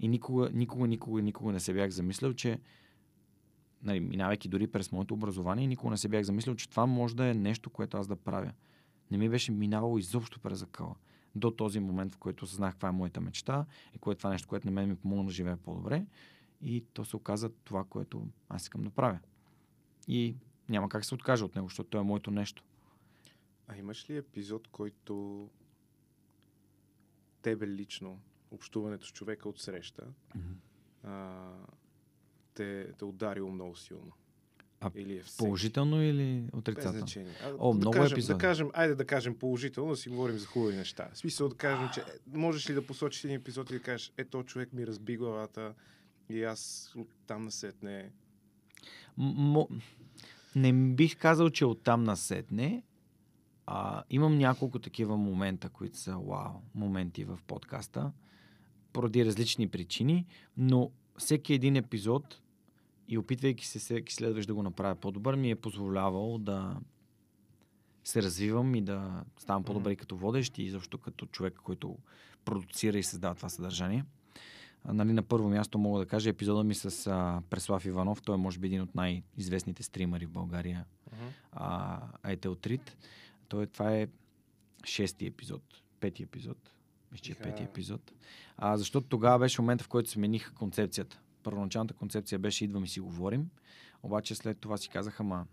И 0.00 0.08
никога, 0.08 0.50
никога, 0.50 0.88
никога, 0.88 1.22
никога 1.22 1.52
не 1.52 1.60
се 1.60 1.72
бях 1.72 1.90
замислял, 1.90 2.34
че 2.34 2.60
нали, 3.82 4.00
минавайки 4.00 4.48
дори 4.48 4.66
през 4.66 4.92
моето 4.92 5.14
образование, 5.14 5.66
никога 5.66 5.90
не 5.90 5.96
се 5.96 6.08
бях 6.08 6.22
замислял, 6.22 6.54
че 6.54 6.70
това 6.70 6.86
може 6.86 7.16
да 7.16 7.26
е 7.26 7.34
нещо, 7.34 7.70
което 7.70 7.96
аз 7.96 8.06
да 8.08 8.16
правя 8.16 8.52
не 9.10 9.18
ми 9.18 9.28
беше 9.28 9.52
минало 9.52 9.98
изобщо 9.98 10.40
през 10.40 10.58
закъла. 10.58 10.94
До 11.34 11.50
този 11.50 11.80
момент, 11.80 12.12
в 12.12 12.18
който 12.18 12.46
съзнах 12.46 12.72
каква 12.72 12.88
е 12.88 12.92
моята 12.92 13.20
мечта 13.20 13.66
и 13.94 13.98
кое 13.98 14.12
е 14.12 14.16
това 14.16 14.30
нещо, 14.30 14.48
което 14.48 14.66
на 14.66 14.72
мен 14.72 14.88
ми 14.88 14.96
помогна 14.96 15.24
да 15.24 15.32
живея 15.32 15.56
по-добре. 15.56 16.06
И 16.62 16.84
то 16.92 17.04
се 17.04 17.16
оказа 17.16 17.50
това, 17.64 17.84
което 17.84 18.28
аз 18.48 18.62
искам 18.62 18.82
да 18.82 18.90
правя. 18.90 19.18
И 20.08 20.36
няма 20.68 20.88
как 20.88 21.04
се 21.04 21.14
откажа 21.14 21.44
от 21.44 21.54
него, 21.54 21.68
защото 21.68 21.90
то 21.90 21.98
е 21.98 22.02
моето 22.02 22.30
нещо. 22.30 22.64
А 23.68 23.76
имаш 23.76 24.10
ли 24.10 24.16
епизод, 24.16 24.68
който 24.68 25.48
тебе 27.42 27.68
лично, 27.68 28.20
общуването 28.50 29.06
с 29.06 29.12
човека 29.12 29.48
от 29.48 29.60
среща, 29.60 30.06
а, 31.02 31.52
те, 32.54 32.92
те 32.98 33.04
ударило 33.04 33.50
много 33.50 33.76
силно? 33.76 34.12
А 34.80 34.90
или 34.94 35.16
е 35.16 35.22
всеки? 35.22 35.38
Положително 35.38 36.02
или 36.02 36.40
Без 36.40 36.58
отрицателно? 36.58 36.98
значение. 36.98 37.32
А, 37.44 37.52
О, 37.58 37.72
да 37.72 37.78
много 37.78 37.92
кажем, 37.96 38.14
епизоди. 38.14 38.34
Да 38.34 38.38
кажем, 38.40 38.70
айде 38.72 38.94
да 38.94 39.04
кажем 39.04 39.38
положително, 39.38 39.90
да 39.90 39.96
си 39.96 40.08
говорим 40.08 40.38
за 40.38 40.46
хубави 40.46 40.76
неща. 40.76 41.08
В 41.12 41.18
смисъл 41.18 41.48
да 41.48 41.54
кажем, 41.56 41.88
че 41.94 42.00
е, 42.00 42.04
можеш 42.34 42.70
ли 42.70 42.74
да 42.74 42.86
посочиш 42.86 43.24
един 43.24 43.36
епизод 43.36 43.70
и 43.70 43.74
да 43.74 43.80
кажеш, 43.80 44.12
е, 44.16 44.24
то 44.24 44.42
човек 44.42 44.72
ми 44.72 44.86
разби 44.86 45.16
главата 45.16 45.74
и 46.30 46.42
аз 46.42 46.92
там 47.26 47.44
насетне. 47.44 48.10
М- 49.16 49.66
не 50.56 50.72
бих 50.72 51.18
казал, 51.18 51.50
че 51.50 51.64
оттам 51.64 52.04
насетне. 52.04 52.82
А, 53.66 54.02
имам 54.10 54.38
няколко 54.38 54.78
такива 54.78 55.16
момента, 55.16 55.68
които 55.68 55.98
са 55.98 56.12
вау, 56.12 56.52
моменти 56.74 57.24
в 57.24 57.38
подкаста, 57.46 58.12
поради 58.92 59.24
различни 59.24 59.68
причини, 59.68 60.26
но 60.56 60.90
всеки 61.18 61.54
един 61.54 61.76
епизод 61.76 62.40
и 63.08 63.18
опитвайки 63.18 63.66
се 63.66 63.78
всеки 63.78 64.14
следващ 64.14 64.46
да 64.46 64.54
го 64.54 64.62
направя 64.62 64.94
по-добър, 64.94 65.36
ми 65.36 65.50
е 65.50 65.56
позволявал 65.56 66.38
да 66.38 66.76
се 68.04 68.22
развивам 68.22 68.74
и 68.74 68.82
да 68.82 69.24
ставам 69.38 69.64
по-добре 69.64 69.92
и 69.92 69.96
като 69.96 70.16
водещ 70.16 70.58
и 70.58 70.70
защо 70.70 70.98
като 70.98 71.26
човек, 71.26 71.54
който 71.64 71.98
продуцира 72.44 72.98
и 72.98 73.02
създава 73.02 73.34
това 73.34 73.48
съдържание. 73.48 74.04
А, 74.84 74.92
нали, 74.92 75.12
на 75.12 75.22
първо 75.22 75.48
място 75.48 75.78
мога 75.78 75.98
да 75.98 76.06
кажа 76.06 76.30
епизода 76.30 76.64
ми 76.64 76.74
с 76.74 77.06
а, 77.06 77.42
Преслав 77.50 77.84
Иванов. 77.84 78.22
Той 78.22 78.34
е 78.34 78.38
може 78.38 78.58
би 78.58 78.66
един 78.66 78.82
от 78.82 78.94
най-известните 78.94 79.82
стримари 79.82 80.26
в 80.26 80.30
България. 80.30 80.84
А, 81.52 82.00
Етелтрит. 82.24 82.96
Той, 83.48 83.66
това 83.66 83.94
е 83.94 84.08
шести 84.84 85.26
епизод, 85.26 85.62
пети 86.00 86.22
епизод. 86.22 86.70
Мисля, 87.12 87.22
че 87.22 87.32
е 87.32 87.34
пети 87.34 87.62
епизод. 87.62 88.12
А, 88.56 88.76
защото 88.76 89.06
тогава 89.06 89.38
беше 89.38 89.62
момента, 89.62 89.84
в 89.84 89.88
който 89.88 90.10
смениха 90.10 90.54
концепцията. 90.54 91.20
Първоначалната 91.42 91.94
концепция 91.94 92.38
беше 92.38 92.64
идвам 92.64 92.84
и 92.84 92.88
си 92.88 93.00
говорим. 93.00 93.50
Обаче 94.02 94.34
след 94.34 94.58
това 94.58 94.76
си 94.76 94.88
казаха, 94.88 95.22
ма 95.22 95.46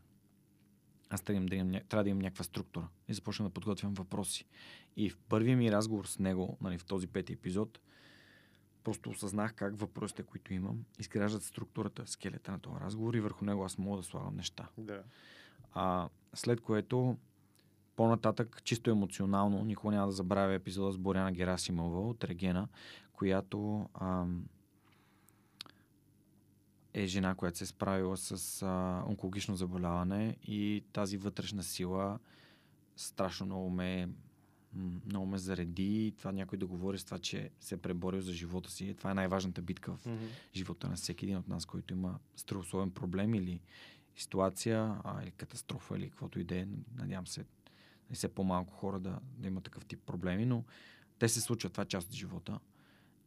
аз 1.09 1.21
трябва 1.21 1.45
да, 1.45 1.55
имам, 1.55 1.81
трябва 1.89 2.03
да 2.03 2.09
имам 2.09 2.21
някаква 2.21 2.43
структура. 2.43 2.87
И 3.07 3.13
започна 3.13 3.45
да 3.45 3.51
подготвям 3.51 3.93
въпроси. 3.93 4.45
И 4.97 5.09
в 5.09 5.17
първия 5.17 5.57
ми 5.57 5.71
разговор 5.71 6.05
с 6.05 6.19
него, 6.19 6.57
нали, 6.61 6.77
в 6.77 6.85
този 6.85 7.07
пети 7.07 7.33
епизод, 7.33 7.79
просто 8.83 9.09
осъзнах 9.09 9.53
как 9.53 9.79
въпросите, 9.79 10.23
които 10.23 10.53
имам, 10.53 10.85
изграждат 10.99 11.43
структурата, 11.43 12.07
скелета 12.07 12.51
на 12.51 12.59
този 12.59 12.79
разговор 12.79 13.13
и 13.13 13.19
върху 13.19 13.45
него 13.45 13.65
аз 13.65 13.77
мога 13.77 13.97
да 13.97 14.03
слагам 14.03 14.35
неща. 14.35 14.69
Да. 14.77 15.03
А, 15.73 16.09
след 16.33 16.61
което 16.61 17.17
по-нататък, 17.95 18.61
чисто 18.63 18.89
емоционално, 18.89 19.65
никога 19.65 19.93
няма 19.93 20.07
да 20.07 20.13
забравя 20.13 20.53
епизода 20.53 20.91
с 20.91 20.97
Боряна 20.97 21.31
Герасимова 21.31 22.09
от 22.09 22.23
Регена, 22.23 22.67
която 23.13 23.89
ам, 23.93 24.45
е 26.97 27.07
жена, 27.07 27.35
която 27.35 27.57
се 27.57 27.63
е 27.63 27.67
справила 27.67 28.17
с 28.17 28.61
а, 28.61 29.03
онкологично 29.07 29.55
заболяване 29.55 30.37
и 30.43 30.83
тази 30.93 31.17
вътрешна 31.17 31.63
сила 31.63 32.19
страшно 32.95 33.45
много 33.45 33.69
ме, 33.69 34.09
много 35.05 35.25
ме 35.25 35.37
зареди. 35.37 36.13
Това 36.17 36.31
някой 36.31 36.57
да 36.57 36.65
говори 36.65 36.97
с 36.99 37.03
това, 37.05 37.19
че 37.19 37.49
се 37.59 37.75
е 37.75 37.77
преборил 37.77 38.21
за 38.21 38.33
живота 38.33 38.71
си. 38.71 38.95
Това 38.97 39.11
е 39.11 39.13
най-важната 39.13 39.61
битка 39.61 39.97
в 39.97 40.05
Мгм. 40.05 40.25
живота 40.55 40.87
на 40.87 40.95
всеки 40.95 41.25
един 41.25 41.37
от 41.37 41.47
нас, 41.47 41.65
който 41.65 41.93
има 41.93 42.19
здравословен 42.37 42.91
проблем 42.91 43.33
или 43.35 43.61
ситуация, 44.15 44.97
а, 45.03 45.23
или 45.23 45.31
катастрофа, 45.31 45.97
или 45.97 46.09
каквото 46.09 46.39
и 46.39 46.43
да 46.43 46.57
е. 46.57 46.67
Надявам 46.95 47.27
се, 47.27 47.45
и 48.11 48.15
все 48.15 48.27
по-малко 48.27 48.73
хора 48.73 48.99
да, 48.99 49.19
да 49.37 49.47
имат 49.47 49.63
такъв 49.63 49.85
тип 49.85 49.99
проблеми, 50.05 50.45
но 50.45 50.63
те 51.19 51.29
се 51.29 51.41
случват, 51.41 51.73
това 51.73 51.83
е 51.83 51.87
част 51.87 52.07
от 52.07 52.13
живота. 52.13 52.59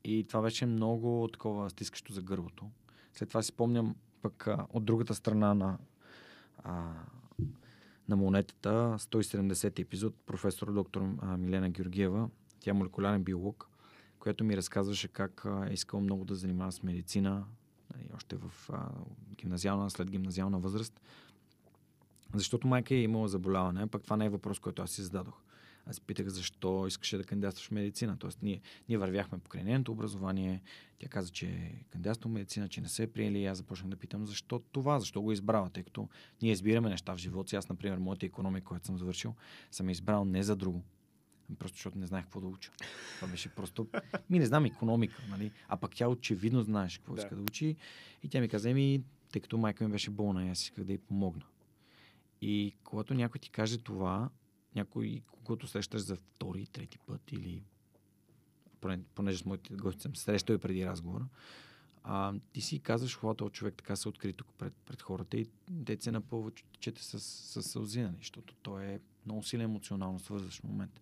И 0.05 0.25
това 0.29 0.43
беше 0.43 0.67
много 0.67 1.29
такова 1.33 1.71
стискащо 1.71 2.13
за 2.13 2.23
гърлото. 2.23 2.71
След 3.13 3.29
това 3.29 3.43
си 3.43 3.49
спомням 3.49 3.95
пък 4.23 4.47
а, 4.47 4.67
от 4.73 4.85
другата 4.85 5.15
страна 5.15 5.55
на, 5.55 5.79
а, 6.65 6.93
на 8.09 8.17
монетата, 8.17 8.97
170 8.99 9.79
епизод, 9.79 10.15
професор 10.27 10.73
доктор 10.73 11.09
а, 11.19 11.37
Милена 11.37 11.71
Георгиева, 11.71 12.31
тя 12.61 12.71
е 12.71 12.75
молекулярен 12.75 13.25
биолог, 13.25 13.69
която 14.19 14.45
ми 14.45 14.57
разказваше 14.57 15.09
как 15.09 15.47
е 15.71 15.73
искал 15.73 16.01
много 16.01 16.25
да 16.25 16.35
занимава 16.35 16.73
с 16.73 16.83
медицина, 16.83 17.45
нали, 17.95 18.09
още 18.17 18.37
в 18.37 18.71
а, 18.73 18.89
гимназиална, 19.37 19.91
след 19.91 20.11
гимназиална 20.11 20.59
възраст, 20.59 21.01
защото 22.35 22.69
майка 22.69 22.95
е 22.95 23.03
имала 23.03 23.29
заболяване, 23.29 23.87
пък 23.87 24.03
това 24.03 24.17
не 24.17 24.25
е 24.25 24.31
въпрос, 24.31 24.59
който 24.59 24.83
аз 24.83 24.91
си 24.91 25.03
зададох. 25.03 25.41
Аз 25.91 26.01
питах 26.01 26.29
защо 26.29 26.87
искаше 26.87 27.17
да 27.17 27.25
кандидатстваш 27.25 27.69
в 27.69 27.71
медицина. 27.71 28.17
Тоест, 28.19 28.39
ние, 28.43 28.61
ние 28.89 28.99
вървяхме 28.99 29.39
по 29.39 29.57
нейното 29.57 29.93
образование. 29.93 30.63
Тя 30.99 31.09
каза, 31.09 31.31
че 31.31 31.73
кандидатствал 31.91 32.31
в 32.31 32.35
медицина, 32.35 32.69
че 32.69 32.81
не 32.81 32.89
се 32.89 33.03
е 33.03 33.07
приели. 33.07 33.47
Аз 33.47 33.59
започнах 33.59 33.91
да 33.91 33.97
питам 33.97 34.27
защо 34.27 34.59
това, 34.59 35.01
защо 35.01 35.23
го 35.23 35.31
е 35.31 35.35
избрала, 35.35 35.71
тъй 35.71 35.83
като 35.83 36.09
ние 36.43 36.53
избираме 36.53 36.89
неща 36.89 37.15
в 37.15 37.19
живота 37.19 37.49
си. 37.49 37.57
Аз, 37.57 37.69
например, 37.69 37.99
моята 37.99 38.27
економика, 38.27 38.65
която 38.67 38.87
съм 38.87 38.99
завършил, 38.99 39.35
съм 39.71 39.91
избрал 39.91 40.25
не 40.25 40.43
за 40.43 40.57
друго. 40.57 40.83
Просто 41.59 41.77
защото 41.77 41.99
не 41.99 42.07
знаех 42.07 42.25
какво 42.25 42.41
да 42.41 42.47
уча. 42.47 42.71
Това 43.17 43.29
беше 43.29 43.49
просто... 43.49 43.89
Ми 44.31 44.39
не 44.39 44.47
знам 44.47 44.65
економика, 44.65 45.23
нали? 45.31 45.51
А 45.69 45.77
пък 45.77 45.95
тя 45.95 46.09
очевидно 46.09 46.63
знаеш 46.63 46.99
какво 46.99 47.15
Да. 47.15 47.23
иска 47.23 47.37
да 47.37 47.43
учи. 47.43 47.77
И 48.23 48.29
тя 48.29 48.41
ми 48.41 48.49
каза, 48.49 48.75
ми, 48.75 49.03
тъй 49.33 49.43
като 49.43 49.59
майка 49.59 49.85
ми 49.85 49.93
беше 49.93 50.11
болна, 50.11 50.51
аз 50.51 50.63
исках 50.63 50.85
да 50.85 50.93
й 50.93 50.99
помогна. 50.99 51.45
И 52.41 52.75
когато 52.85 53.15
някой 53.15 53.39
ти 53.41 53.51
каже 53.51 53.79
това, 53.79 54.31
някой, 54.75 55.23
когато 55.45 55.67
срещаш 55.67 56.01
за 56.01 56.17
втори, 56.17 56.67
трети 56.67 56.99
път 56.99 57.33
или 57.33 57.63
поне- 58.81 59.05
понеже 59.15 59.39
с 59.39 59.45
моите 59.45 59.75
гости 59.75 60.03
съм 60.03 60.17
срещал 60.17 60.55
и 60.55 60.59
преди 60.59 60.87
разговора, 60.87 61.29
а, 62.05 62.35
ти 62.53 62.61
си 62.61 62.79
казваш, 62.79 63.17
когато 63.17 63.37
този 63.37 63.53
човек 63.53 63.75
така 63.77 63.97
се 63.97 64.09
откри 64.09 64.33
тук 64.33 64.47
пред, 64.59 64.75
пред 64.87 65.03
хората 65.03 65.37
и 65.37 65.47
те 65.85 65.97
се 66.01 66.13
напълва 66.13 66.51
чете 66.81 67.05
с, 67.05 67.21
с 67.21 67.63
сълзи, 67.63 68.01
нали, 68.01 68.17
защото 68.19 68.55
той 68.63 68.85
е 68.85 69.01
много 69.27 69.43
силен 69.43 69.65
емоционално 69.65 70.19
свързващ 70.19 70.65
момент. 70.65 71.01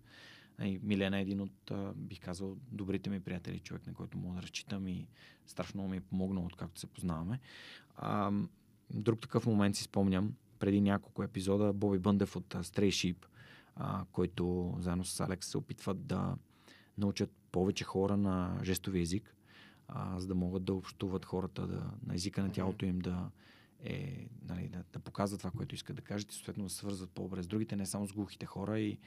И 0.62 0.80
Милена 0.82 1.18
е 1.18 1.22
един 1.22 1.40
от, 1.40 1.72
бих 1.94 2.20
казал, 2.20 2.56
добрите 2.72 3.10
ми 3.10 3.20
приятели, 3.20 3.58
човек, 3.58 3.86
на 3.86 3.94
който 3.94 4.18
мога 4.18 4.36
да 4.36 4.42
разчитам 4.42 4.88
и 4.88 5.08
страшно 5.46 5.88
ми 5.88 5.96
е 5.96 6.00
помогнал, 6.00 6.44
откакто 6.44 6.80
се 6.80 6.86
познаваме. 6.86 7.40
А, 7.96 8.32
друг 8.90 9.20
такъв 9.20 9.46
момент 9.46 9.76
си 9.76 9.84
спомням, 9.84 10.34
преди 10.58 10.80
няколко 10.80 11.22
епизода, 11.22 11.72
Боби 11.72 11.98
Бъндев 11.98 12.36
от 12.36 12.48
Stray 12.48 12.88
Sheep, 12.88 13.16
а, 13.76 14.04
който 14.12 14.74
заедно 14.78 15.04
с 15.04 15.20
Алекс 15.20 15.48
се 15.48 15.58
опитват 15.58 16.06
да 16.06 16.36
научат 16.98 17.30
повече 17.52 17.84
хора 17.84 18.16
на 18.16 18.60
жестови 18.62 19.00
език, 19.00 19.36
а, 19.88 20.20
за 20.20 20.26
да 20.26 20.34
могат 20.34 20.64
да 20.64 20.74
общуват 20.74 21.24
хората 21.24 21.66
да, 21.66 21.90
на 22.06 22.14
езика 22.14 22.42
на 22.42 22.52
тялото 22.52 22.86
им 22.86 22.98
да, 22.98 23.30
е, 23.84 24.28
нали, 24.48 24.68
да, 24.68 24.84
да 24.92 24.98
показват 24.98 25.40
това, 25.40 25.50
което 25.50 25.74
искат 25.74 25.96
да 25.96 26.02
кажат 26.02 26.32
и 26.32 26.34
съответно 26.34 26.64
да 26.64 26.70
свързват 26.70 27.10
по-добре 27.10 27.42
с 27.42 27.46
другите, 27.46 27.76
не 27.76 27.86
само 27.86 28.08
с 28.08 28.12
глухите 28.12 28.46
хора 28.46 28.80
и 28.80 28.98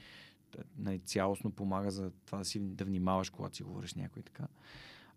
нали, 0.78 0.98
цялостно 0.98 1.50
помага 1.50 1.90
за 1.90 2.10
това 2.10 2.38
да, 2.38 2.44
си, 2.44 2.60
да 2.60 2.84
внимаваш, 2.84 3.30
когато 3.30 3.56
си 3.56 3.62
говориш 3.62 3.90
с 3.90 3.96
някой 3.96 4.22
така. 4.22 4.46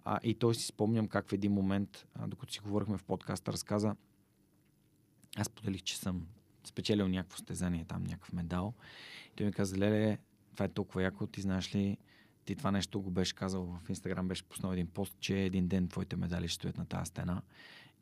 А, 0.06 0.20
и 0.24 0.36
той 0.36 0.56
си 0.56 0.66
спомням 0.66 1.08
как 1.08 1.30
в 1.30 1.34
един 1.34 1.52
момент, 1.52 2.08
а, 2.16 2.28
докато 2.28 2.54
си 2.54 2.60
говорихме 2.60 2.98
в 2.98 3.04
подкаста, 3.04 3.54
разказа, 3.54 3.96
аз 5.38 5.50
поделих, 5.50 5.82
че 5.82 5.98
съм 5.98 6.28
спечелил 6.68 7.08
някакво 7.08 7.38
стезание, 7.38 7.86
там 7.86 8.04
някакъв 8.04 8.34
медал. 8.34 8.74
И 9.28 9.36
той 9.36 9.46
ми 9.46 9.52
каза, 9.54 9.78
леле, 9.78 10.18
това 10.54 10.66
е 10.66 10.70
толкова 10.70 11.04
яко, 11.04 11.28
ти 11.28 11.42
знаеш 11.42 11.76
ли, 11.76 11.98
ти 12.46 12.56
това 12.56 12.72
нещо 12.72 13.02
го 13.02 13.12
беше 13.12 13.36
казал 13.36 13.66
в 13.66 13.90
Инстаграм, 13.90 14.28
беше 14.28 14.44
пуснал 14.44 14.74
един 14.74 14.88
пост, 14.88 15.16
че 15.20 15.40
един 15.40 15.68
ден 15.68 15.88
твоите 15.88 16.16
медали 16.16 16.48
ще 16.48 16.56
стоят 16.56 16.78
на 16.78 16.86
тази 16.86 17.10
стена. 17.10 17.42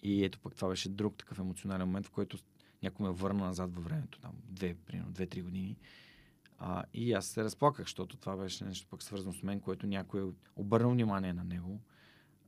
И 0.03 0.26
ето 0.26 0.39
пък 0.39 0.55
това 0.55 0.70
беше 0.70 0.89
друг 0.89 1.18
такъв 1.18 1.39
емоционален 1.39 1.88
момент, 1.88 2.05
в 2.05 2.12
който 2.12 2.38
някой 2.84 3.07
ме 3.07 3.14
върна 3.14 3.45
назад 3.45 3.76
във 3.76 3.84
времето, 3.84 4.20
там 4.20 4.32
две, 4.49 4.74
примерно, 4.74 5.12
две-три 5.12 5.41
години. 5.41 5.78
А, 6.57 6.84
и 6.93 7.14
аз 7.14 7.26
се 7.26 7.43
разплаках, 7.43 7.86
защото 7.86 8.18
това 8.18 8.38
беше 8.38 8.66
нещо 8.66 8.88
пък 8.89 9.03
свързано 9.03 9.34
с 9.34 9.43
мен, 9.43 9.59
което 9.59 9.88
някой 9.88 10.22
е 10.22 10.32
обърнал 10.55 10.91
внимание 10.91 11.34
на 11.34 11.43
него 11.43 11.82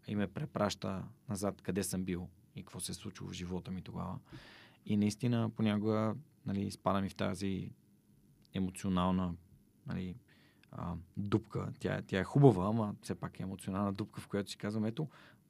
и 0.07 0.15
ме 0.15 0.27
препраща 0.27 1.03
назад 1.29 1.61
къде 1.61 1.83
съм 1.83 2.03
бил 2.03 2.29
и 2.55 2.63
какво 2.63 2.79
се 2.79 2.91
е 2.91 2.95
случило 2.95 3.29
в 3.29 3.33
живота 3.33 3.71
ми 3.71 3.81
тогава. 3.81 4.19
И 4.85 4.97
наистина 4.97 5.49
понякога 5.49 6.15
нали, 6.45 6.61
изпадам 6.61 7.05
и 7.05 7.09
в 7.09 7.15
тази 7.15 7.71
емоционална 8.53 9.35
нали, 9.87 10.15
а, 10.71 10.95
дупка. 11.17 11.73
Тя, 11.79 12.01
тя 12.01 12.19
е 12.19 12.23
хубава, 12.23 12.67
ама 12.67 12.95
все 13.01 13.15
пак 13.15 13.39
е 13.39 13.43
емоционална 13.43 13.93
дупка, 13.93 14.21
в 14.21 14.27
която 14.27 14.51
си 14.51 14.57
казвам, 14.57 14.85
ето, 14.85 15.07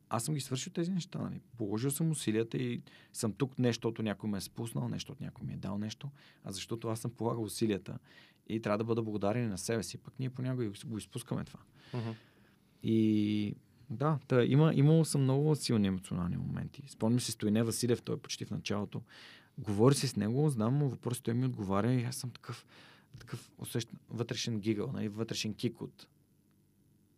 аз 0.10 0.24
съм 0.24 0.36
ги 0.36 0.42
свършил 0.42 0.74
тези 0.74 0.92
неща. 0.92 1.20
Нали. 1.20 1.42
Положил 1.58 1.92
съм 1.92 2.12
усилията 2.12 2.58
и 2.58 2.82
съм 3.14 3.34
тук 3.34 3.60
не 3.60 3.70
защото 3.70 4.04
някой 4.04 4.30
ме 4.30 4.38
е 4.38 4.42
спуснал, 4.42 4.90
не 4.90 4.96
защото 4.96 5.24
някой 5.24 5.48
ми 5.48 5.54
е 5.54 5.58
дал 5.58 5.78
нещо, 5.78 6.12
а 6.44 6.52
защото 6.52 6.88
аз 6.88 7.00
съм 7.00 7.12
полагал 7.12 7.44
усилията 7.44 8.00
и 8.48 8.62
трябва 8.62 8.78
да 8.78 8.84
бъда 8.84 9.04
благодарен 9.04 9.44
и 9.44 9.48
на 9.48 9.58
себе 9.58 9.84
си. 9.84 9.98
Пък 9.98 10.20
ние 10.20 10.30
понякога 10.30 10.72
го 10.86 10.98
изпускаме 10.98 11.44
това. 11.44 11.60
Мгм. 11.94 12.10
И 12.84 13.56
да, 13.94 14.20
та, 14.28 14.44
има, 14.44 14.74
имало 14.76 15.06
съм 15.06 15.22
много 15.22 15.56
силни 15.56 15.88
емоционални 15.88 16.38
моменти. 16.38 16.84
Спомням 16.88 17.20
си 17.20 17.32
Стоине 17.32 17.64
Василев, 17.64 18.02
той 18.02 18.16
е 18.16 18.20
почти 18.20 18.46
в 18.46 18.52
началото. 18.52 19.02
Говори 19.58 19.96
си 19.96 20.08
с 20.08 20.16
него, 20.16 20.50
знам 20.50 20.74
му 20.74 20.90
въпроси, 20.90 21.24
той 21.24 21.34
ми 21.34 21.46
отговаря 21.46 21.94
и 21.94 22.04
аз 22.04 22.16
съм 22.16 22.30
такъв. 22.30 22.66
такъв 23.20 23.52
усещ... 23.58 23.90
вътрешен 24.10 24.60
гигъл, 24.60 24.92
нали, 24.92 25.10
вътрешен 25.10 25.54
кик 25.54 25.82
от 25.82 26.08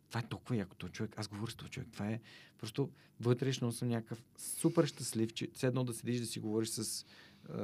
това 0.08 0.20
е 0.20 0.28
толкова 0.28 0.56
якото 0.56 0.88
човек. 0.88 1.14
Аз 1.16 1.28
говоря 1.28 1.50
с 1.50 1.54
този 1.54 1.70
човек. 1.70 1.88
Това 1.92 2.10
е 2.10 2.20
просто 2.58 2.90
вътрешно 3.20 3.72
съм 3.72 3.88
някакъв 3.88 4.22
супер 4.38 4.86
щастлив, 4.86 5.32
че 5.32 5.48
все 5.54 5.66
едно 5.66 5.84
да 5.84 5.94
седиш 5.94 6.20
да 6.20 6.26
си 6.26 6.40
говориш 6.40 6.68
с 6.68 7.06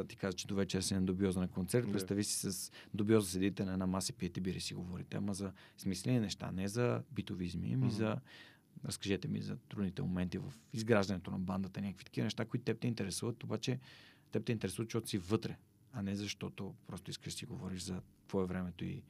ти 0.09 0.17
каза, 0.17 0.37
че 0.37 0.47
до 0.47 0.55
вечер 0.55 0.81
си 0.81 0.95
на 0.95 1.03
добиоза 1.03 1.41
на 1.41 1.49
концерт. 1.49 1.87
Yeah. 1.87 1.93
Представи 1.93 2.25
си 2.25 2.51
с 2.51 2.71
добиоза 2.95 3.31
седите 3.31 3.65
на 3.65 3.73
една 3.73 3.87
маса, 3.87 4.13
пиете 4.13 4.41
бири 4.41 4.61
си 4.61 4.75
говорите. 4.75 5.17
Ама 5.17 5.35
за 5.35 5.53
смислени 5.77 6.21
неща, 6.21 6.53
не 6.53 6.69
за 6.69 7.03
битовизми, 7.13 7.73
ами 7.73 7.87
mm-hmm. 7.87 7.95
за 7.95 8.17
разкажете 8.85 9.29
ми 9.29 9.43
за 9.43 9.57
трудните 9.57 10.03
моменти 10.03 10.39
в 10.39 10.53
изграждането 10.73 11.31
на 11.31 11.39
бандата, 11.39 11.81
някакви 11.81 12.05
такива 12.05 12.25
неща, 12.25 12.45
които 12.45 12.65
теб 12.65 12.81
те 12.81 12.87
интересуват, 12.87 13.45
обаче 13.45 13.79
теб 14.33 14.45
те 14.45 14.53
интересуват, 14.53 14.89
защото 14.89 15.09
си 15.09 15.19
вътре, 15.19 15.57
а 15.93 16.03
не 16.03 16.17
защото 16.17 16.75
просто 16.87 17.11
искаш 17.11 17.33
да 17.33 17.39
си 17.39 17.47
говориш 17.47 17.83
за 17.83 18.03
твое 18.29 18.47
времето 18.47 18.85
и 18.85 19.03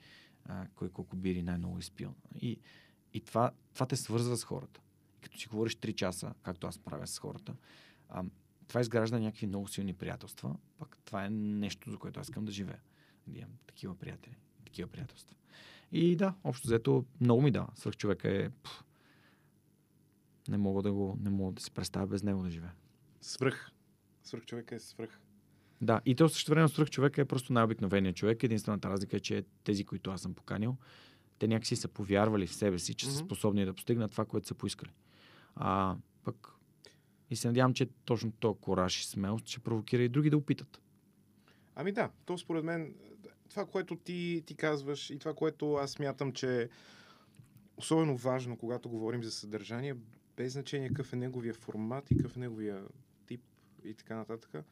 а, 0.44 0.66
кой 0.74 0.90
колко 0.90 1.16
бири 1.16 1.42
най-много 1.42 1.78
изпил. 1.78 2.14
И, 2.40 2.58
и 3.14 3.20
това, 3.20 3.50
това 3.74 3.86
те 3.86 3.96
свързва 3.96 4.36
с 4.36 4.44
хората. 4.44 4.80
И 5.18 5.20
като 5.20 5.38
си 5.38 5.48
говориш 5.48 5.76
3 5.76 5.94
часа, 5.94 6.34
както 6.42 6.66
аз 6.66 6.78
правя 6.78 7.06
с 7.06 7.18
хората, 7.18 7.54
а, 8.08 8.24
това 8.68 8.80
изгражда 8.80 9.18
някакви 9.18 9.46
много 9.46 9.68
силни 9.68 9.94
приятелства. 9.94 10.56
Пък 10.78 10.98
това 11.04 11.24
е 11.24 11.30
нещо, 11.30 11.90
за 11.90 11.96
което 11.96 12.20
аз 12.20 12.26
искам 12.26 12.44
да 12.44 12.52
живея. 12.52 12.80
Да 13.26 13.38
имам 13.38 13.52
такива 13.66 13.98
приятели, 13.98 14.36
такива 14.64 14.90
приятелства. 14.90 15.36
И 15.92 16.16
да, 16.16 16.34
общо 16.44 16.68
взето 16.68 17.04
много 17.20 17.42
ми 17.42 17.50
да. 17.50 17.66
Свърх 17.74 17.96
човека 17.96 18.28
е... 18.28 18.50
Пф, 18.50 18.84
не 20.48 20.58
мога 20.58 20.82
да 20.82 20.92
го, 20.92 21.18
не 21.20 21.30
мога 21.30 21.52
да 21.52 21.62
си 21.62 21.70
представя 21.70 22.06
без 22.06 22.22
него 22.22 22.42
да 22.42 22.50
живея. 22.50 22.74
Свръх. 23.20 23.70
Свръх 24.22 24.44
човека 24.44 24.74
е 24.74 24.80
свръх. 24.80 25.20
Да, 25.80 26.00
и 26.06 26.14
то 26.14 26.28
също 26.28 26.50
време 26.50 26.68
свръх 26.68 26.90
човека 26.90 27.20
е 27.20 27.24
просто 27.24 27.52
най-обикновеният 27.52 28.16
човек. 28.16 28.42
Единствената 28.42 28.90
разлика 28.90 29.16
е, 29.16 29.20
че 29.20 29.44
тези, 29.64 29.84
които 29.84 30.10
аз 30.10 30.22
съм 30.22 30.34
поканил, 30.34 30.76
те 31.38 31.48
някакси 31.48 31.76
са 31.76 31.88
повярвали 31.88 32.46
в 32.46 32.54
себе 32.54 32.78
си, 32.78 32.94
че 32.94 33.06
mm-hmm. 33.06 33.10
са 33.10 33.16
способни 33.16 33.64
да 33.64 33.74
постигнат 33.74 34.12
това, 34.12 34.24
което 34.24 34.48
са 34.48 34.54
поискали. 34.54 34.90
А 35.56 35.96
пък 36.24 36.48
и 37.30 37.36
се 37.36 37.48
надявам, 37.48 37.74
че 37.74 37.88
точно 38.04 38.32
то 38.32 38.54
кораж 38.54 39.00
и 39.00 39.06
смелост 39.06 39.46
ще 39.46 39.60
провокира 39.60 40.02
и 40.02 40.08
други 40.08 40.30
да 40.30 40.36
опитат. 40.36 40.80
Ами 41.74 41.92
да, 41.92 42.10
то 42.24 42.38
според 42.38 42.64
мен 42.64 42.94
това, 43.50 43.66
което 43.66 43.96
ти, 43.96 44.42
ти 44.46 44.54
казваш 44.54 45.10
и 45.10 45.18
това, 45.18 45.34
което 45.34 45.74
аз 45.74 45.90
смятам, 45.90 46.32
че 46.32 46.62
е 46.62 46.68
особено 47.76 48.16
важно, 48.16 48.56
когато 48.56 48.88
говорим 48.88 49.22
за 49.22 49.30
съдържание, 49.30 49.96
без 50.36 50.52
значение 50.52 50.88
какъв 50.88 51.12
е 51.12 51.16
неговия 51.16 51.54
формат 51.54 52.10
и 52.10 52.16
какъв 52.16 52.36
е 52.36 52.40
неговия 52.40 52.84
тип 53.26 53.40
и 53.84 53.94
така 53.94 54.16
нататък, 54.16 54.64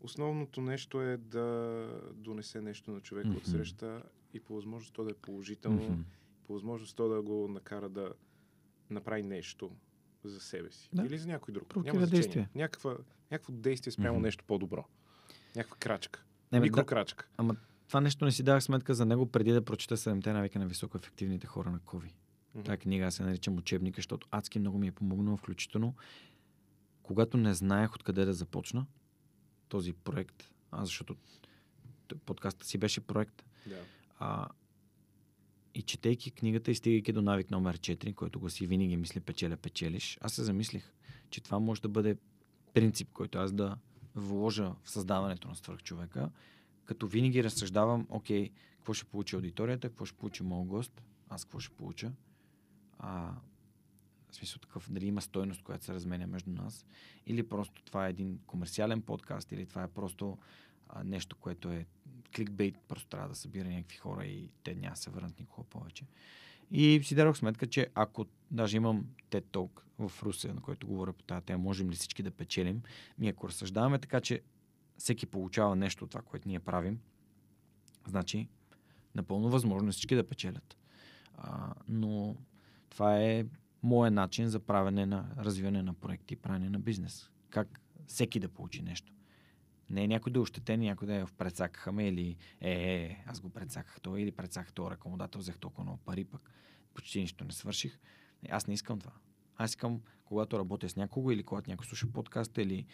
основното 0.00 0.60
нещо 0.60 1.02
е 1.02 1.16
да 1.16 1.86
донесе 2.14 2.60
нещо 2.60 2.90
на 2.90 3.00
човека 3.00 3.28
mm-hmm. 3.28 3.36
от 3.36 3.46
среща 3.46 4.02
и 4.34 4.40
по 4.40 4.54
възможност 4.54 4.94
то 4.94 5.04
да 5.04 5.10
е 5.10 5.14
положително, 5.14 5.82
mm-hmm. 5.82 6.04
по 6.46 6.52
възможност 6.52 6.96
то 6.96 7.08
да 7.08 7.22
го 7.22 7.48
накара 7.48 7.88
да 7.88 8.12
направи 8.90 9.22
нещо 9.22 9.70
за 10.24 10.40
себе 10.40 10.72
си. 10.72 10.90
Да. 10.92 11.02
Или 11.02 11.18
за 11.18 11.28
някой 11.28 11.52
друг. 11.52 11.68
Прокива 11.68 11.94
Няма 11.94 12.06
действие. 12.06 12.48
Някаква, 12.54 12.96
някакво 13.30 13.52
действие 13.52 13.92
спрямо 13.92 14.18
mm-hmm. 14.18 14.22
нещо 14.22 14.44
по-добро. 14.46 14.84
Някаква 15.56 15.76
крачка. 15.76 16.24
Не, 16.52 16.60
Микрокрачка. 16.60 17.24
Да, 17.24 17.34
ама 17.36 17.56
това 17.88 18.00
нещо 18.00 18.24
не 18.24 18.32
си 18.32 18.42
давах 18.42 18.62
сметка 18.62 18.94
за 18.94 19.06
него 19.06 19.26
преди 19.26 19.52
да 19.52 19.64
прочета 19.64 19.96
7-те 19.96 20.32
навика 20.32 20.58
на 20.58 20.66
високоефективните 20.66 21.46
хора 21.46 21.70
на 21.70 21.78
Кови. 21.78 22.14
Mm-hmm. 22.58 22.64
Тая 22.64 22.78
книга 22.78 23.10
се 23.10 23.22
наричам 23.22 23.56
учебника, 23.56 23.98
защото 23.98 24.28
адски 24.30 24.58
много 24.58 24.78
ми 24.78 24.86
е 24.86 24.92
помогнало, 24.92 25.36
включително 25.36 25.94
когато 27.08 27.36
не 27.36 27.54
знаех 27.54 27.94
откъде 27.94 28.24
да 28.24 28.34
започна 28.34 28.86
този 29.68 29.92
проект, 29.92 30.50
а 30.70 30.84
защото 30.84 31.16
подкаста 32.26 32.66
си 32.66 32.78
беше 32.78 33.00
проект. 33.00 33.44
Yeah. 33.68 33.82
А, 34.18 34.48
и 35.74 35.82
четейки 35.82 36.30
книгата 36.30 36.70
и 36.70 36.74
стигайки 36.74 37.12
до 37.12 37.22
навик 37.22 37.50
номер 37.50 37.78
4, 37.78 38.14
който 38.14 38.40
го 38.40 38.50
си 38.50 38.66
винаги 38.66 38.96
мисли 38.96 39.20
печеля, 39.20 39.56
печелиш, 39.56 40.18
аз 40.20 40.32
се 40.32 40.44
замислих, 40.44 40.92
че 41.30 41.40
това 41.40 41.58
може 41.58 41.82
да 41.82 41.88
бъде 41.88 42.16
принцип, 42.74 43.12
който 43.12 43.38
аз 43.38 43.52
да 43.52 43.76
вложа 44.14 44.74
в 44.82 44.90
създаването 44.90 45.48
на 45.48 45.56
свърхчовека, 45.56 46.30
като 46.84 47.06
винаги 47.06 47.44
разсъждавам, 47.44 48.06
окей, 48.10 48.50
какво 48.76 48.94
ще 48.94 49.04
получи 49.04 49.36
аудиторията, 49.36 49.88
какво 49.88 50.04
ще 50.04 50.18
получи 50.18 50.42
моят 50.42 50.68
гост, 50.68 51.02
аз 51.28 51.44
какво 51.44 51.60
ще 51.60 51.74
получа. 51.74 52.12
А, 52.98 53.34
в 54.30 54.34
смисъл 54.34 54.58
такъв, 54.58 54.92
дали 54.92 55.06
има 55.06 55.22
стойност, 55.22 55.62
която 55.62 55.84
се 55.84 55.94
разменя 55.94 56.26
между 56.26 56.50
нас, 56.50 56.86
или 57.26 57.48
просто 57.48 57.82
това 57.82 58.06
е 58.06 58.10
един 58.10 58.38
комерциален 58.46 59.02
подкаст, 59.02 59.52
или 59.52 59.66
това 59.66 59.82
е 59.82 59.88
просто 59.88 60.38
а, 60.88 61.04
нещо, 61.04 61.36
което 61.36 61.70
е 61.70 61.86
кликбейт, 62.36 62.78
просто 62.88 63.08
трябва 63.08 63.28
да 63.28 63.34
събира 63.34 63.68
някакви 63.68 63.96
хора 63.96 64.24
и 64.24 64.50
те 64.62 64.74
няма 64.74 64.96
се 64.96 65.10
върнат 65.10 65.40
никога 65.40 65.68
повече. 65.68 66.04
И 66.70 67.00
си 67.04 67.14
дадох 67.14 67.36
сметка, 67.36 67.66
че 67.66 67.88
ако 67.94 68.26
даже 68.50 68.76
имам 68.76 69.06
TED 69.30 69.44
Talk 69.44 69.80
в 69.98 70.22
Русия, 70.22 70.54
на 70.54 70.60
който 70.60 70.86
говоря 70.86 71.12
по 71.12 71.22
тази 71.22 71.44
тема, 71.44 71.62
можем 71.62 71.90
ли 71.90 71.94
всички 71.94 72.22
да 72.22 72.30
печелим, 72.30 72.82
ми 73.18 73.28
ако 73.28 73.48
разсъждаваме 73.48 73.98
така, 73.98 74.20
че 74.20 74.42
всеки 74.98 75.26
получава 75.26 75.76
нещо 75.76 76.04
от 76.04 76.10
това, 76.10 76.22
което 76.22 76.48
ние 76.48 76.60
правим, 76.60 77.00
значи 78.06 78.48
напълно 79.14 79.48
възможно 79.48 79.92
всички 79.92 80.14
да 80.14 80.28
печелят. 80.28 80.76
А, 81.36 81.74
но 81.88 82.36
това 82.90 83.18
е 83.22 83.44
моят 83.82 84.14
начин 84.14 84.48
за 84.48 84.60
правене 84.60 85.06
на 85.06 85.30
развиване 85.38 85.82
на 85.82 85.94
проекти 85.94 86.34
и 86.34 86.36
правене 86.36 86.70
на 86.70 86.78
бизнес. 86.78 87.30
Как 87.50 87.80
всеки 88.06 88.40
да 88.40 88.48
получи 88.48 88.82
нещо. 88.82 89.12
Не 89.90 90.04
е 90.04 90.08
някой 90.08 90.32
да 90.32 90.38
е 90.38 90.42
ощетен, 90.42 90.80
някой 90.80 91.06
да 91.06 91.14
е 91.14 91.26
в 91.26 91.32
предсакаха 91.32 91.92
ме 91.92 92.08
или 92.08 92.36
е, 92.60 92.70
е, 92.70 93.04
е, 93.04 93.24
аз 93.26 93.40
го 93.40 93.50
предсаках 93.50 94.00
той 94.00 94.20
или 94.20 94.32
предсаках 94.32 94.72
този 94.72 94.90
ръкомодател, 94.90 95.38
взех 95.38 95.58
толкова 95.58 95.84
много 95.84 95.98
пари, 95.98 96.24
пък 96.24 96.50
почти 96.94 97.20
нищо 97.20 97.44
не 97.44 97.52
свърших. 97.52 97.98
Аз 98.50 98.66
не 98.66 98.74
искам 98.74 98.98
това. 98.98 99.12
Аз 99.56 99.70
искам, 99.70 100.00
когато 100.24 100.58
работя 100.58 100.88
с 100.88 100.96
някого 100.96 101.30
или 101.30 101.42
когато 101.42 101.70
някой 101.70 101.86
слуша 101.86 102.06
подкаста 102.12 102.62
или 102.62 102.86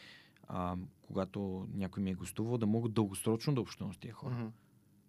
а, 0.49 0.76
когато 1.03 1.68
някой 1.74 2.03
ми 2.03 2.11
е 2.11 2.14
гостувал, 2.14 2.59
да 2.59 2.66
мога 2.66 2.88
дългосрочно 2.88 3.55
да 3.55 3.61
общувам 3.61 3.95
с 3.95 3.99
тия 3.99 4.14
хора. 4.14 4.34
Mm-hmm. 4.34 4.51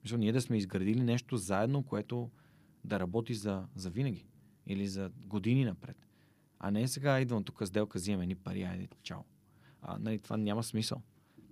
Мисля, 0.04 0.18
ние 0.18 0.32
да 0.32 0.42
сме 0.42 0.58
изградили 0.58 1.02
нещо 1.02 1.38
заедно, 1.38 1.84
което 1.84 2.30
да 2.84 3.00
работи 3.00 3.34
за, 3.34 3.68
за 3.76 3.90
винаги 3.90 4.26
или 4.68 4.88
за 4.88 5.12
години 5.18 5.66
напред. 5.66 5.98
А 6.60 6.72
не 6.72 6.88
сега 6.88 7.20
идвам 7.20 7.44
тук 7.44 7.64
сделка, 7.64 7.98
взимаме 7.98 8.26
ни 8.26 8.36
пари, 8.36 8.64
айде, 8.64 8.88
чао. 9.04 9.22
А, 9.82 9.98
нали, 10.00 10.20
това 10.20 10.38
няма 10.38 10.64
смисъл 10.64 11.02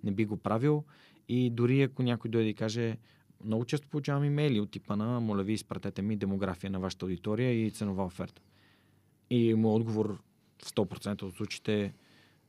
не 0.04 0.10
би 0.10 0.24
го 0.24 0.36
правил. 0.36 0.84
И 1.28 1.50
дори 1.50 1.82
ако 1.82 2.02
някой 2.02 2.30
дойде 2.30 2.48
и 2.48 2.54
каже, 2.54 2.96
много 3.44 3.64
често 3.64 3.88
получавам 3.88 4.24
имейли 4.24 4.60
от 4.60 4.70
типа 4.70 4.96
на, 4.96 5.20
моля 5.20 5.42
ви, 5.42 5.52
изпратете 5.52 6.02
ми 6.02 6.16
демография 6.16 6.70
на 6.70 6.80
вашата 6.80 7.04
аудитория 7.04 7.66
и 7.66 7.70
ценова 7.70 8.04
оферта. 8.04 8.42
И 9.30 9.54
му 9.54 9.74
отговор 9.74 10.22
в 10.62 10.70
100% 10.70 11.22
от 11.22 11.36
случаите, 11.36 11.94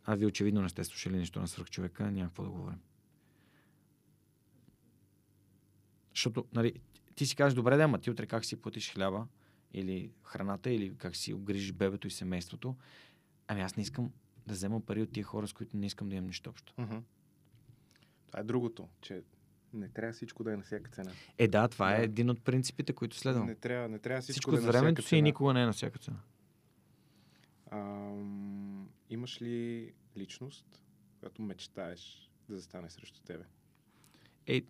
а 0.05 0.15
ви 0.15 0.25
очевидно 0.25 0.61
не 0.61 0.69
сте 0.69 0.83
слушали 0.83 1.17
нищо 1.17 1.39
на 1.39 1.47
свръхчовека, 1.47 2.11
няма 2.11 2.27
какво 2.27 2.43
да 2.43 2.49
говорим. 2.49 2.79
Защото, 6.15 6.45
нали, 6.53 6.73
ти 7.15 7.25
си 7.25 7.35
кажеш, 7.35 7.55
добре, 7.55 7.77
да, 7.77 7.83
ама 7.83 7.99
ти 7.99 8.11
утре 8.11 8.27
как 8.27 8.45
си 8.45 8.55
платиш 8.55 8.93
хляба 8.93 9.27
или 9.75 10.11
храната, 10.23 10.71
или 10.71 10.95
как 10.97 11.15
си 11.15 11.33
обгрижиш 11.33 11.73
бебето 11.73 12.07
и 12.07 12.11
семейството. 12.11 12.75
Ами 13.47 13.61
аз 13.61 13.77
не 13.77 13.83
искам 13.83 14.11
да 14.47 14.53
взема 14.53 14.81
пари 14.81 15.01
от 15.01 15.11
тия 15.11 15.23
хора, 15.23 15.47
с 15.47 15.53
които 15.53 15.77
не 15.77 15.85
искам 15.85 16.09
да 16.09 16.15
имам 16.15 16.27
нищо 16.27 16.49
общо. 16.49 16.73
Uh-huh. 16.73 17.01
Това 18.27 18.39
е 18.39 18.43
другото, 18.43 18.89
че 19.01 19.23
не 19.73 19.89
трябва 19.89 20.13
всичко 20.13 20.43
да 20.43 20.53
е 20.53 20.57
на 20.57 20.63
всяка 20.63 20.91
цена. 20.91 21.11
Е, 21.37 21.47
да, 21.47 21.67
това 21.67 21.93
е 21.93 21.95
да. 21.95 22.01
е 22.01 22.05
един 22.05 22.29
от 22.29 22.43
принципите, 22.43 22.93
които 22.93 23.17
следвам. 23.17 23.45
Не 23.45 23.55
трябва, 23.55 23.89
не 23.89 23.99
трябва 23.99 24.21
всичко, 24.21 24.39
всичко 24.39 24.51
да 24.51 24.57
е 24.57 24.61
на 24.61 24.71
времето 24.71 25.01
си 25.01 25.15
и 25.15 25.21
никога 25.21 25.53
не 25.53 25.61
е 25.61 25.65
на 25.65 25.73
всяка 25.73 25.99
цена. 25.99 26.19
А, 27.71 28.11
имаш 29.09 29.41
ли 29.41 29.93
личност, 30.17 30.83
която 31.19 31.41
мечтаеш 31.41 32.31
да 32.49 32.55
застане 32.55 32.89
срещу 32.89 33.21
тебе? 33.21 33.43
Е, 34.47 34.61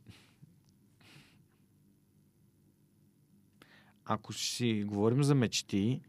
ако 4.05 4.33
си 4.33 4.83
говорим 4.87 5.23
за 5.23 5.35
мечти, 5.35 6.01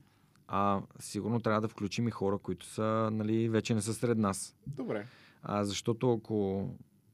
а, 0.48 0.82
сигурно 1.00 1.40
трябва 1.40 1.60
да 1.60 1.68
включим 1.68 2.08
и 2.08 2.10
хора, 2.10 2.38
които 2.38 2.66
са, 2.66 3.08
нали, 3.12 3.48
вече 3.48 3.74
не 3.74 3.82
са 3.82 3.94
сред 3.94 4.18
нас. 4.18 4.56
Добре. 4.66 5.06
А, 5.42 5.64
защото 5.64 6.12
ако 6.12 6.68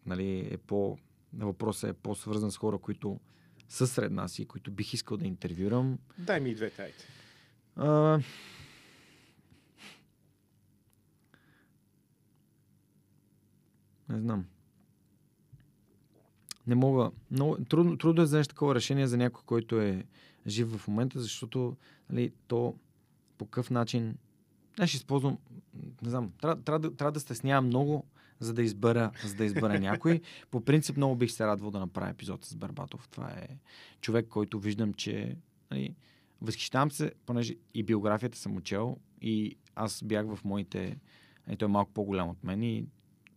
нали, 0.07 0.49
е 0.51 0.59
по... 0.59 0.99
Въпросът 1.35 1.91
е 1.91 1.93
по-свързан 1.93 2.51
с 2.51 2.57
хора, 2.57 2.79
които 2.79 3.21
са 3.69 3.87
сред 3.87 4.13
нас 4.13 4.39
и 4.39 4.47
които 4.47 4.71
бих 4.71 4.93
искал 4.93 5.17
да 5.17 5.27
интервюрам. 5.27 5.99
Дай 6.19 6.41
ми 6.41 6.51
и 6.51 6.55
двете, 6.55 6.83
айде. 6.83 6.95
А... 7.77 8.21
Не 14.09 14.21
знам. 14.21 14.45
Не 16.67 16.75
мога. 16.75 17.11
Много, 17.31 17.65
трудно, 17.65 17.99
трудно 17.99 18.21
е 18.21 18.23
да 18.23 18.27
вземеш 18.27 18.49
такова 18.49 18.75
решение 18.75 19.07
за 19.07 19.17
някой, 19.17 19.43
който 19.47 19.81
е 19.81 20.05
жив 20.47 20.77
в 20.77 20.89
момента, 20.89 21.21
защото 21.21 21.77
нали, 22.11 22.33
то 22.49 22.77
по 23.39 23.45
какъв 23.45 23.71
начин. 23.71 24.17
Аз 24.79 24.89
ще 24.89 24.97
използвам. 24.97 25.39
Не 26.03 26.11
знам. 26.11 26.33
Трябва, 26.41 26.63
трябва, 26.63 26.79
да, 26.79 26.97
трябва 26.97 27.13
да 27.13 27.21
стеснявам 27.21 27.67
много 27.67 28.07
за 28.41 28.55
да 28.55 28.63
избера, 28.63 29.11
за 29.25 29.35
да 29.35 29.45
избера 29.45 29.81
някой. 29.81 30.21
По 30.51 30.65
принцип 30.65 30.97
много 30.97 31.17
бих 31.17 31.31
се 31.31 31.47
радвал 31.47 31.71
да 31.71 31.79
направя 31.79 32.11
епизод 32.11 32.45
с 32.45 32.57
Барбатов. 32.57 33.09
Това 33.09 33.31
е 33.31 33.49
човек, 34.01 34.29
който 34.29 34.61
виждам, 34.61 34.95
че 34.95 35.37
нали, 35.71 35.95
възхищавам 36.41 36.91
се, 36.91 37.13
понеже 37.27 37.55
и 37.75 37.83
биографията 37.83 38.39
съм 38.39 38.57
учел 38.57 38.97
и 39.21 39.57
аз 39.75 40.03
бях 40.03 40.27
в 40.27 40.45
моите... 40.45 40.99
Нали, 41.47 41.57
той 41.57 41.69
е 41.69 41.73
малко 41.73 41.93
по-голям 41.93 42.29
от 42.29 42.45
мен 42.45 42.63
и 42.63 42.87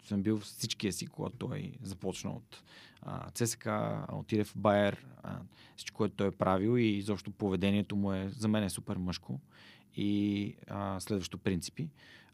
съм 0.07 0.23
бил 0.23 0.39
в 0.39 0.43
всичкия 0.43 0.93
си, 0.93 1.07
когато 1.07 1.37
той 1.37 1.71
започна 1.81 2.31
от 2.31 2.63
а, 3.01 3.31
ЦСК, 3.31 3.67
отиде 4.13 4.43
в 4.43 4.53
Байер, 4.57 5.05
а, 5.23 5.39
всичко, 5.75 5.97
което 5.97 6.15
той 6.15 6.27
е 6.27 6.31
правил 6.31 6.77
и 6.77 6.85
изобщо 6.85 7.31
поведението 7.31 7.95
му 7.95 8.13
е 8.13 8.29
за 8.29 8.47
мен 8.47 8.63
е 8.63 8.69
супер 8.69 8.97
мъжко 8.97 9.39
и 9.95 10.55
а, 10.67 10.99
следващо 10.99 11.37
принципи. 11.37 11.89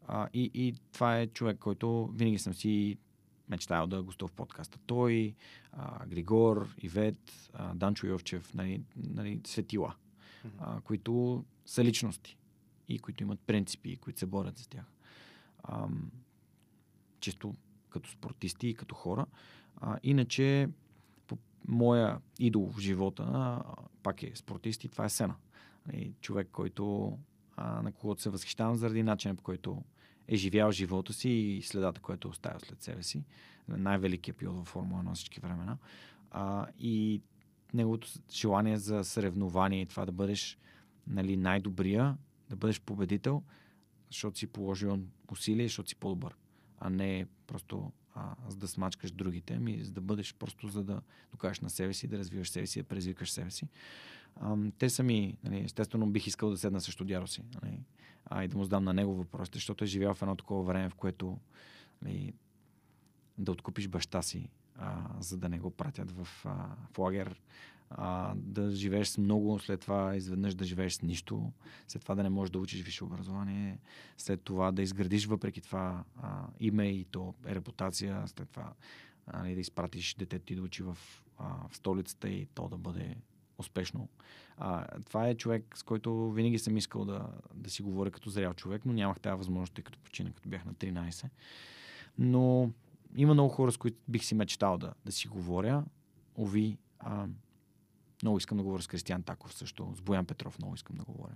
А, 0.08 0.28
и, 0.34 0.52
и 0.54 0.76
това 0.94 1.20
е 1.20 1.28
човек, 1.28 1.58
който 1.60 2.08
винаги 2.08 2.40
съм 2.40 2.54
си 2.54 2.98
мечтаял 3.50 3.88
да 3.88 4.04
гостува 4.04 4.28
в 4.28 4.32
подкаста. 4.36 4.80
Той, 4.86 5.36
а, 5.72 6.06
Григор, 6.06 6.76
Ивет, 6.82 7.50
а, 7.54 7.74
Данчо 7.74 8.08
Йовчев, 8.08 8.54
нали, 8.54 8.82
нали, 8.96 9.42
светила, 9.46 9.96
а, 10.60 10.82
които 10.82 11.44
са 11.66 11.84
личности 11.84 12.38
и 12.88 13.00
които 13.00 13.24
имат 13.24 13.40
принципи 13.40 13.90
и 13.90 13.98
които 13.98 14.20
се 14.20 14.26
борят 14.26 14.58
за 14.58 14.70
тях. 14.70 14.86
А, 15.64 15.88
чисто 17.22 17.56
като 17.90 18.10
спортисти 18.10 18.68
и 18.68 18.76
като 18.76 18.96
хора. 18.96 19.26
А, 19.76 19.98
иначе, 20.04 20.70
по 21.28 21.38
моя 21.68 22.20
идол 22.40 22.72
в 22.72 22.80
живота, 22.80 23.24
а, 23.24 23.64
пак 24.04 24.24
е 24.24 24.32
спортист 24.36 24.84
и 24.84 24.90
това 24.90 25.06
е 25.06 25.10
Сена. 25.10 25.36
И 25.94 26.14
човек, 26.22 26.50
който 26.52 27.18
а, 27.56 27.82
на 27.82 27.92
когото 27.92 28.22
се 28.22 28.30
възхищавам 28.30 28.76
заради 28.76 29.04
начина 29.04 29.36
по 29.36 29.44
който 29.44 29.84
е 30.28 30.36
живял 30.36 30.72
живота 30.72 31.14
си 31.14 31.30
и 31.30 31.62
следата, 31.62 32.02
която 32.02 32.28
е 32.28 32.32
оставил 32.32 32.60
след 32.60 32.82
себе 32.82 33.04
си. 33.04 33.24
Най-великият 33.68 34.38
пилот 34.38 34.58
във 34.58 34.68
Формула 34.68 35.04
на 35.04 35.14
всички 35.14 35.40
времена. 35.40 35.78
А, 36.32 36.68
и 36.80 37.22
неговото 37.74 38.08
желание 38.32 38.78
за 38.78 39.04
съревнование 39.04 39.82
и 39.82 39.86
това 39.86 40.06
да 40.06 40.12
бъдеш 40.12 40.58
нали, 41.08 41.38
най-добрия, 41.38 42.18
да 42.50 42.56
бъдеш 42.56 42.82
победител, 42.82 43.44
защото 44.12 44.38
си 44.38 44.48
положил 44.48 45.00
усилие, 45.32 45.66
защото 45.66 45.90
си 45.90 45.96
по-добър, 45.96 46.36
а 46.82 46.90
не 46.90 47.26
просто 47.48 47.92
а, 48.16 48.36
за 48.48 48.58
да 48.58 48.68
смачкаш 48.68 49.12
другите, 49.12 49.54
ами 49.54 49.84
за 49.84 49.92
да 49.92 50.02
бъдеш 50.02 50.36
просто 50.36 50.68
за 50.68 50.84
да 50.84 51.02
докажеш 51.32 51.60
на 51.60 51.70
себе 51.70 51.94
си, 51.94 52.08
да 52.08 52.18
развиваш 52.18 52.50
себе 52.50 52.68
си, 52.68 52.82
да 52.82 52.88
предизвикаш 52.88 53.32
себе 53.32 53.52
си. 53.52 53.68
А, 54.36 54.58
те 54.78 54.90
са 54.90 55.04
ми, 55.04 55.38
нали, 55.44 55.64
естествено 55.64 56.08
бих 56.08 56.28
искал 56.28 56.50
да 56.50 56.58
седна 56.58 56.82
също 56.82 57.06
дядо 57.06 57.28
си, 57.28 57.42
нали, 57.62 57.80
а 58.26 58.44
и 58.44 58.48
да 58.48 58.58
му 58.58 58.64
задам 58.64 58.84
на 58.84 58.94
него 58.94 59.16
въпросите, 59.16 59.58
защото 59.58 59.84
е 59.84 59.88
живял 59.88 60.14
в 60.14 60.22
едно 60.22 60.36
такова 60.36 60.64
време, 60.64 60.90
в 60.90 60.96
което 60.96 61.38
нали, 62.02 62.34
да 63.38 63.52
откупиш 63.52 63.88
баща 63.88 64.22
си, 64.22 64.50
а, 64.76 65.08
за 65.20 65.38
да 65.38 65.50
не 65.50 65.60
го 65.60 65.72
пратят 65.72 66.12
в, 66.12 66.28
а, 66.46 66.68
в 66.94 67.00
лагер, 67.00 67.42
а, 67.96 68.34
да 68.36 68.72
живееш 68.72 69.08
с 69.08 69.18
много, 69.18 69.60
след 69.60 69.80
това 69.80 70.16
изведнъж 70.16 70.56
да 70.56 70.66
живееш 70.66 70.94
с 70.94 71.02
нищо, 71.02 71.52
след 71.88 72.02
това 72.02 72.16
да 72.16 72.24
не 72.24 72.30
можеш 72.30 72.52
да 72.52 72.60
учиш 72.60 72.82
висше 72.82 73.04
образование, 73.04 73.80
след 74.18 74.42
това 74.42 74.72
да 74.72 74.82
изградиш 74.82 75.26
въпреки 75.26 75.62
това 75.62 76.04
а, 76.22 76.48
име 76.60 76.88
и 76.88 77.06
то 77.06 77.34
е 77.46 77.56
репутация, 77.56 78.24
след 78.26 78.50
това 78.50 78.74
а, 79.28 79.44
да 79.44 79.60
изпратиш 79.60 80.16
детето 80.16 80.46
ти 80.46 80.56
да 80.56 80.62
учи 80.62 80.84
в, 80.84 80.98
а, 81.38 81.68
в 81.70 81.76
столицата 81.76 82.30
и 82.30 82.46
то 82.46 82.70
да 82.70 82.78
бъде 82.78 83.16
успешно. 83.58 84.10
А, 84.58 85.00
това 85.02 85.28
е 85.28 85.36
човек, 85.36 85.78
с 85.78 85.84
който 85.84 86.32
винаги 86.32 86.60
съм 86.60 86.78
искал 86.78 87.06
да, 87.06 87.28
да 87.54 87.70
си 87.70 87.82
говоря 87.82 88.12
като 88.12 88.30
зрял 88.30 88.54
човек, 88.54 88.82
но 88.86 88.94
нямах 88.94 89.20
тази 89.20 89.38
възможност, 89.38 89.74
тъй 89.74 89.84
като 89.84 90.00
почина, 90.00 90.32
като 90.32 90.50
бях 90.50 90.66
на 90.66 90.74
13. 90.74 91.30
Но 92.18 92.72
има 93.16 93.34
много 93.34 93.50
хора, 93.50 93.72
с 93.72 93.78
които 93.78 93.98
бих 94.08 94.24
си 94.24 94.36
мечтал 94.36 94.78
да, 94.78 94.94
да 95.06 95.12
си 95.12 95.28
говоря. 95.28 95.84
Ови, 96.38 96.78
а, 97.00 97.28
много 98.24 98.38
искам 98.38 98.58
да 98.58 98.64
говоря 98.64 98.82
с 98.82 98.88
Кристиан 98.88 99.24
Таков 99.24 99.54
също, 99.54 99.94
с 99.96 100.02
Боян 100.02 100.26
Петров 100.26 100.60
много 100.60 100.76
искам 100.76 100.96
да 100.96 101.04
говоря. 101.04 101.36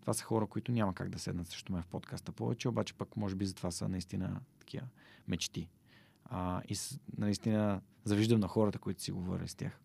Това 0.00 0.14
са 0.14 0.24
хора, 0.24 0.46
които 0.46 0.72
няма 0.72 0.94
как 0.94 1.08
да 1.08 1.18
седнат 1.18 1.48
също 1.48 1.72
ме 1.72 1.82
в 1.82 1.86
подкаста 1.86 2.32
повече, 2.32 2.68
обаче 2.68 2.94
пък 2.94 3.16
може 3.16 3.34
би 3.34 3.46
за 3.46 3.54
това 3.54 3.70
са 3.70 3.88
наистина 3.88 4.40
такива 4.58 4.86
мечти. 5.28 5.68
А, 6.24 6.62
и 6.68 6.76
наистина 7.18 7.80
завиждам 8.04 8.40
на 8.40 8.48
хората, 8.48 8.78
които 8.78 9.02
си 9.02 9.12
говоря 9.12 9.48
с 9.48 9.54
тях. 9.54 9.80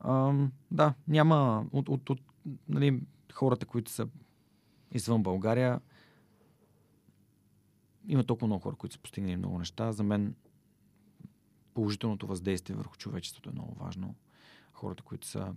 А, 0.00 0.34
да, 0.70 0.94
няма 1.08 1.66
от, 1.72 1.88
от, 1.88 2.10
от 2.10 2.20
нали, 2.68 3.02
хората, 3.32 3.66
които 3.66 3.90
са 3.90 4.08
извън 4.92 5.22
България, 5.22 5.80
има 8.08 8.24
толкова 8.24 8.46
много 8.46 8.62
хора, 8.62 8.76
които 8.76 8.94
са 8.94 9.00
постигнали 9.00 9.36
много 9.36 9.58
неща. 9.58 9.92
За 9.92 10.02
мен 10.02 10.34
положителното 11.74 12.26
въздействие 12.26 12.76
върху 12.76 12.96
човечеството 12.96 13.50
е 13.50 13.52
много 13.52 13.74
важно. 13.74 14.14
Хората, 14.84 15.02
които 15.02 15.26
са 15.26 15.54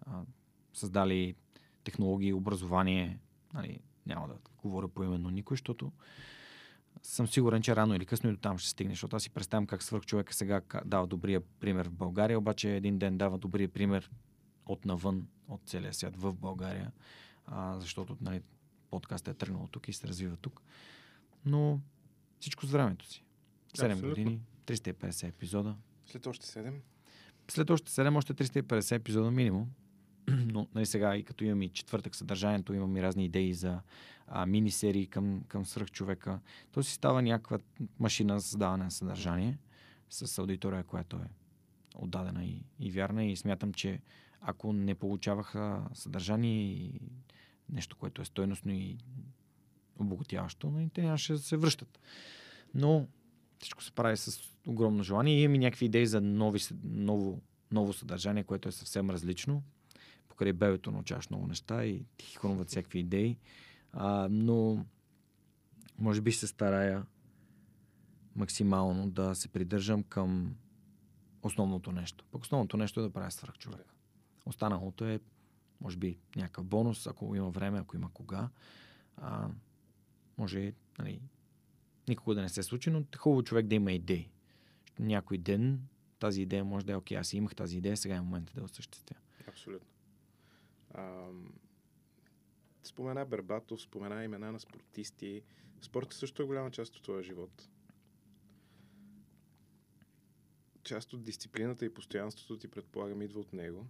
а, 0.00 0.22
създали 0.74 1.34
технологии, 1.84 2.32
образование, 2.32 3.18
нали, 3.54 3.80
няма 4.06 4.28
да 4.28 4.34
говоря 4.62 4.88
по 4.88 5.04
именно 5.04 5.30
никой, 5.30 5.54
защото 5.54 5.92
съм 7.02 7.28
сигурен, 7.28 7.62
че 7.62 7.76
рано 7.76 7.94
или 7.94 8.06
късно 8.06 8.30
и 8.30 8.32
до 8.32 8.38
там 8.38 8.58
ще 8.58 8.70
стигне, 8.70 8.92
защото 8.92 9.16
аз 9.16 9.22
си 9.22 9.30
представям 9.30 9.66
как 9.66 9.82
свърх 9.82 10.04
човека 10.04 10.34
сега 10.34 10.60
дава 10.84 11.06
добрия 11.06 11.40
пример 11.40 11.88
в 11.88 11.92
България, 11.92 12.38
обаче 12.38 12.76
един 12.76 12.98
ден 12.98 13.18
дава 13.18 13.38
добрия 13.38 13.68
пример 13.68 14.10
от 14.66 14.84
навън, 14.84 15.26
от 15.48 15.60
целия 15.66 15.94
свят 15.94 16.16
в 16.16 16.34
България, 16.34 16.92
а, 17.46 17.80
защото 17.80 18.16
нали, 18.20 18.42
подкастът 18.90 19.34
е 19.34 19.38
тръгнал 19.38 19.68
тук 19.70 19.88
и 19.88 19.92
се 19.92 20.08
развива 20.08 20.36
тук. 20.36 20.62
Но 21.44 21.80
всичко 22.40 22.66
с 22.66 22.70
времето 22.70 23.06
си. 23.06 23.24
7 23.74 23.92
Абсолютно. 23.92 24.08
години, 24.08 24.40
350 24.66 25.28
епизода. 25.28 25.76
След 26.06 26.26
още 26.26 26.46
7? 26.46 26.80
След 27.52 27.70
още 27.70 27.90
7, 27.90 28.16
още 28.16 28.34
350 28.34 28.94
епизода 28.94 29.30
минимум. 29.30 29.68
Но 30.28 30.68
нали, 30.74 30.86
сега 30.86 31.16
и 31.16 31.22
като 31.22 31.44
имам 31.44 31.62
и 31.62 31.68
четвъртък 31.68 32.16
съдържанието, 32.16 32.74
имам 32.74 32.96
и 32.96 33.02
разни 33.02 33.24
идеи 33.24 33.54
за 33.54 33.80
а, 34.26 34.46
мини-серии 34.46 35.06
към, 35.06 35.44
към 35.48 35.66
свръхчовека. 35.66 36.40
То 36.70 36.82
си 36.82 36.92
става 36.92 37.22
някаква 37.22 37.58
машина 37.98 38.40
за 38.40 38.46
създаване 38.46 38.84
на 38.84 38.90
съдържание 38.90 39.58
с 40.10 40.38
аудитория, 40.38 40.84
която 40.84 41.16
е 41.16 41.30
отдадена 41.94 42.44
и, 42.44 42.64
и 42.78 42.90
вярна. 42.90 43.24
И 43.24 43.36
смятам, 43.36 43.72
че 43.72 44.00
ако 44.40 44.72
не 44.72 44.94
получаваха 44.94 45.84
съдържание 45.94 46.62
и 46.62 47.00
нещо, 47.68 47.96
което 47.96 48.22
е 48.22 48.24
стойностно 48.24 48.72
и 48.72 48.98
обогатяващо, 49.98 50.70
но 50.70 50.88
те 50.88 51.02
нямаше 51.02 51.32
да 51.32 51.38
се 51.38 51.56
връщат. 51.56 52.00
Но 52.74 53.06
всичко 53.62 53.82
се 53.82 53.92
прави 53.92 54.16
с 54.16 54.40
огромно 54.66 55.02
желание. 55.02 55.38
И 55.38 55.42
имаме 55.42 55.58
някакви 55.58 55.86
идеи 55.86 56.06
за 56.06 56.20
нови, 56.20 56.60
ново, 56.84 57.40
ново 57.70 57.92
съдържание, 57.92 58.44
което 58.44 58.68
е 58.68 58.72
съвсем 58.72 59.10
различно. 59.10 59.62
Покрай 60.28 60.52
бебето 60.52 60.90
научаваш 60.90 61.30
много 61.30 61.46
неща 61.46 61.84
и 61.84 62.04
ти 62.16 62.36
хрумват 62.36 62.68
всякакви 62.68 62.98
идеи. 62.98 63.38
А, 63.92 64.28
но 64.30 64.84
може 65.98 66.20
би 66.20 66.32
се 66.32 66.46
старая 66.46 67.06
максимално 68.36 69.10
да 69.10 69.34
се 69.34 69.48
придържам 69.48 70.02
към 70.02 70.56
основното 71.42 71.92
нещо. 71.92 72.24
Пък 72.30 72.42
основното 72.42 72.76
нещо 72.76 73.00
е 73.00 73.02
да 73.02 73.10
правя 73.10 73.30
свърх 73.30 73.58
човек. 73.58 73.94
Останалото 74.46 75.04
е, 75.04 75.20
може 75.80 75.96
би, 75.96 76.18
някакъв 76.36 76.64
бонус, 76.64 77.06
ако 77.06 77.36
има 77.36 77.50
време, 77.50 77.78
ако 77.78 77.96
има 77.96 78.10
кога. 78.12 78.48
А, 79.16 79.48
може, 80.38 80.72
нали, 80.98 81.20
никога 82.08 82.34
да 82.34 82.42
не 82.42 82.48
се 82.48 82.62
случи, 82.62 82.90
но 82.90 82.98
е 82.98 83.16
хубаво 83.16 83.42
човек 83.42 83.66
да 83.66 83.74
има 83.74 83.92
идеи. 83.92 84.28
Някой 84.98 85.38
ден 85.38 85.80
тази 86.18 86.42
идея 86.42 86.64
може 86.64 86.86
да 86.86 86.92
е 86.92 86.96
окей, 86.96 87.16
аз 87.16 87.32
имах 87.32 87.54
тази 87.54 87.78
идея, 87.78 87.96
сега 87.96 88.14
е 88.14 88.20
момента 88.20 88.52
да 88.56 88.64
осъществя. 88.64 89.16
Абсолютно. 89.48 89.88
А, 90.94 91.26
спомена 92.82 93.24
Бербатов, 93.24 93.82
спомена 93.82 94.24
имена 94.24 94.52
на 94.52 94.60
спортисти. 94.60 95.42
Спортът 95.80 96.18
също 96.18 96.42
е 96.42 96.46
голяма 96.46 96.70
част 96.70 96.96
от 96.96 97.02
твоя 97.02 97.22
живот. 97.22 97.68
Част 100.82 101.12
от 101.12 101.22
дисциплината 101.22 101.84
и 101.84 101.94
постоянството 101.94 102.58
ти, 102.58 102.68
предполагам, 102.68 103.22
идва 103.22 103.40
от 103.40 103.52
него. 103.52 103.86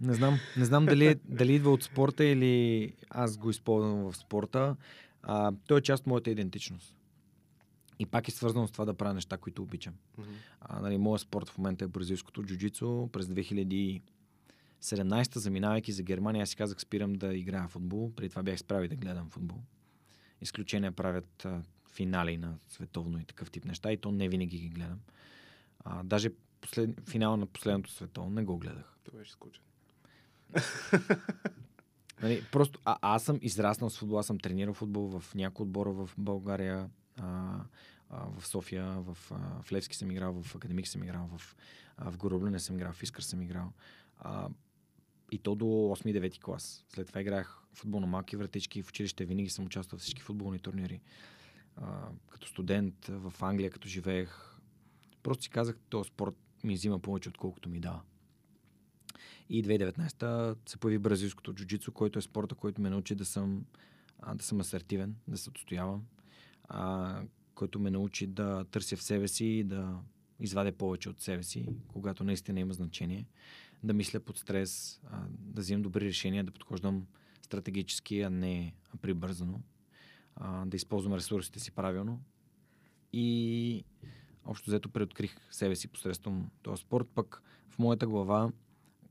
Не 0.00 0.14
знам, 0.14 0.38
не 0.56 0.64
знам 0.64 0.86
дали, 0.86 1.14
дали 1.24 1.54
идва 1.54 1.70
от 1.70 1.82
спорта 1.82 2.24
или 2.24 2.94
аз 3.10 3.36
го 3.36 3.50
използвам 3.50 4.12
в 4.12 4.16
спорта. 4.16 4.76
А, 5.26 5.52
той 5.66 5.78
е 5.78 5.82
част 5.82 6.00
от 6.00 6.06
моята 6.06 6.30
идентичност. 6.30 6.96
И 7.98 8.06
пак 8.06 8.28
е 8.28 8.30
свързано 8.30 8.68
с 8.68 8.72
това 8.72 8.84
да 8.84 8.94
правя 8.94 9.14
неща, 9.14 9.36
които 9.36 9.62
обичам. 9.62 9.94
Mm-hmm. 9.94 10.24
А, 10.60 10.80
нали, 10.80 10.98
моят 10.98 11.20
спорт 11.20 11.48
в 11.48 11.58
момента 11.58 11.84
е 11.84 11.88
бразилското 11.88 12.42
джуджицу. 12.42 13.08
През 13.12 13.26
2017-та, 13.26 15.40
заминавайки 15.40 15.92
за 15.92 16.02
Германия, 16.02 16.42
аз 16.42 16.48
си 16.48 16.56
казах, 16.56 16.80
спирам 16.80 17.12
да 17.12 17.34
играя 17.34 17.68
футбол. 17.68 18.12
Преди 18.16 18.30
това 18.30 18.42
бях 18.42 18.58
справи 18.58 18.88
да 18.88 18.96
гледам 18.96 19.30
футбол. 19.30 19.58
Изключения 20.40 20.92
правят 20.92 21.44
а, 21.44 21.62
финали 21.92 22.36
на 22.36 22.58
световно 22.68 23.20
и 23.20 23.24
такъв 23.24 23.50
тип 23.50 23.64
неща 23.64 23.92
и 23.92 23.96
то 23.96 24.12
не 24.12 24.28
винаги 24.28 24.58
ги 24.58 24.68
гледам. 24.68 25.00
А, 25.84 26.02
даже 26.02 26.30
послед... 26.60 26.90
финала 27.08 27.36
на 27.36 27.46
последното 27.46 27.90
световно 27.90 28.30
не 28.30 28.44
го 28.44 28.58
гледах. 28.58 28.96
Това 29.04 29.18
беше 29.18 29.32
скучен. 29.32 29.62
Нали, 32.22 32.44
просто 32.52 32.80
а, 32.84 32.98
аз 33.00 33.22
съм 33.22 33.38
израснал 33.42 33.90
с 33.90 33.98
футбол, 33.98 34.18
аз 34.18 34.26
съм 34.26 34.38
тренирал 34.38 34.74
футбол 34.74 35.20
в 35.20 35.34
някои 35.34 35.62
отбора 35.64 35.92
в 35.92 36.10
България. 36.18 36.90
А, 37.20 37.60
а, 38.10 38.26
в 38.38 38.46
София, 38.46 38.84
в, 38.84 39.18
а, 39.30 39.62
в 39.62 39.72
Левски 39.72 39.96
съм 39.96 40.10
играл, 40.10 40.42
в 40.42 40.54
Академик 40.54 40.88
съм 40.88 41.02
играл, 41.02 41.28
в, 41.36 41.56
а, 41.96 42.10
в 42.10 42.16
Гороблене 42.16 42.58
съм 42.58 42.76
играл, 42.76 42.92
в 42.92 43.02
Искър 43.02 43.22
съм 43.22 43.42
играл. 43.42 43.72
А, 44.18 44.48
и 45.32 45.38
то 45.38 45.54
до 45.54 45.64
8-9 45.64 46.40
клас. 46.40 46.84
След 46.88 47.06
това 47.06 47.20
играх 47.20 47.62
футбол 47.74 48.00
на 48.00 48.06
малки 48.06 48.36
вратички. 48.36 48.82
В 48.82 48.88
училище 48.88 49.24
винаги 49.24 49.50
съм 49.50 49.64
участвал 49.64 49.98
в 49.98 50.02
всички 50.02 50.22
футболни 50.22 50.58
турнири. 50.58 51.00
А, 51.76 52.08
като 52.30 52.48
студент 52.48 53.06
в 53.06 53.32
Англия, 53.40 53.70
като 53.70 53.88
живеех. 53.88 54.58
Просто 55.22 55.42
си 55.42 55.50
казах, 55.50 55.76
този 55.88 56.08
спорт 56.08 56.34
ми 56.64 56.74
взима 56.74 56.98
повече, 56.98 57.28
отколкото 57.28 57.68
ми 57.68 57.80
дава. 57.80 58.00
И 59.48 59.64
2019 59.64 60.68
се 60.68 60.76
появи 60.76 60.98
бразилското 60.98 61.52
джуджицу, 61.52 61.92
който 61.92 62.18
е 62.18 62.22
спорта, 62.22 62.54
който 62.54 62.82
ме 62.82 62.90
научи 62.90 63.14
да 63.14 63.24
съм, 63.24 63.64
а, 64.18 64.34
да 64.34 64.44
съм 64.44 64.60
асертивен, 64.60 65.16
да 65.28 65.38
се 65.38 65.50
отстоявам, 65.50 66.04
а, 66.68 67.22
който 67.54 67.80
ме 67.80 67.90
научи 67.90 68.26
да 68.26 68.64
търся 68.64 68.96
в 68.96 69.02
себе 69.02 69.28
си 69.28 69.44
и 69.44 69.64
да 69.64 69.98
извадя 70.40 70.72
повече 70.72 71.08
от 71.10 71.20
себе 71.20 71.42
си, 71.42 71.68
когато 71.88 72.24
наистина 72.24 72.60
има 72.60 72.74
значение, 72.74 73.26
да 73.82 73.94
мисля 73.94 74.20
под 74.20 74.38
стрес, 74.38 75.00
а, 75.10 75.22
да 75.30 75.60
взимам 75.62 75.82
добри 75.82 76.04
решения, 76.04 76.44
да 76.44 76.52
подхождам 76.52 77.06
стратегически, 77.42 78.20
а 78.20 78.30
не 78.30 78.74
прибързано, 79.02 79.60
а, 80.36 80.66
да 80.66 80.76
използвам 80.76 81.14
ресурсите 81.14 81.60
си 81.60 81.70
правилно. 81.70 82.20
И 83.12 83.84
общо 84.44 84.70
взето 84.70 84.88
преоткрих 84.88 85.36
себе 85.50 85.76
си 85.76 85.88
посредством 85.88 86.50
този 86.62 86.80
спорт, 86.80 87.08
пък 87.14 87.42
в 87.70 87.78
моята 87.78 88.06
глава 88.06 88.52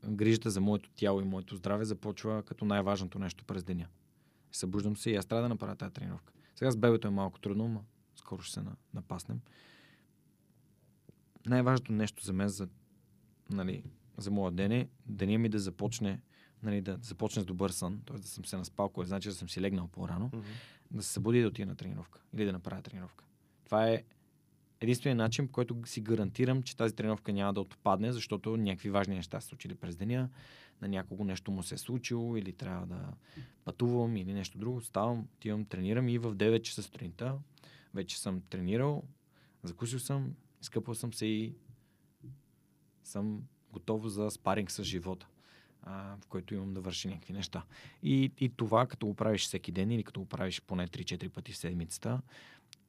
грижата 0.08 0.50
за 0.50 0.60
моето 0.60 0.90
тяло 0.90 1.20
и 1.20 1.24
моето 1.24 1.56
здраве 1.56 1.84
започва 1.84 2.42
като 2.42 2.64
най-важното 2.64 3.18
нещо 3.18 3.44
през 3.44 3.64
деня. 3.64 3.86
Събуждам 4.52 4.96
се 4.96 5.10
и 5.10 5.16
аз 5.16 5.26
трябва 5.26 5.42
да 5.42 5.48
направя 5.48 5.76
тази 5.76 5.92
тренировка. 5.92 6.32
Сега 6.54 6.70
с 6.70 6.76
бебето 6.76 7.08
е 7.08 7.10
малко 7.10 7.40
трудно, 7.40 7.68
но 7.68 7.84
скоро 8.16 8.42
ще 8.42 8.54
се 8.54 8.66
напаснем. 8.94 9.40
Най-важното 11.46 11.92
нещо 11.92 12.24
за 12.24 12.32
мен 12.32 12.48
за, 12.48 12.68
нали, 13.50 13.84
за 14.16 14.30
моя 14.30 14.52
ден 14.52 14.72
е 14.72 14.88
деня 15.06 15.38
ми 15.38 15.48
да 15.48 15.58
започне 15.58 16.20
нали, 16.64 16.80
да 16.80 16.98
започне 17.02 17.42
с 17.42 17.46
добър 17.46 17.70
сън, 17.70 18.00
т.е. 18.06 18.16
да 18.16 18.28
съм 18.28 18.44
се 18.44 18.56
наспал, 18.56 18.88
което 18.88 19.08
значи 19.08 19.28
да 19.28 19.34
съм 19.34 19.48
си 19.48 19.60
легнал 19.60 19.88
по-рано, 19.88 20.30
mm-hmm. 20.30 20.42
да 20.90 21.02
се 21.02 21.12
събуди 21.12 21.38
и 21.38 21.42
да 21.42 21.48
отида 21.48 21.66
на 21.66 21.76
тренировка 21.76 22.20
или 22.34 22.44
да 22.44 22.52
направя 22.52 22.82
тренировка. 22.82 23.24
Това 23.64 23.88
е 23.88 24.02
единственият 24.84 25.18
начин, 25.18 25.46
по 25.46 25.52
който 25.52 25.76
си 25.84 26.00
гарантирам, 26.00 26.62
че 26.62 26.76
тази 26.76 26.94
тренировка 26.94 27.32
няма 27.32 27.52
да 27.52 27.60
отпадне, 27.60 28.12
защото 28.12 28.56
някакви 28.56 28.90
важни 28.90 29.14
неща 29.14 29.40
са 29.40 29.48
случили 29.48 29.74
през 29.74 29.96
деня, 29.96 30.28
на 30.82 30.88
някого 30.88 31.24
нещо 31.24 31.50
му 31.50 31.62
се 31.62 31.74
е 31.74 31.78
случило 31.78 32.36
или 32.36 32.52
трябва 32.52 32.86
да 32.86 33.12
пътувам 33.64 34.16
или 34.16 34.32
нещо 34.32 34.58
друго. 34.58 34.80
Ставам, 34.80 35.28
отивам, 35.36 35.64
тренирам 35.64 36.08
и 36.08 36.18
в 36.18 36.34
9 36.34 36.62
часа 36.62 36.82
сутринта 36.82 37.38
вече 37.94 38.20
съм 38.20 38.40
тренирал, 38.50 39.02
закусил 39.62 39.98
съм, 39.98 40.34
изкъпал 40.62 40.94
съм 40.94 41.12
се 41.12 41.26
и 41.26 41.54
съм 43.04 43.42
готов 43.72 44.06
за 44.06 44.30
спаринг 44.30 44.70
с 44.70 44.84
живота, 44.84 45.26
а, 45.82 46.16
в 46.16 46.26
който 46.26 46.54
имам 46.54 46.74
да 46.74 46.80
върши 46.80 47.08
някакви 47.08 47.32
неща. 47.32 47.64
И, 48.02 48.32
и 48.40 48.48
това, 48.48 48.86
като 48.86 49.06
го 49.06 49.14
правиш 49.14 49.44
всеки 49.44 49.72
ден 49.72 49.90
или 49.90 50.04
като 50.04 50.20
го 50.20 50.26
правиш 50.26 50.62
поне 50.66 50.88
3-4 50.88 51.28
пъти 51.28 51.52
в 51.52 51.56
седмицата, 51.56 52.20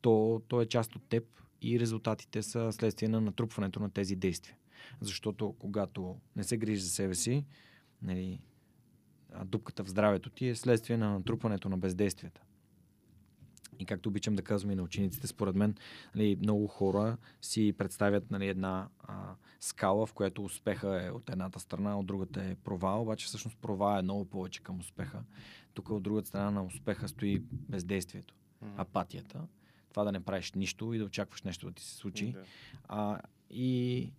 то, 0.01 0.41
то 0.47 0.61
е 0.61 0.65
част 0.65 0.95
от 0.95 1.03
теб 1.09 1.23
и 1.65 1.79
резултатите 1.79 2.43
са 2.43 2.71
следствие 2.71 3.09
на 3.09 3.21
натрупването 3.21 3.79
на 3.79 3.89
тези 3.89 4.15
действия. 4.15 4.55
Защото 5.01 5.55
когато 5.59 6.17
не 6.35 6.43
се 6.43 6.57
грижи 6.57 6.81
за 6.81 6.89
себе 6.89 7.15
си, 7.15 7.45
нали, 8.01 8.41
дупката 9.45 9.83
в 9.83 9.89
здравето 9.89 10.29
ти 10.29 10.47
е 10.47 10.55
следствие 10.55 10.97
на 10.97 11.09
натрупването 11.09 11.69
на 11.69 11.77
бездействията. 11.77 12.41
И 13.79 13.85
както 13.85 14.09
обичам 14.09 14.35
да 14.35 14.41
казвам 14.41 14.71
и 14.71 14.75
на 14.75 14.83
учениците, 14.83 15.27
според 15.27 15.55
мен 15.55 15.75
нали, 16.15 16.35
много 16.35 16.67
хора 16.67 17.17
си 17.41 17.73
представят 17.77 18.31
нали, 18.31 18.47
една 18.47 18.89
а, 18.99 19.35
скала, 19.59 20.05
в 20.05 20.13
която 20.13 20.43
успеха 20.43 21.05
е 21.05 21.11
от 21.11 21.29
едната 21.29 21.59
страна, 21.59 21.99
от 21.99 22.05
другата 22.05 22.43
е 22.43 22.55
провал, 22.55 23.01
обаче 23.01 23.25
всъщност 23.25 23.57
провал 23.57 23.99
е 23.99 24.01
много 24.01 24.25
повече 24.25 24.63
към 24.63 24.79
успеха. 24.79 25.23
Тук 25.73 25.89
от 25.89 26.03
другата 26.03 26.27
страна 26.27 26.51
на 26.51 26.65
успеха 26.65 27.07
стои 27.07 27.39
бездействието, 27.69 28.35
апатията 28.77 29.47
това 29.95 30.03
да 30.03 30.11
не 30.11 30.19
правиш 30.19 30.51
нищо 30.51 30.93
и 30.93 30.97
да 30.97 31.05
очакваш 31.05 31.41
нещо 31.41 31.67
да 31.67 31.73
ти 31.73 31.83
се 31.83 31.95
случи. 31.95 32.31
Да. 32.31 32.45
А, 32.83 33.21
и 33.49 34.11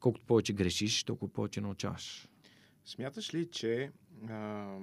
колкото 0.00 0.26
повече 0.26 0.52
грешиш, 0.52 1.04
толкова 1.04 1.32
повече 1.32 1.60
научаваш. 1.60 2.28
Смяташ 2.84 3.34
ли, 3.34 3.50
че 3.50 3.92
а, 4.28 4.78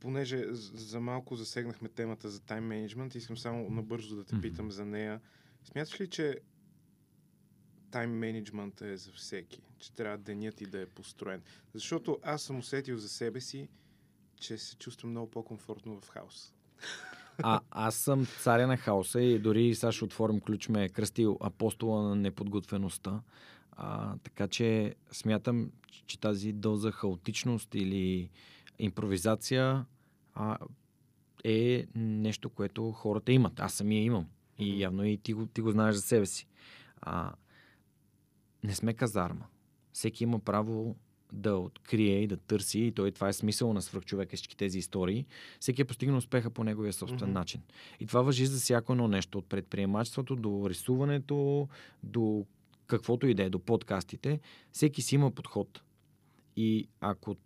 понеже 0.00 0.44
за 0.52 1.00
малко 1.00 1.36
засегнахме 1.36 1.88
темата 1.88 2.30
за 2.30 2.40
тайм 2.40 2.64
менеджмент, 2.64 3.14
искам 3.14 3.36
само 3.36 3.70
набързо 3.70 4.16
да 4.16 4.24
те 4.24 4.34
mm-hmm. 4.34 4.42
питам 4.42 4.70
за 4.70 4.84
нея. 4.84 5.20
Смяташ 5.64 6.00
ли, 6.00 6.10
че 6.10 6.40
тайм 7.90 8.10
менеджмент 8.10 8.80
е 8.80 8.96
за 8.96 9.12
всеки? 9.12 9.62
Че 9.78 9.92
трябва 9.92 10.18
денят 10.18 10.60
и 10.60 10.66
да 10.66 10.80
е 10.80 10.86
построен? 10.86 11.42
Защото 11.74 12.18
аз 12.22 12.42
съм 12.42 12.58
усетил 12.58 12.98
за 12.98 13.08
себе 13.08 13.40
си, 13.40 13.68
че 14.36 14.58
се 14.58 14.76
чувствам 14.76 15.10
много 15.10 15.30
по-комфортно 15.30 16.00
в 16.00 16.08
хаос. 16.08 16.54
А, 17.42 17.60
аз 17.70 17.94
съм 17.94 18.26
царя 18.26 18.66
на 18.66 18.76
хаоса 18.76 19.20
и 19.20 19.38
дори 19.38 19.74
сега 19.74 19.92
ще 19.92 20.04
отворим 20.04 20.40
ключ 20.40 20.68
ме 20.68 20.84
е 20.84 20.88
кръстил 20.88 21.38
апостола 21.40 22.02
на 22.02 22.16
неподготвеността. 22.16 23.20
А, 23.72 24.16
така 24.22 24.48
че 24.48 24.94
смятам, 25.12 25.70
че 26.06 26.20
тази 26.20 26.52
доза 26.52 26.92
хаотичност 26.92 27.74
или 27.74 28.30
импровизация 28.78 29.84
а, 30.34 30.58
е 31.44 31.86
нещо, 31.94 32.50
което 32.50 32.92
хората 32.92 33.32
имат. 33.32 33.60
Аз 33.60 33.74
самия 33.74 34.02
имам. 34.02 34.26
И 34.58 34.82
явно 34.82 35.04
и 35.04 35.18
ти 35.18 35.32
го, 35.32 35.46
ти 35.46 35.60
го 35.60 35.70
знаеш 35.70 35.94
за 35.94 36.02
себе 36.02 36.26
си. 36.26 36.46
А, 37.00 37.32
не 38.64 38.74
сме 38.74 38.94
казарма. 38.94 39.46
Всеки 39.92 40.24
има 40.24 40.38
право 40.38 40.96
да 41.36 41.56
открие 41.56 42.22
и 42.22 42.26
да 42.26 42.36
търси, 42.36 42.80
и 42.80 42.92
той 42.92 43.10
това 43.10 43.28
е 43.28 43.32
смисъл 43.32 43.72
на 43.72 43.82
свръхчовека 43.82 44.36
всички 44.36 44.56
тези 44.56 44.78
истории, 44.78 45.26
всеки 45.60 45.82
е 45.82 45.84
постигнал 45.84 46.18
успеха 46.18 46.50
по 46.50 46.64
неговия 46.64 46.92
собствен 46.92 47.30
mm-hmm. 47.30 47.32
начин. 47.32 47.62
И 48.00 48.06
това 48.06 48.22
въжи 48.22 48.46
за 48.46 48.60
всяко 48.60 48.92
едно 48.92 49.08
нещо, 49.08 49.38
от 49.38 49.46
предприемачеството 49.46 50.36
до 50.36 50.70
рисуването, 50.70 51.68
до 52.02 52.46
каквото 52.86 53.26
и 53.26 53.34
да 53.34 53.42
е, 53.42 53.50
до 53.50 53.58
подкастите. 53.58 54.40
Всеки 54.72 55.02
си 55.02 55.14
има 55.14 55.30
подход. 55.30 55.82
И 56.56 56.88
ако 57.00 57.36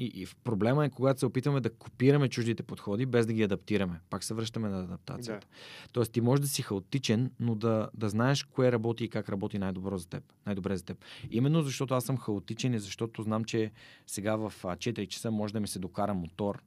и, 0.00 0.04
и 0.04 0.26
проблема 0.44 0.84
е, 0.84 0.90
когато 0.90 1.20
се 1.20 1.26
опитваме 1.26 1.60
да 1.60 1.70
копираме 1.70 2.28
чуждите 2.28 2.62
подходи, 2.62 3.06
без 3.06 3.26
да 3.26 3.32
ги 3.32 3.42
адаптираме. 3.42 4.00
Пак 4.10 4.24
се 4.24 4.34
връщаме 4.34 4.68
на 4.68 4.80
адаптацията. 4.80 5.46
Да. 5.46 5.54
Тоест, 5.92 6.12
ти 6.12 6.20
можеш 6.20 6.40
да 6.40 6.48
си 6.48 6.62
хаотичен, 6.62 7.30
но 7.40 7.54
да, 7.54 7.88
да 7.94 8.08
знаеш 8.08 8.42
кое 8.44 8.72
работи 8.72 9.04
и 9.04 9.08
как 9.08 9.28
работи 9.28 9.58
най-добро 9.58 9.98
за 9.98 10.08
теб. 10.08 10.24
Най-добре 10.46 10.76
за 10.76 10.84
теб. 10.84 11.04
Именно 11.30 11.62
защото 11.62 11.94
аз 11.94 12.04
съм 12.04 12.16
хаотичен 12.16 12.74
и 12.74 12.78
защото 12.78 13.22
знам, 13.22 13.44
че 13.44 13.70
сега 14.06 14.36
в 14.36 14.52
4 14.62 15.06
часа 15.06 15.30
може 15.30 15.52
да 15.52 15.60
ми 15.60 15.68
се 15.68 15.78
докара 15.78 16.14
мотор 16.14 16.62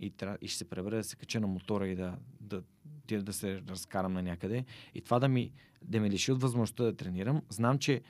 и, 0.00 0.12
и 0.40 0.48
ще 0.48 0.58
се 0.58 0.64
пребера 0.64 0.96
да 0.96 1.04
се 1.04 1.16
кача 1.16 1.40
на 1.40 1.46
мотора 1.46 1.88
и 1.88 1.94
да, 1.94 2.16
да, 2.40 2.62
да, 3.08 3.22
да 3.22 3.32
се 3.32 3.62
разкарам 3.68 4.12
на 4.12 4.22
някъде. 4.22 4.64
И 4.94 5.00
това 5.00 5.18
да 5.18 5.28
ми, 5.28 5.52
да 5.82 6.00
ме 6.00 6.10
лиши 6.10 6.32
от 6.32 6.42
възможността 6.42 6.84
да 6.84 6.96
тренирам, 6.96 7.42
знам, 7.48 7.78
че 7.78 8.02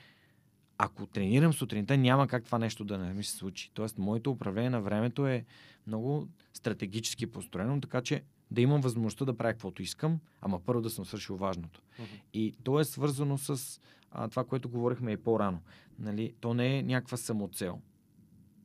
ако 0.83 1.05
тренирам 1.05 1.53
сутринта, 1.53 1.97
няма 1.97 2.27
как 2.27 2.43
това 2.43 2.59
нещо 2.59 2.83
да 2.83 2.97
не 2.97 3.13
ми 3.13 3.23
се 3.23 3.37
случи. 3.37 3.71
Тоест, 3.73 3.97
моето 3.97 4.31
управление 4.31 4.69
на 4.69 4.81
времето 4.81 5.27
е 5.27 5.45
много 5.87 6.27
стратегически 6.53 7.27
построено, 7.27 7.81
така 7.81 8.01
че 8.01 8.23
да 8.51 8.61
имам 8.61 8.81
възможността 8.81 9.25
да 9.25 9.37
правя 9.37 9.53
каквото 9.53 9.81
искам, 9.81 10.19
ама 10.41 10.59
първо 10.59 10.81
да 10.81 10.89
съм 10.89 11.05
свършил 11.05 11.37
важното. 11.37 11.81
Uh-huh. 11.81 12.21
И 12.33 12.55
то 12.63 12.79
е 12.79 12.83
свързано 12.83 13.37
с 13.37 13.81
а, 14.11 14.27
това, 14.27 14.43
което 14.43 14.69
говорихме 14.69 15.11
и 15.11 15.17
по-рано. 15.17 15.59
Нали, 15.99 16.33
то 16.39 16.53
не 16.53 16.77
е 16.77 16.83
някаква 16.83 17.17
самоцел. 17.17 17.81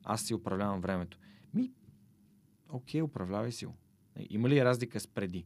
Аз 0.03 0.21
си 0.21 0.33
управлявам 0.33 0.81
времето. 0.81 1.19
Ми, 1.53 1.71
окей, 2.69 3.01
управлявай 3.01 3.51
си 3.51 3.65
го. 3.65 3.75
Има 4.29 4.49
ли 4.49 4.65
разлика 4.65 4.99
с 4.99 5.07
преди? 5.07 5.45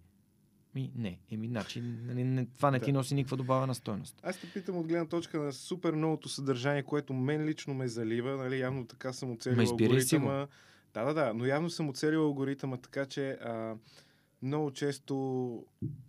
Ми, 0.76 0.91
не. 0.95 1.19
Еми, 1.32 1.47
значи, 1.47 1.82
не, 1.82 2.24
не, 2.24 2.45
това 2.45 2.72
не 2.72 2.80
да. 2.80 2.86
ти 2.86 2.91
носи 2.91 3.15
никаква 3.15 3.38
добавена 3.38 3.76
стойност. 3.76 4.19
Аз 4.24 4.38
те 4.38 4.47
питам 4.53 4.78
от 4.78 4.88
гледна 4.88 5.05
точка 5.05 5.39
на 5.39 5.53
супер 5.53 5.93
новото 5.93 6.30
съдържание, 6.30 6.84
което 6.84 7.13
мен 7.13 7.45
лично 7.45 7.74
ме 7.74 7.88
залива. 7.88 8.38
Нали, 8.38 8.59
явно 8.59 8.88
така 8.88 9.13
съм 9.13 9.32
оцелил 9.32 9.69
алгоритъма. 9.69 10.47
Да, 10.93 11.03
да, 11.03 11.13
да. 11.13 11.34
Но 11.34 11.45
явно 11.45 11.69
съм 11.69 11.89
оцелил 11.89 12.22
алгоритъма, 12.22 12.78
така 12.78 13.05
че 13.05 13.30
а, 13.32 13.76
много 14.41 14.71
често 14.71 15.65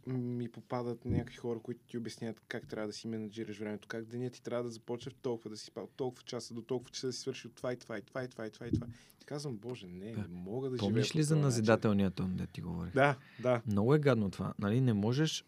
ми 0.07 0.49
попадат 0.49 1.05
някакви 1.05 1.37
хора, 1.37 1.61
които 1.61 1.81
ти 1.87 1.99
обясняват 1.99 2.43
как 2.49 2.69
трябва 2.69 2.87
да 2.87 2.93
си 2.93 3.09
менеджираш 3.09 3.59
времето, 3.59 3.89
как 3.89 4.05
денят 4.05 4.33
ти 4.33 4.43
трябва 4.43 4.65
да 4.65 4.71
започне 4.71 5.13
в 5.13 5.15
толкова 5.15 5.51
да 5.51 5.57
си 5.57 5.67
спал, 5.67 5.89
толкова 5.97 6.23
часа 6.23 6.55
до 6.55 6.63
толкова 6.63 6.91
часа 6.91 7.07
да 7.07 7.13
си 7.13 7.21
свърши 7.21 7.47
от 7.47 7.55
това 7.55 7.73
и 7.73 7.77
това 7.77 7.99
и 7.99 8.03
това 8.03 8.25
и 8.25 8.29
това 8.29 8.47
и 8.47 8.51
това 8.51 8.67
и 8.67 8.73
това. 8.73 8.87
И 9.23 9.25
казвам, 9.25 9.57
боже, 9.57 9.87
не, 9.87 10.13
не 10.13 10.25
мога 10.29 10.71
да 10.71 10.77
живея. 10.77 10.91
Помниш 10.91 11.17
ли 11.17 11.23
за 11.23 11.37
назидателния 11.37 12.11
тон, 12.11 12.37
да 12.37 12.47
ти 12.47 12.61
говори? 12.61 12.91
Да, 12.95 13.17
да. 13.41 13.63
Много 13.67 13.95
е 13.95 13.99
гадно 13.99 14.31
това. 14.31 14.55
Нали, 14.59 14.81
не 14.81 14.93
можеш 14.93 15.45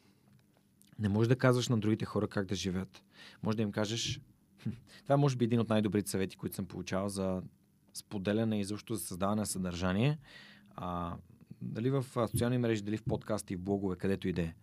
не 0.98 1.08
можеш 1.08 1.28
да 1.28 1.36
казваш 1.36 1.68
на 1.68 1.78
другите 1.78 2.04
хора 2.04 2.28
как 2.28 2.46
да 2.46 2.54
живеят. 2.54 3.02
Може 3.42 3.56
да 3.56 3.62
им 3.62 3.72
кажеш... 3.72 4.20
Това 5.02 5.14
е 5.14 5.16
може 5.16 5.36
би 5.36 5.44
един 5.44 5.60
от 5.60 5.68
най-добрите 5.68 6.10
съвети, 6.10 6.36
които 6.36 6.56
съм 6.56 6.66
получавал 6.66 7.08
за 7.08 7.42
споделяне 7.94 8.60
и 8.60 8.64
защо 8.64 8.94
за 8.94 9.06
създаване 9.06 9.40
на 9.40 9.46
съдържание. 9.46 10.18
А, 10.74 11.16
дали 11.64 11.90
в 11.90 12.04
социални 12.28 12.58
мрежи, 12.58 12.82
дали 12.82 12.96
в 12.96 13.02
подкасти, 13.02 13.56
в 13.56 13.60
блогове, 13.60 13.96
където 13.96 14.28
и 14.28 14.32
да 14.32 14.42
е. 14.42 14.54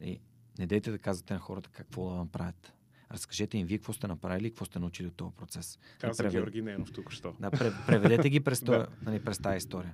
И 0.00 0.20
не 0.58 0.66
дейте 0.66 0.90
да 0.90 0.98
казвате 0.98 1.34
на 1.34 1.40
хората 1.40 1.70
какво 1.70 2.10
да 2.10 2.16
направят. 2.16 2.72
Разкажете 3.10 3.58
им 3.58 3.66
вие 3.66 3.78
какво 3.78 3.92
сте 3.92 4.06
направили 4.06 4.46
и 4.46 4.50
какво 4.50 4.64
сте 4.64 4.78
научили 4.78 5.06
от 5.08 5.14
този 5.14 5.32
процес. 5.32 5.78
Каза 6.00 6.18
превед- 6.18 6.32
Георги 6.34 6.62
Ненов 6.62 6.92
тук 6.92 7.12
що. 7.12 7.34
Да, 7.40 7.50
пре- 7.50 7.86
преведете 7.86 8.30
ги 8.30 8.40
през, 8.40 8.60
Да. 8.64 8.72
да. 8.72 8.86
нали, 9.02 9.24
през 9.24 9.38
тази 9.38 9.56
история. 9.56 9.92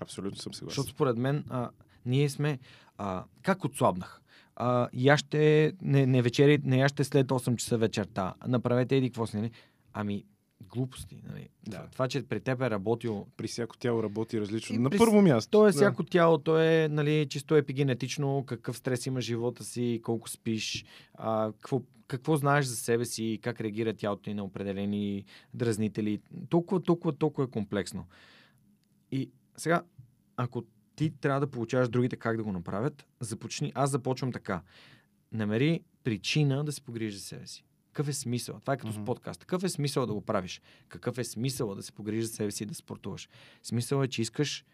Абсолютно 0.00 0.36
съм 0.36 0.54
съгласен. 0.54 0.68
Защото 0.70 0.90
според 0.90 1.16
мен 1.16 1.44
а, 1.48 1.70
ние 2.06 2.28
сме... 2.28 2.58
А, 2.98 3.24
как 3.42 3.64
отслабнах? 3.64 4.20
А, 4.56 4.88
яще 4.92 5.72
не, 5.82 6.06
не 6.06 6.22
вечери, 6.22 6.58
не 6.64 6.78
яще 6.78 7.04
след 7.04 7.26
8 7.26 7.56
часа 7.56 7.78
вечерта. 7.78 8.34
Направете 8.48 8.96
еди 8.96 9.08
какво 9.08 9.26
си, 9.26 9.36
нали? 9.36 9.50
Ами, 9.92 10.24
глупости. 10.60 11.22
Нали? 11.28 11.48
Да. 11.68 11.86
Това, 11.92 12.08
че 12.08 12.22
при 12.22 12.40
теб 12.40 12.60
е 12.62 12.70
работил 12.70 13.26
При 13.36 13.48
всяко 13.48 13.76
тяло 13.76 14.02
работи 14.02 14.40
различно. 14.40 14.76
И 14.76 14.78
На 14.78 14.90
при- 14.90 14.98
първо 14.98 15.22
място. 15.22 15.50
То 15.50 15.66
е 15.68 15.70
да. 15.70 15.72
всяко 15.72 16.04
тяло, 16.04 16.38
то 16.38 16.58
е 16.58 16.88
нали, 16.90 17.26
чисто 17.30 17.56
епигенетично, 17.56 18.44
какъв 18.46 18.76
стрес 18.76 19.06
има 19.06 19.20
живота 19.20 19.64
си, 19.64 20.00
колко 20.04 20.28
спиш, 20.28 20.84
а, 21.14 21.52
какво, 21.52 21.82
какво 22.06 22.36
знаеш 22.36 22.66
за 22.66 22.76
себе 22.76 23.04
си, 23.04 23.38
как 23.42 23.60
реагира 23.60 23.94
тялото 23.94 24.22
ти 24.22 24.34
на 24.34 24.44
определени 24.44 25.24
дразнители. 25.54 26.20
Толкова, 26.48 26.82
толкова, 26.82 27.16
толкова 27.16 27.44
е 27.44 27.50
комплексно. 27.50 28.06
И 29.12 29.30
сега, 29.56 29.82
ако 30.36 30.64
ти 30.96 31.10
трябва 31.10 31.40
да 31.40 31.50
получаваш 31.50 31.88
другите 31.88 32.16
как 32.16 32.36
да 32.36 32.42
го 32.44 32.52
направят, 32.52 33.06
започни. 33.20 33.72
Аз 33.74 33.90
започвам 33.90 34.32
така. 34.32 34.62
Намери 35.32 35.80
причина 36.04 36.64
да 36.64 36.72
се 36.72 36.80
погрижиш 36.80 37.20
за 37.20 37.26
себе 37.26 37.46
си. 37.46 37.64
Какъв 37.98 38.08
е 38.08 38.12
смисъл? 38.12 38.60
Това 38.60 38.72
е 38.74 38.76
като 38.76 38.92
Мгм. 38.92 39.02
с 39.02 39.04
подкаст. 39.04 39.40
Какъв 39.40 39.64
е 39.64 39.68
смисъл 39.68 40.06
да 40.06 40.14
го 40.14 40.20
правиш? 40.20 40.62
Какъв 40.88 41.18
е 41.18 41.24
смисъл 41.24 41.74
да 41.74 41.82
се 41.82 41.92
погрижиш 41.92 42.24
за 42.24 42.34
себе 42.34 42.50
си 42.50 42.62
и 42.62 42.66
да 42.66 42.74
спортуваш? 42.74 43.28
Смисъл 43.62 44.02
е, 44.02 44.08
че 44.08 44.22
искаш 44.22 44.64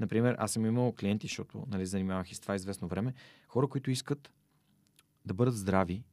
Например, 0.00 0.36
аз 0.38 0.52
съм 0.52 0.66
имал 0.66 0.92
клиенти, 0.92 1.26
защото 1.26 1.64
нали, 1.68 1.86
занимавах 1.86 2.30
и 2.30 2.34
с 2.34 2.40
това 2.40 2.54
известно 2.54 2.88
време, 2.88 3.14
хора, 3.48 3.68
които 3.68 3.90
искат 3.90 4.32
да 5.24 5.34
бъдат 5.34 5.56
здрави, 5.56 6.04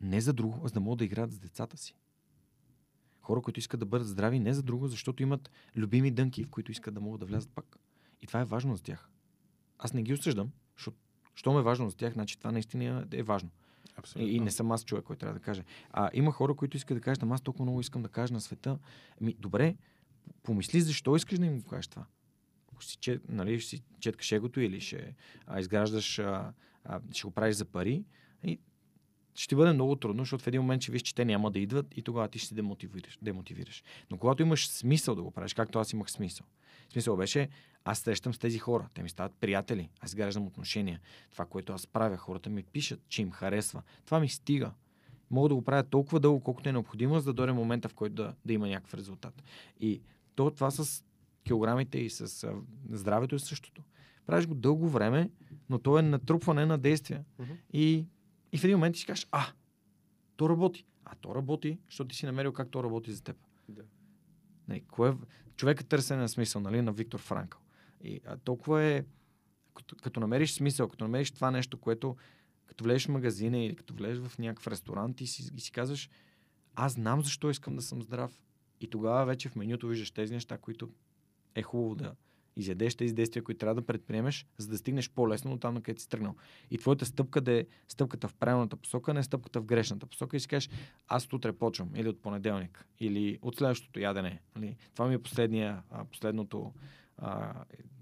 не 0.00 0.20
за 0.20 0.32
друго, 0.32 0.60
а 0.64 0.68
за 0.68 0.74
да 0.74 0.80
могат 0.80 0.98
да 0.98 1.04
играят 1.04 1.32
с 1.32 1.38
децата 1.38 1.76
си. 1.76 1.94
Хора, 3.20 3.42
които 3.42 3.60
искат 3.60 3.80
да 3.80 3.86
бъдат 3.86 4.08
здрави 4.08 4.38
не 4.38 4.54
за 4.54 4.62
друго, 4.62 4.88
защото 4.88 5.22
имат 5.22 5.50
любими 5.76 6.10
дънки, 6.10 6.44
в 6.44 6.50
които 6.50 6.72
искат 6.72 6.94
да 6.94 7.00
могат 7.00 7.20
да 7.20 7.26
влязат 7.26 7.50
пак. 7.50 7.76
И 8.20 8.26
това 8.26 8.40
е 8.40 8.44
важно 8.44 8.76
за 8.76 8.82
тях. 8.82 9.10
Аз 9.78 9.92
не 9.92 10.02
ги 10.02 10.12
осъждам, 10.12 10.50
защото 10.76 10.96
щом 11.34 11.58
е 11.58 11.62
важно 11.62 11.90
за 11.90 11.96
тях, 11.96 12.12
значи 12.12 12.38
това 12.38 12.52
наистина 12.52 13.06
е 13.12 13.22
важно. 13.22 13.50
Абсолютно. 13.96 14.32
И, 14.32 14.40
не 14.40 14.50
съм 14.50 14.72
аз 14.72 14.84
човек, 14.84 15.04
който 15.04 15.20
трябва 15.20 15.38
да 15.38 15.44
каже. 15.44 15.64
А 15.90 16.10
има 16.12 16.32
хора, 16.32 16.54
които 16.54 16.76
искат 16.76 16.96
да 16.96 17.00
кажат, 17.00 17.22
ама 17.22 17.34
аз 17.34 17.40
толкова 17.40 17.64
много 17.64 17.80
искам 17.80 18.02
да 18.02 18.08
кажа 18.08 18.34
на 18.34 18.40
света. 18.40 18.78
Ами, 19.20 19.34
добре, 19.38 19.76
помисли 20.42 20.80
защо 20.80 21.16
искаш 21.16 21.38
да 21.38 21.46
им 21.46 21.60
го 21.60 21.68
кажеш 21.68 21.88
това. 21.88 22.06
Ако 22.72 22.84
си, 22.84 22.96
чет, 22.96 23.28
нали, 23.28 23.60
ще 23.60 23.70
си 23.70 23.82
четкаш 24.00 24.32
егото 24.32 24.60
или 24.60 24.80
ще 24.80 25.14
а, 25.46 25.60
изграждаш, 25.60 26.18
а, 26.18 26.52
а, 26.84 27.00
ще 27.12 27.26
го 27.26 27.30
правиш 27.30 27.56
за 27.56 27.64
пари, 27.64 28.04
и 28.44 28.58
ще 29.42 29.56
бъде 29.56 29.72
много 29.72 29.96
трудно, 29.96 30.22
защото 30.22 30.44
в 30.44 30.46
един 30.46 30.60
момент 30.60 30.82
ще 30.82 30.92
виж, 30.92 31.02
че 31.02 31.14
те 31.14 31.24
няма 31.24 31.50
да 31.50 31.58
идват 31.58 31.86
и 31.96 32.02
тогава 32.02 32.28
ти 32.28 32.38
ще 32.38 32.48
се 32.48 32.54
демотивираш. 32.54 33.18
демотивираш. 33.22 33.82
Но 34.10 34.18
когато 34.18 34.42
имаш 34.42 34.68
смисъл 34.68 35.14
да 35.14 35.22
го 35.22 35.30
правиш, 35.30 35.54
както 35.54 35.78
аз 35.78 35.92
имах 35.92 36.10
смисъл. 36.10 36.46
Смисъл 36.92 37.16
беше, 37.16 37.48
аз 37.84 37.98
срещам 37.98 38.34
с 38.34 38.38
тези 38.38 38.58
хора, 38.58 38.88
те 38.94 39.02
ми 39.02 39.08
стават 39.08 39.32
приятели, 39.40 39.88
аз 40.00 40.10
изграждам 40.10 40.46
отношения. 40.46 41.00
Това, 41.32 41.46
което 41.46 41.72
аз 41.72 41.86
правя, 41.86 42.16
хората 42.16 42.50
ми 42.50 42.62
пишат, 42.62 43.00
че 43.08 43.22
им 43.22 43.30
харесва. 43.30 43.82
Това 44.04 44.20
ми 44.20 44.28
стига. 44.28 44.72
Мога 45.30 45.48
да 45.48 45.54
го 45.54 45.62
правя 45.62 45.82
толкова 45.82 46.20
дълго, 46.20 46.40
колкото 46.40 46.68
е 46.68 46.72
необходимо, 46.72 47.18
за 47.18 47.24
да 47.24 47.32
дойде 47.32 47.52
момента, 47.52 47.88
в 47.88 47.94
който 47.94 48.14
да, 48.14 48.34
да 48.44 48.52
има 48.52 48.68
някакъв 48.68 48.94
резултат. 48.94 49.42
И 49.80 50.00
то, 50.34 50.50
това 50.50 50.70
с 50.70 51.04
килограмите 51.44 51.98
и 51.98 52.10
с 52.10 52.52
здравето 52.90 53.34
е 53.34 53.38
същото. 53.38 53.82
Правиш 54.26 54.46
го 54.46 54.54
дълго 54.54 54.88
време, 54.88 55.30
но 55.70 55.78
то 55.78 55.98
е 55.98 56.02
натрупване 56.02 56.66
на 56.66 56.78
действия. 56.78 57.24
Мгм. 57.38 57.52
И, 57.72 58.06
и 58.52 58.58
в 58.58 58.64
един 58.64 58.76
момент 58.76 58.94
ти 58.94 59.00
си 59.00 59.06
кажеш, 59.06 59.26
а, 59.32 59.46
то 60.36 60.48
работи. 60.48 60.86
А 61.04 61.14
то 61.14 61.34
работи, 61.34 61.78
защото 61.90 62.08
ти 62.08 62.16
си 62.16 62.26
намерил 62.26 62.52
как 62.52 62.70
то 62.70 62.84
работи 62.84 63.12
за 63.12 63.22
теб. 63.22 63.36
Да. 63.68 63.82
Нали, 64.68 64.80
кое, 64.80 65.14
човекът 65.56 65.88
търсене 65.88 66.20
на 66.20 66.28
смисъл, 66.28 66.60
нали, 66.60 66.82
на 66.82 66.92
Виктор 66.92 67.20
Франкъл. 67.20 67.60
И 68.04 68.20
а, 68.26 68.36
толкова 68.36 68.82
е, 68.82 69.04
като, 69.74 69.96
като 69.96 70.20
намериш 70.20 70.52
смисъл, 70.52 70.88
като 70.88 71.04
намериш 71.04 71.30
това 71.30 71.50
нещо, 71.50 71.78
което 71.80 72.16
като 72.66 72.84
влезеш 72.84 73.06
в 73.06 73.08
магазина 73.08 73.58
или 73.58 73.76
като 73.76 73.94
влезеш 73.94 74.24
в 74.24 74.38
някакъв 74.38 74.66
ресторант 74.66 75.20
и 75.20 75.26
си, 75.26 75.50
и 75.56 75.60
си 75.60 75.72
казваш, 75.72 76.10
аз 76.74 76.92
знам 76.92 77.22
защо 77.22 77.50
искам 77.50 77.76
да 77.76 77.82
съм 77.82 78.02
здрав. 78.02 78.42
И 78.80 78.90
тогава 78.90 79.26
вече 79.26 79.48
в 79.48 79.56
менюто 79.56 79.88
виждаш 79.88 80.10
тези 80.10 80.34
неща, 80.34 80.58
които 80.58 80.90
е 81.54 81.62
хубаво 81.62 81.94
да 81.94 82.14
изядеш 82.56 82.94
тези 82.94 83.14
действия, 83.14 83.42
които 83.42 83.58
трябва 83.58 83.74
да 83.74 83.86
предприемеш, 83.86 84.46
за 84.58 84.68
да 84.68 84.78
стигнеш 84.78 85.10
по-лесно 85.10 85.50
до 85.50 85.56
там, 85.56 85.74
на 85.74 85.82
където 85.82 86.02
си 86.02 86.08
тръгнал. 86.08 86.34
И 86.70 86.78
твоята 86.78 87.06
стъпка 87.06 87.40
да 87.40 87.52
е 87.52 87.66
стъпката 87.88 88.28
в 88.28 88.34
правилната 88.34 88.76
посока, 88.76 89.14
не 89.14 89.22
стъпката 89.22 89.60
в 89.60 89.64
грешната 89.64 90.06
посока 90.06 90.36
и 90.36 90.40
си 90.40 90.48
кажеш, 90.48 90.70
аз 91.08 91.24
от 91.24 91.32
утре 91.32 91.52
почвам, 91.52 91.90
или 91.94 92.08
от 92.08 92.22
понеделник, 92.22 92.86
или 93.00 93.38
от 93.42 93.56
следващото 93.56 94.00
ядене. 94.00 94.40
Нали? 94.56 94.76
Това 94.94 95.08
ми 95.08 95.14
е 95.14 95.22
последния, 95.22 95.82
последното 96.10 96.72
а, 97.18 97.54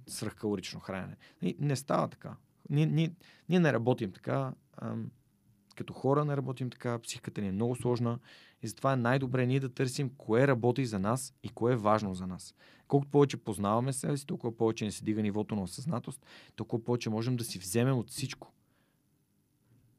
свръхкалорично 0.06 0.80
хранене. 0.80 1.16
И 1.42 1.56
не 1.60 1.76
става 1.76 2.08
така. 2.08 2.36
Ние, 2.70 2.86
ние, 2.86 3.10
ние 3.48 3.60
не 3.60 3.72
работим 3.72 4.12
така. 4.12 4.52
Като 5.76 5.92
хора 5.92 6.24
не 6.24 6.36
работим 6.36 6.70
така, 6.70 6.98
психиката 6.98 7.40
ни 7.40 7.48
е 7.48 7.52
много 7.52 7.76
сложна 7.76 8.18
и 8.62 8.68
затова 8.68 8.92
е 8.92 8.96
най-добре 8.96 9.46
ние 9.46 9.60
да 9.60 9.68
търсим 9.68 10.10
кое 10.16 10.46
работи 10.46 10.86
за 10.86 10.98
нас 10.98 11.34
и 11.42 11.48
кое 11.48 11.72
е 11.72 11.76
важно 11.76 12.14
за 12.14 12.26
нас. 12.26 12.54
Колкото 12.94 13.10
повече 13.10 13.36
познаваме 13.36 13.92
себе 13.92 14.16
си, 14.16 14.26
толкова 14.26 14.56
повече 14.56 14.84
не 14.84 14.90
се 14.90 15.04
дига 15.04 15.22
нивото 15.22 15.54
на 15.54 15.62
осъзнатост, 15.62 16.26
толкова 16.56 16.84
повече 16.84 17.10
можем 17.10 17.36
да 17.36 17.44
си 17.44 17.58
вземем 17.58 17.98
от 17.98 18.10
всичко. 18.10 18.52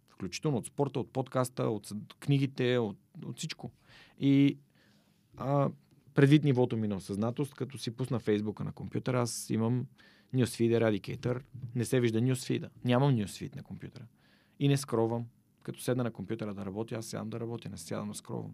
Включително 0.09 0.57
от 0.57 0.67
спорта, 0.67 0.99
от 0.99 1.11
подкаста, 1.11 1.63
от 1.63 1.91
книгите, 2.19 2.77
от, 2.77 2.97
от 3.25 3.37
всичко. 3.37 3.71
И 4.19 4.57
а, 5.37 5.69
предвид 6.13 6.43
нивото 6.43 6.77
ми 6.77 6.87
на 6.87 6.95
осъзнатост, 6.95 7.53
като 7.53 7.77
си 7.77 7.91
пусна 7.91 8.19
фейсбука 8.19 8.63
на 8.63 8.71
компютъра, 8.71 9.21
аз 9.21 9.49
имам 9.49 9.87
Newsfeed 10.35 10.79
Eradicator. 10.79 11.41
Не 11.75 11.85
се 11.85 11.99
вижда 11.99 12.21
Newsfeed. 12.21 12.69
Нямам 12.85 13.15
Newsfeed 13.15 13.55
на 13.55 13.63
компютъра. 13.63 14.05
И 14.59 14.67
не 14.67 14.77
скровам. 14.77 15.25
Като 15.63 15.79
седна 15.79 16.03
на 16.03 16.11
компютъра 16.11 16.53
да 16.53 16.65
работя, 16.65 16.95
аз 16.95 17.05
сядам 17.05 17.29
да 17.29 17.39
работя, 17.39 17.69
не 17.69 17.77
сядам 17.77 18.07
да 18.07 18.13
скровам. 18.15 18.53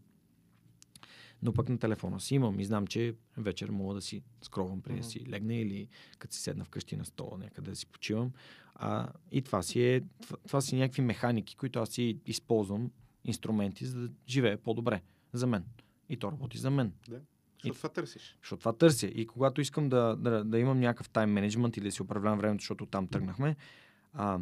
Но 1.43 1.53
пък 1.53 1.69
на 1.69 1.77
телефона 1.77 2.19
си 2.19 2.35
имам 2.35 2.59
и 2.59 2.65
знам, 2.65 2.87
че 2.87 3.15
вечер 3.37 3.69
мога 3.69 3.93
да 3.93 4.01
си 4.01 4.23
скровам 4.41 4.81
преди 4.81 4.99
да 4.99 5.05
си 5.05 5.25
легна 5.29 5.55
или 5.55 5.87
като 6.19 6.35
си 6.35 6.41
седна 6.41 6.65
вкъщи 6.65 6.95
на 6.95 7.05
стола 7.05 7.37
някъде 7.37 7.69
да 7.69 7.75
си 7.75 7.85
почивам. 7.85 8.31
А, 8.75 9.09
и 9.31 9.41
това 9.41 9.61
си 9.61 9.81
е, 9.83 10.01
това, 10.21 10.37
това 10.47 10.61
си 10.61 10.75
някакви 10.75 11.01
механики, 11.01 11.55
които 11.55 11.79
аз 11.79 11.89
си 11.89 12.19
използвам, 12.25 12.91
инструменти, 13.25 13.85
за 13.85 13.99
да 13.99 14.09
живея 14.27 14.57
по-добре 14.57 15.01
за 15.33 15.47
мен. 15.47 15.65
И 16.09 16.17
то 16.17 16.31
работи 16.31 16.57
за 16.57 16.71
мен. 16.71 16.93
Защото 17.63 17.77
това 17.77 17.89
търсиш. 17.89 18.37
Защото 18.41 18.59
това 18.59 18.73
търся. 18.73 19.07
И 19.07 19.27
когато 19.27 19.61
искам 19.61 19.89
да, 19.89 20.15
да, 20.15 20.43
да 20.43 20.59
имам 20.59 20.79
някакъв 20.79 21.09
тайм 21.09 21.31
менеджмент 21.31 21.77
или 21.77 21.85
да 21.85 21.91
си 21.91 22.01
управлявам 22.01 22.39
времето, 22.39 22.61
защото 22.61 22.85
там 22.85 23.07
тръгнахме, 23.07 23.55
а, 24.13 24.39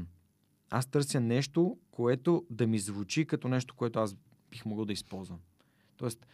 аз 0.69 0.85
търся 0.85 1.19
нещо, 1.19 1.77
което 1.91 2.45
да 2.49 2.67
ми 2.67 2.79
звучи 2.79 3.25
като 3.25 3.47
нещо, 3.47 3.75
което 3.75 3.99
аз 3.99 4.15
бих 4.51 4.65
могъл 4.65 4.85
да 4.85 4.93
използвам. 4.93 5.39
Тоест, 5.97 6.27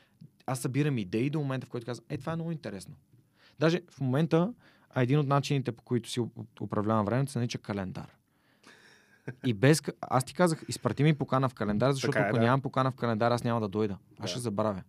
аз 0.45 0.59
събирам 0.59 0.97
идеи 0.97 1.29
до 1.29 1.39
момента, 1.39 1.67
в 1.67 1.69
който 1.69 1.85
казвам, 1.85 2.05
е, 2.09 2.17
това 2.17 2.31
е 2.31 2.35
много 2.35 2.51
интересно. 2.51 2.95
Даже 3.59 3.81
в 3.89 4.01
момента, 4.01 4.53
а 4.89 5.01
един 5.01 5.19
от 5.19 5.27
начините, 5.27 5.71
по 5.71 5.83
които 5.83 6.09
си 6.09 6.19
уп- 6.19 6.61
управлявам 6.61 7.05
времето, 7.05 7.31
се 7.31 7.39
нарича 7.39 7.57
календар. 7.57 8.15
И 9.45 9.53
без... 9.53 9.81
Аз 10.01 10.23
ти 10.23 10.33
казах, 10.33 10.63
изпрати 10.67 11.03
ми 11.03 11.13
покана 11.13 11.49
в 11.49 11.53
календар, 11.53 11.91
защото 11.91 12.11
Така 12.11 12.25
е, 12.25 12.29
ако 12.29 12.37
да. 12.37 12.43
нямам 12.43 12.61
покана 12.61 12.91
в 12.91 12.95
календар, 12.95 13.31
аз 13.31 13.43
няма 13.43 13.61
да 13.61 13.67
дойда. 13.67 13.97
Аз 14.11 14.21
Да. 14.21 14.27
ще 14.27 14.39
забравя. 14.39 14.83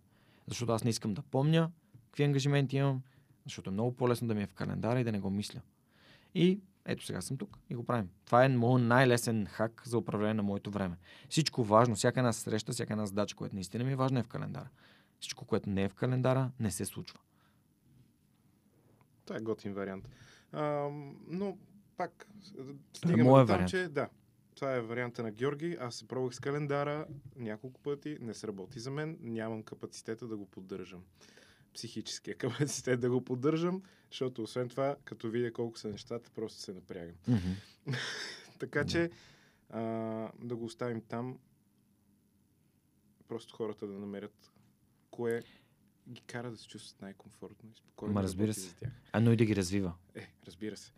Защото 0.47 0.71
аз 0.71 0.83
не 0.83 0.89
искам 0.89 1.13
да 1.13 1.21
помня 1.21 1.71
какви 2.05 2.23
ангажименти 2.23 2.77
имам, 2.77 3.01
защото 3.43 3.69
е 3.69 3.73
много 3.73 3.95
по-лесно 3.95 4.27
да 4.27 4.35
ми 4.35 4.43
е 4.43 4.47
в 4.47 4.53
календара 4.53 4.99
и 4.99 5.03
да 5.03 5.11
не 5.11 5.19
го 5.19 5.29
мисля. 5.29 5.61
И 6.35 6.59
ето 6.85 7.05
сега 7.05 7.21
съм 7.21 7.37
тук 7.37 7.57
и 7.69 7.75
го 7.75 7.85
правим. 7.85 8.09
Това 8.25 8.45
е 8.45 8.49
моят 8.49 8.87
най-лесен 8.87 9.45
хак 9.45 9.81
за 9.85 9.97
управление 9.97 10.33
на 10.33 10.43
моето 10.43 10.71
време. 10.71 10.97
Всичко 11.29 11.63
важно, 11.63 11.95
всяка 11.95 12.19
една 12.19 12.33
среща, 12.33 12.71
всяка 12.71 12.93
една 12.93 13.05
задача, 13.05 13.35
която 13.35 13.55
наистина 13.55 13.83
ми 13.83 13.91
е 13.91 13.95
важна 13.95 14.19
е 14.19 14.23
в 14.23 14.27
календара. 14.27 14.69
Всичко, 15.19 15.45
което 15.45 15.69
не 15.69 15.83
е 15.83 15.89
в 15.89 15.93
календара, 15.93 16.51
не 16.59 16.71
се 16.71 16.85
случва. 16.85 17.19
Това 19.25 19.37
е 19.37 19.41
готин 19.41 19.73
вариант. 19.73 20.09
А, 20.51 20.89
но 21.27 21.57
пак 21.97 22.27
стигаме 22.93 23.23
моя 23.23 23.43
до 23.43 23.47
там, 23.47 23.55
вариант. 23.55 23.69
че 23.69 23.87
да, 23.87 24.09
това 24.55 24.75
е 24.75 24.81
варианта 24.81 25.23
на 25.23 25.31
Георги. 25.31 25.77
Аз 25.79 25.95
се 25.95 26.07
пробвах 26.07 26.35
с 26.35 26.39
календара 26.39 27.07
няколко 27.35 27.81
пъти, 27.81 28.17
не 28.21 28.33
сработи 28.33 28.79
за 28.79 28.91
мен, 28.91 29.17
нямам 29.21 29.63
капацитета 29.63 30.27
да 30.27 30.37
го 30.37 30.45
поддържам. 30.45 31.03
Психическия 31.73 32.35
капацитет 32.37 32.99
да 32.99 33.09
го 33.09 33.23
поддържам, 33.23 33.83
защото 34.11 34.43
освен 34.43 34.69
това, 34.69 34.95
като 35.03 35.29
видя 35.29 35.53
колко 35.53 35.77
са 35.77 35.87
нещата, 35.89 36.29
просто 36.35 36.59
се 36.61 36.73
напрягам. 36.73 37.15
Така 38.59 38.83
Да. 38.83 38.89
че 38.89 39.09
а, 39.69 39.81
да 40.39 40.55
го 40.55 40.65
оставим 40.65 41.01
там. 41.01 41.37
Просто 43.27 43.55
хората 43.55 43.87
да 43.87 43.93
намерят 43.93 44.51
кое 45.11 45.43
ги 46.09 46.21
кара 46.21 46.51
да 46.51 46.57
се 46.57 46.67
чувстват 46.67 47.01
най-комфортно 47.01 47.69
и 47.69 47.75
спокойно. 47.75 48.13
Ма, 48.13 48.23
разбира 48.23 48.53
се. 48.53 48.59
За 48.61 48.75
тях. 48.75 48.91
А 49.13 49.19
но 49.19 49.31
и 49.31 49.35
да 49.35 49.45
ги 49.45 49.55
развива. 49.55 49.93
Е, 50.15 50.27
разбира 50.47 50.77
се. 50.77 50.91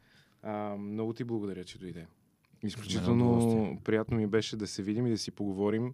А, 0.44 0.76
много 0.76 1.14
ти 1.14 1.24
благодаря, 1.24 1.64
че 1.64 1.80
дойде. 1.80 2.08
Изключително 2.64 3.82
приятно 3.84 4.18
ми 4.18 4.28
беше 4.28 4.58
да 4.58 4.68
се 4.68 4.84
видим 4.84 5.08
и 5.08 5.10
да 5.10 5.18
си 5.18 5.32
поговорим 5.32 5.94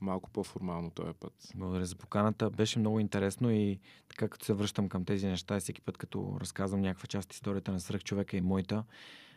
малко 0.00 0.30
по-формално 0.30 0.90
този 0.90 1.12
път. 1.20 1.52
Благодаря 1.54 1.84
за 1.84 1.96
поканата. 1.96 2.50
Беше 2.50 2.78
много 2.78 3.00
интересно 3.00 3.50
и 3.50 3.80
така 4.08 4.28
като 4.28 4.44
се 4.44 4.52
връщам 4.52 4.88
към 4.88 5.04
тези 5.04 5.26
неща, 5.26 5.60
всеки 5.60 5.80
път 5.80 5.98
като 5.98 6.36
разказвам 6.40 6.80
някаква 6.80 7.06
част 7.06 7.32
историята 7.32 7.72
на 7.72 7.80
свръхчовека 7.80 8.36
и 8.36 8.40
моята, 8.40 8.84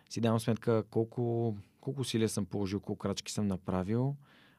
си 0.09 0.21
давам 0.21 0.39
сметка 0.39 0.83
колко, 0.83 1.55
колко 1.81 2.01
усилия 2.01 2.29
съм 2.29 2.45
положил, 2.45 2.79
колко 2.79 2.99
крачки 2.99 3.31
съм 3.31 3.47
направил, 3.47 4.15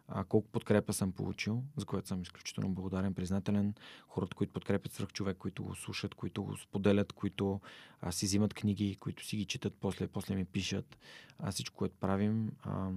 а, 0.09 0.25
колко 0.25 0.49
подкрепа 0.49 0.93
съм 0.93 1.13
получил, 1.13 1.63
за 1.77 1.87
което 1.87 2.09
съм 2.09 2.23
изключително 2.23 2.75
благодарен, 2.75 3.15
признателен. 3.15 3.75
Хората, 4.09 4.37
които 4.37 4.53
подкрепят 4.53 4.93
свръхчовек, 4.93 5.37
които 5.37 5.65
го 5.65 5.75
слушат, 5.75 6.15
които 6.15 6.43
го 6.43 6.57
споделят, 6.57 7.13
които 7.13 7.61
а, 8.01 8.13
си 8.13 8.27
взимат 8.27 8.55
книги, 8.55 8.97
които 9.01 9.25
си 9.25 9.37
ги 9.37 9.45
четат 9.45 9.75
после, 9.81 10.07
после 10.07 10.35
ми 10.35 10.45
пишат. 10.45 10.99
А, 11.39 11.51
всичко, 11.51 11.77
което 11.77 11.95
правим, 12.01 12.53
а, 12.63 12.91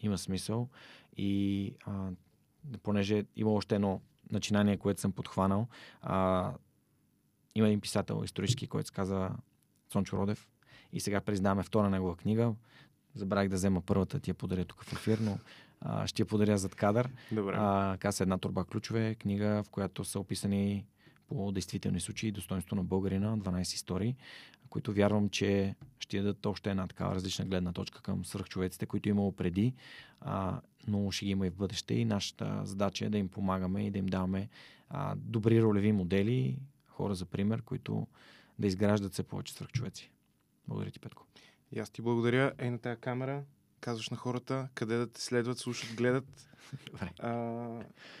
има 0.00 0.18
смисъл. 0.18 0.68
И 1.16 1.74
а, 1.86 2.10
понеже 2.82 3.24
има 3.36 3.52
още 3.52 3.74
едно 3.74 4.00
начинание, 4.32 4.76
което 4.76 5.00
съм 5.00 5.12
подхванал. 5.12 5.66
А, 6.02 6.52
има 7.54 7.66
един 7.66 7.80
писател 7.80 8.22
исторически, 8.24 8.66
който 8.66 8.86
се 8.86 8.94
казва 8.94 9.36
Сончо 9.92 10.16
Родев. 10.16 10.48
И 10.92 11.00
сега 11.00 11.20
признаваме 11.20 11.62
втора 11.62 11.90
негова 11.90 12.16
книга. 12.16 12.54
Забравих 13.14 13.48
да 13.48 13.56
взема 13.56 13.80
първата, 13.80 14.20
ти 14.20 14.30
я 14.30 14.34
подаря 14.34 14.64
тук 14.64 14.84
в 14.84 14.92
ефир, 14.92 15.18
но 15.18 15.38
а, 15.80 16.06
ще 16.06 16.22
я 16.22 16.26
подаря 16.26 16.58
зад 16.58 16.74
кадър. 16.74 17.10
Добре. 17.32 17.54
А, 17.58 17.96
казва 18.00 18.16
се 18.16 18.22
една 18.22 18.38
турба 18.38 18.64
ключове, 18.64 19.14
книга, 19.14 19.62
в 19.62 19.70
която 19.70 20.04
са 20.04 20.20
описани 20.20 20.84
по 21.28 21.52
действителни 21.52 22.00
случаи 22.00 22.32
достоинство 22.32 22.76
на 22.76 22.84
българина, 22.84 23.38
12 23.38 23.60
истории, 23.60 24.16
които 24.70 24.92
вярвам, 24.92 25.28
че 25.28 25.74
ще 26.00 26.18
дадат 26.18 26.46
още 26.46 26.70
една 26.70 26.86
такава 26.86 27.14
различна 27.14 27.44
гледна 27.44 27.72
точка 27.72 28.02
към 28.02 28.24
свръхчовеците, 28.24 28.86
които 28.86 29.08
е 29.08 29.10
имало 29.10 29.32
преди, 29.32 29.74
а, 30.20 30.60
но 30.86 31.10
ще 31.10 31.24
ги 31.24 31.30
има 31.30 31.46
и 31.46 31.50
в 31.50 31.56
бъдеще. 31.56 31.94
И 31.94 32.04
нашата 32.04 32.60
задача 32.64 33.06
е 33.06 33.10
да 33.10 33.18
им 33.18 33.28
помагаме 33.28 33.86
и 33.86 33.90
да 33.90 33.98
им 33.98 34.06
даваме 34.06 34.48
а, 34.88 35.14
добри 35.16 35.62
ролеви 35.62 35.92
модели, 35.92 36.58
хора 36.86 37.14
за 37.14 37.26
пример, 37.26 37.62
които 37.62 38.06
да 38.58 38.66
изграждат 38.66 39.14
се 39.14 39.22
повече 39.22 39.54
свръхчовеци. 39.54 40.10
Благодаря 40.68 40.90
ти, 40.90 41.00
Петко. 41.00 41.26
И 41.72 41.78
аз 41.78 41.90
ти 41.90 42.02
благодаря. 42.02 42.52
Ей 42.58 42.70
на 42.70 42.78
тази 42.78 43.00
камера, 43.00 43.42
казваш 43.80 44.10
на 44.10 44.16
хората 44.16 44.68
къде 44.74 44.96
да 44.96 45.06
те 45.06 45.22
следват, 45.22 45.58
слушат, 45.58 45.96
гледат 45.96 46.48
Добре. 46.86 47.10
а, 47.18 47.66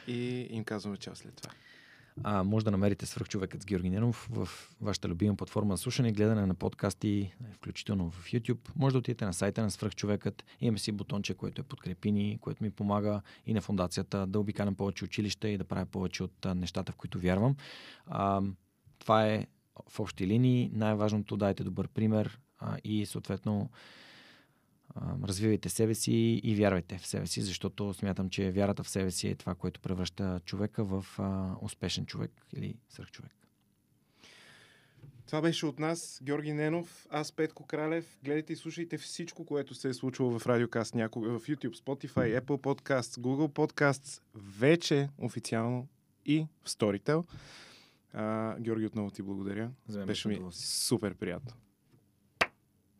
и 0.06 0.46
им 0.50 0.64
казваме 0.64 0.96
чао 0.96 1.16
след 1.16 1.36
това. 1.36 1.52
А, 2.22 2.44
може 2.44 2.64
да 2.64 2.70
намерите 2.70 3.06
свръхчовекът 3.06 3.62
с 3.62 3.66
Георги 3.66 3.90
Ненов 3.90 4.28
в 4.30 4.48
вашата 4.80 5.08
любима 5.08 5.36
платформа 5.36 5.76
за 5.76 5.82
слушане 5.82 6.08
и 6.08 6.12
гледане 6.12 6.46
на 6.46 6.54
подкасти, 6.54 7.34
включително 7.52 8.10
в 8.10 8.30
YouTube. 8.32 8.70
Може 8.76 8.92
да 8.92 8.98
отидете 8.98 9.24
на 9.24 9.34
сайта 9.34 9.62
на 9.62 9.70
свръхчовекът. 9.70 10.44
Имаме 10.60 10.78
си 10.78 10.92
бутонче, 10.92 11.34
което 11.34 11.60
е 11.60 11.64
подкрепини, 11.64 12.38
което 12.40 12.64
ми 12.64 12.70
помага 12.70 13.20
и 13.46 13.54
на 13.54 13.60
фундацията 13.60 14.26
да 14.26 14.40
обикалям 14.40 14.74
повече 14.74 15.04
училища 15.04 15.48
и 15.48 15.58
да 15.58 15.64
правя 15.64 15.86
повече 15.86 16.22
от 16.22 16.46
нещата, 16.54 16.92
в 16.92 16.96
които 16.96 17.18
вярвам. 17.18 17.56
А, 18.06 18.42
това 18.98 19.26
е 19.26 19.46
в 19.88 20.00
общи 20.00 20.26
линии. 20.26 20.70
Най-важното 20.72 21.36
дайте 21.36 21.64
добър 21.64 21.88
пример 21.88 22.38
а, 22.58 22.76
и 22.84 23.06
съответно 23.06 23.70
развивайте 25.24 25.68
себе 25.68 25.94
си 25.94 26.12
и 26.44 26.54
вярвайте 26.54 26.98
в 26.98 27.06
себе 27.06 27.26
си, 27.26 27.42
защото 27.42 27.94
смятам, 27.94 28.30
че 28.30 28.50
вярата 28.50 28.82
в 28.82 28.88
себе 28.88 29.10
си 29.10 29.28
е 29.28 29.34
това, 29.34 29.54
което 29.54 29.80
превръща 29.80 30.40
човека 30.44 30.84
в 30.84 31.06
а, 31.18 31.56
успешен 31.62 32.06
човек 32.06 32.32
или 32.52 32.74
свръхчовек. 32.88 33.32
Това 35.26 35.40
беше 35.40 35.66
от 35.66 35.78
нас 35.78 36.20
Георги 36.22 36.52
Ненов, 36.52 37.06
аз 37.10 37.32
Петко 37.32 37.66
Кралев. 37.66 38.18
Гледайте 38.24 38.52
и 38.52 38.56
слушайте 38.56 38.98
всичко, 38.98 39.46
което 39.46 39.74
се 39.74 39.88
е 39.88 39.94
случило 39.94 40.38
в 40.38 40.46
Радиокаст 40.46 40.94
някога, 40.94 41.38
в 41.38 41.46
YouTube, 41.46 41.76
Spotify, 41.76 42.40
Apple 42.40 42.42
Podcasts, 42.42 43.20
Google 43.20 43.52
Podcasts, 43.52 44.22
вече 44.34 45.08
официално 45.18 45.88
и 46.26 46.46
в 46.64 46.70
Storytel. 46.70 47.24
А, 48.12 48.56
Георги, 48.60 48.86
отново 48.86 49.10
ти 49.10 49.22
благодаря. 49.22 49.70
Беше 50.06 50.28
ми 50.28 50.40
супер 50.50 51.14
приятно. 51.14 51.52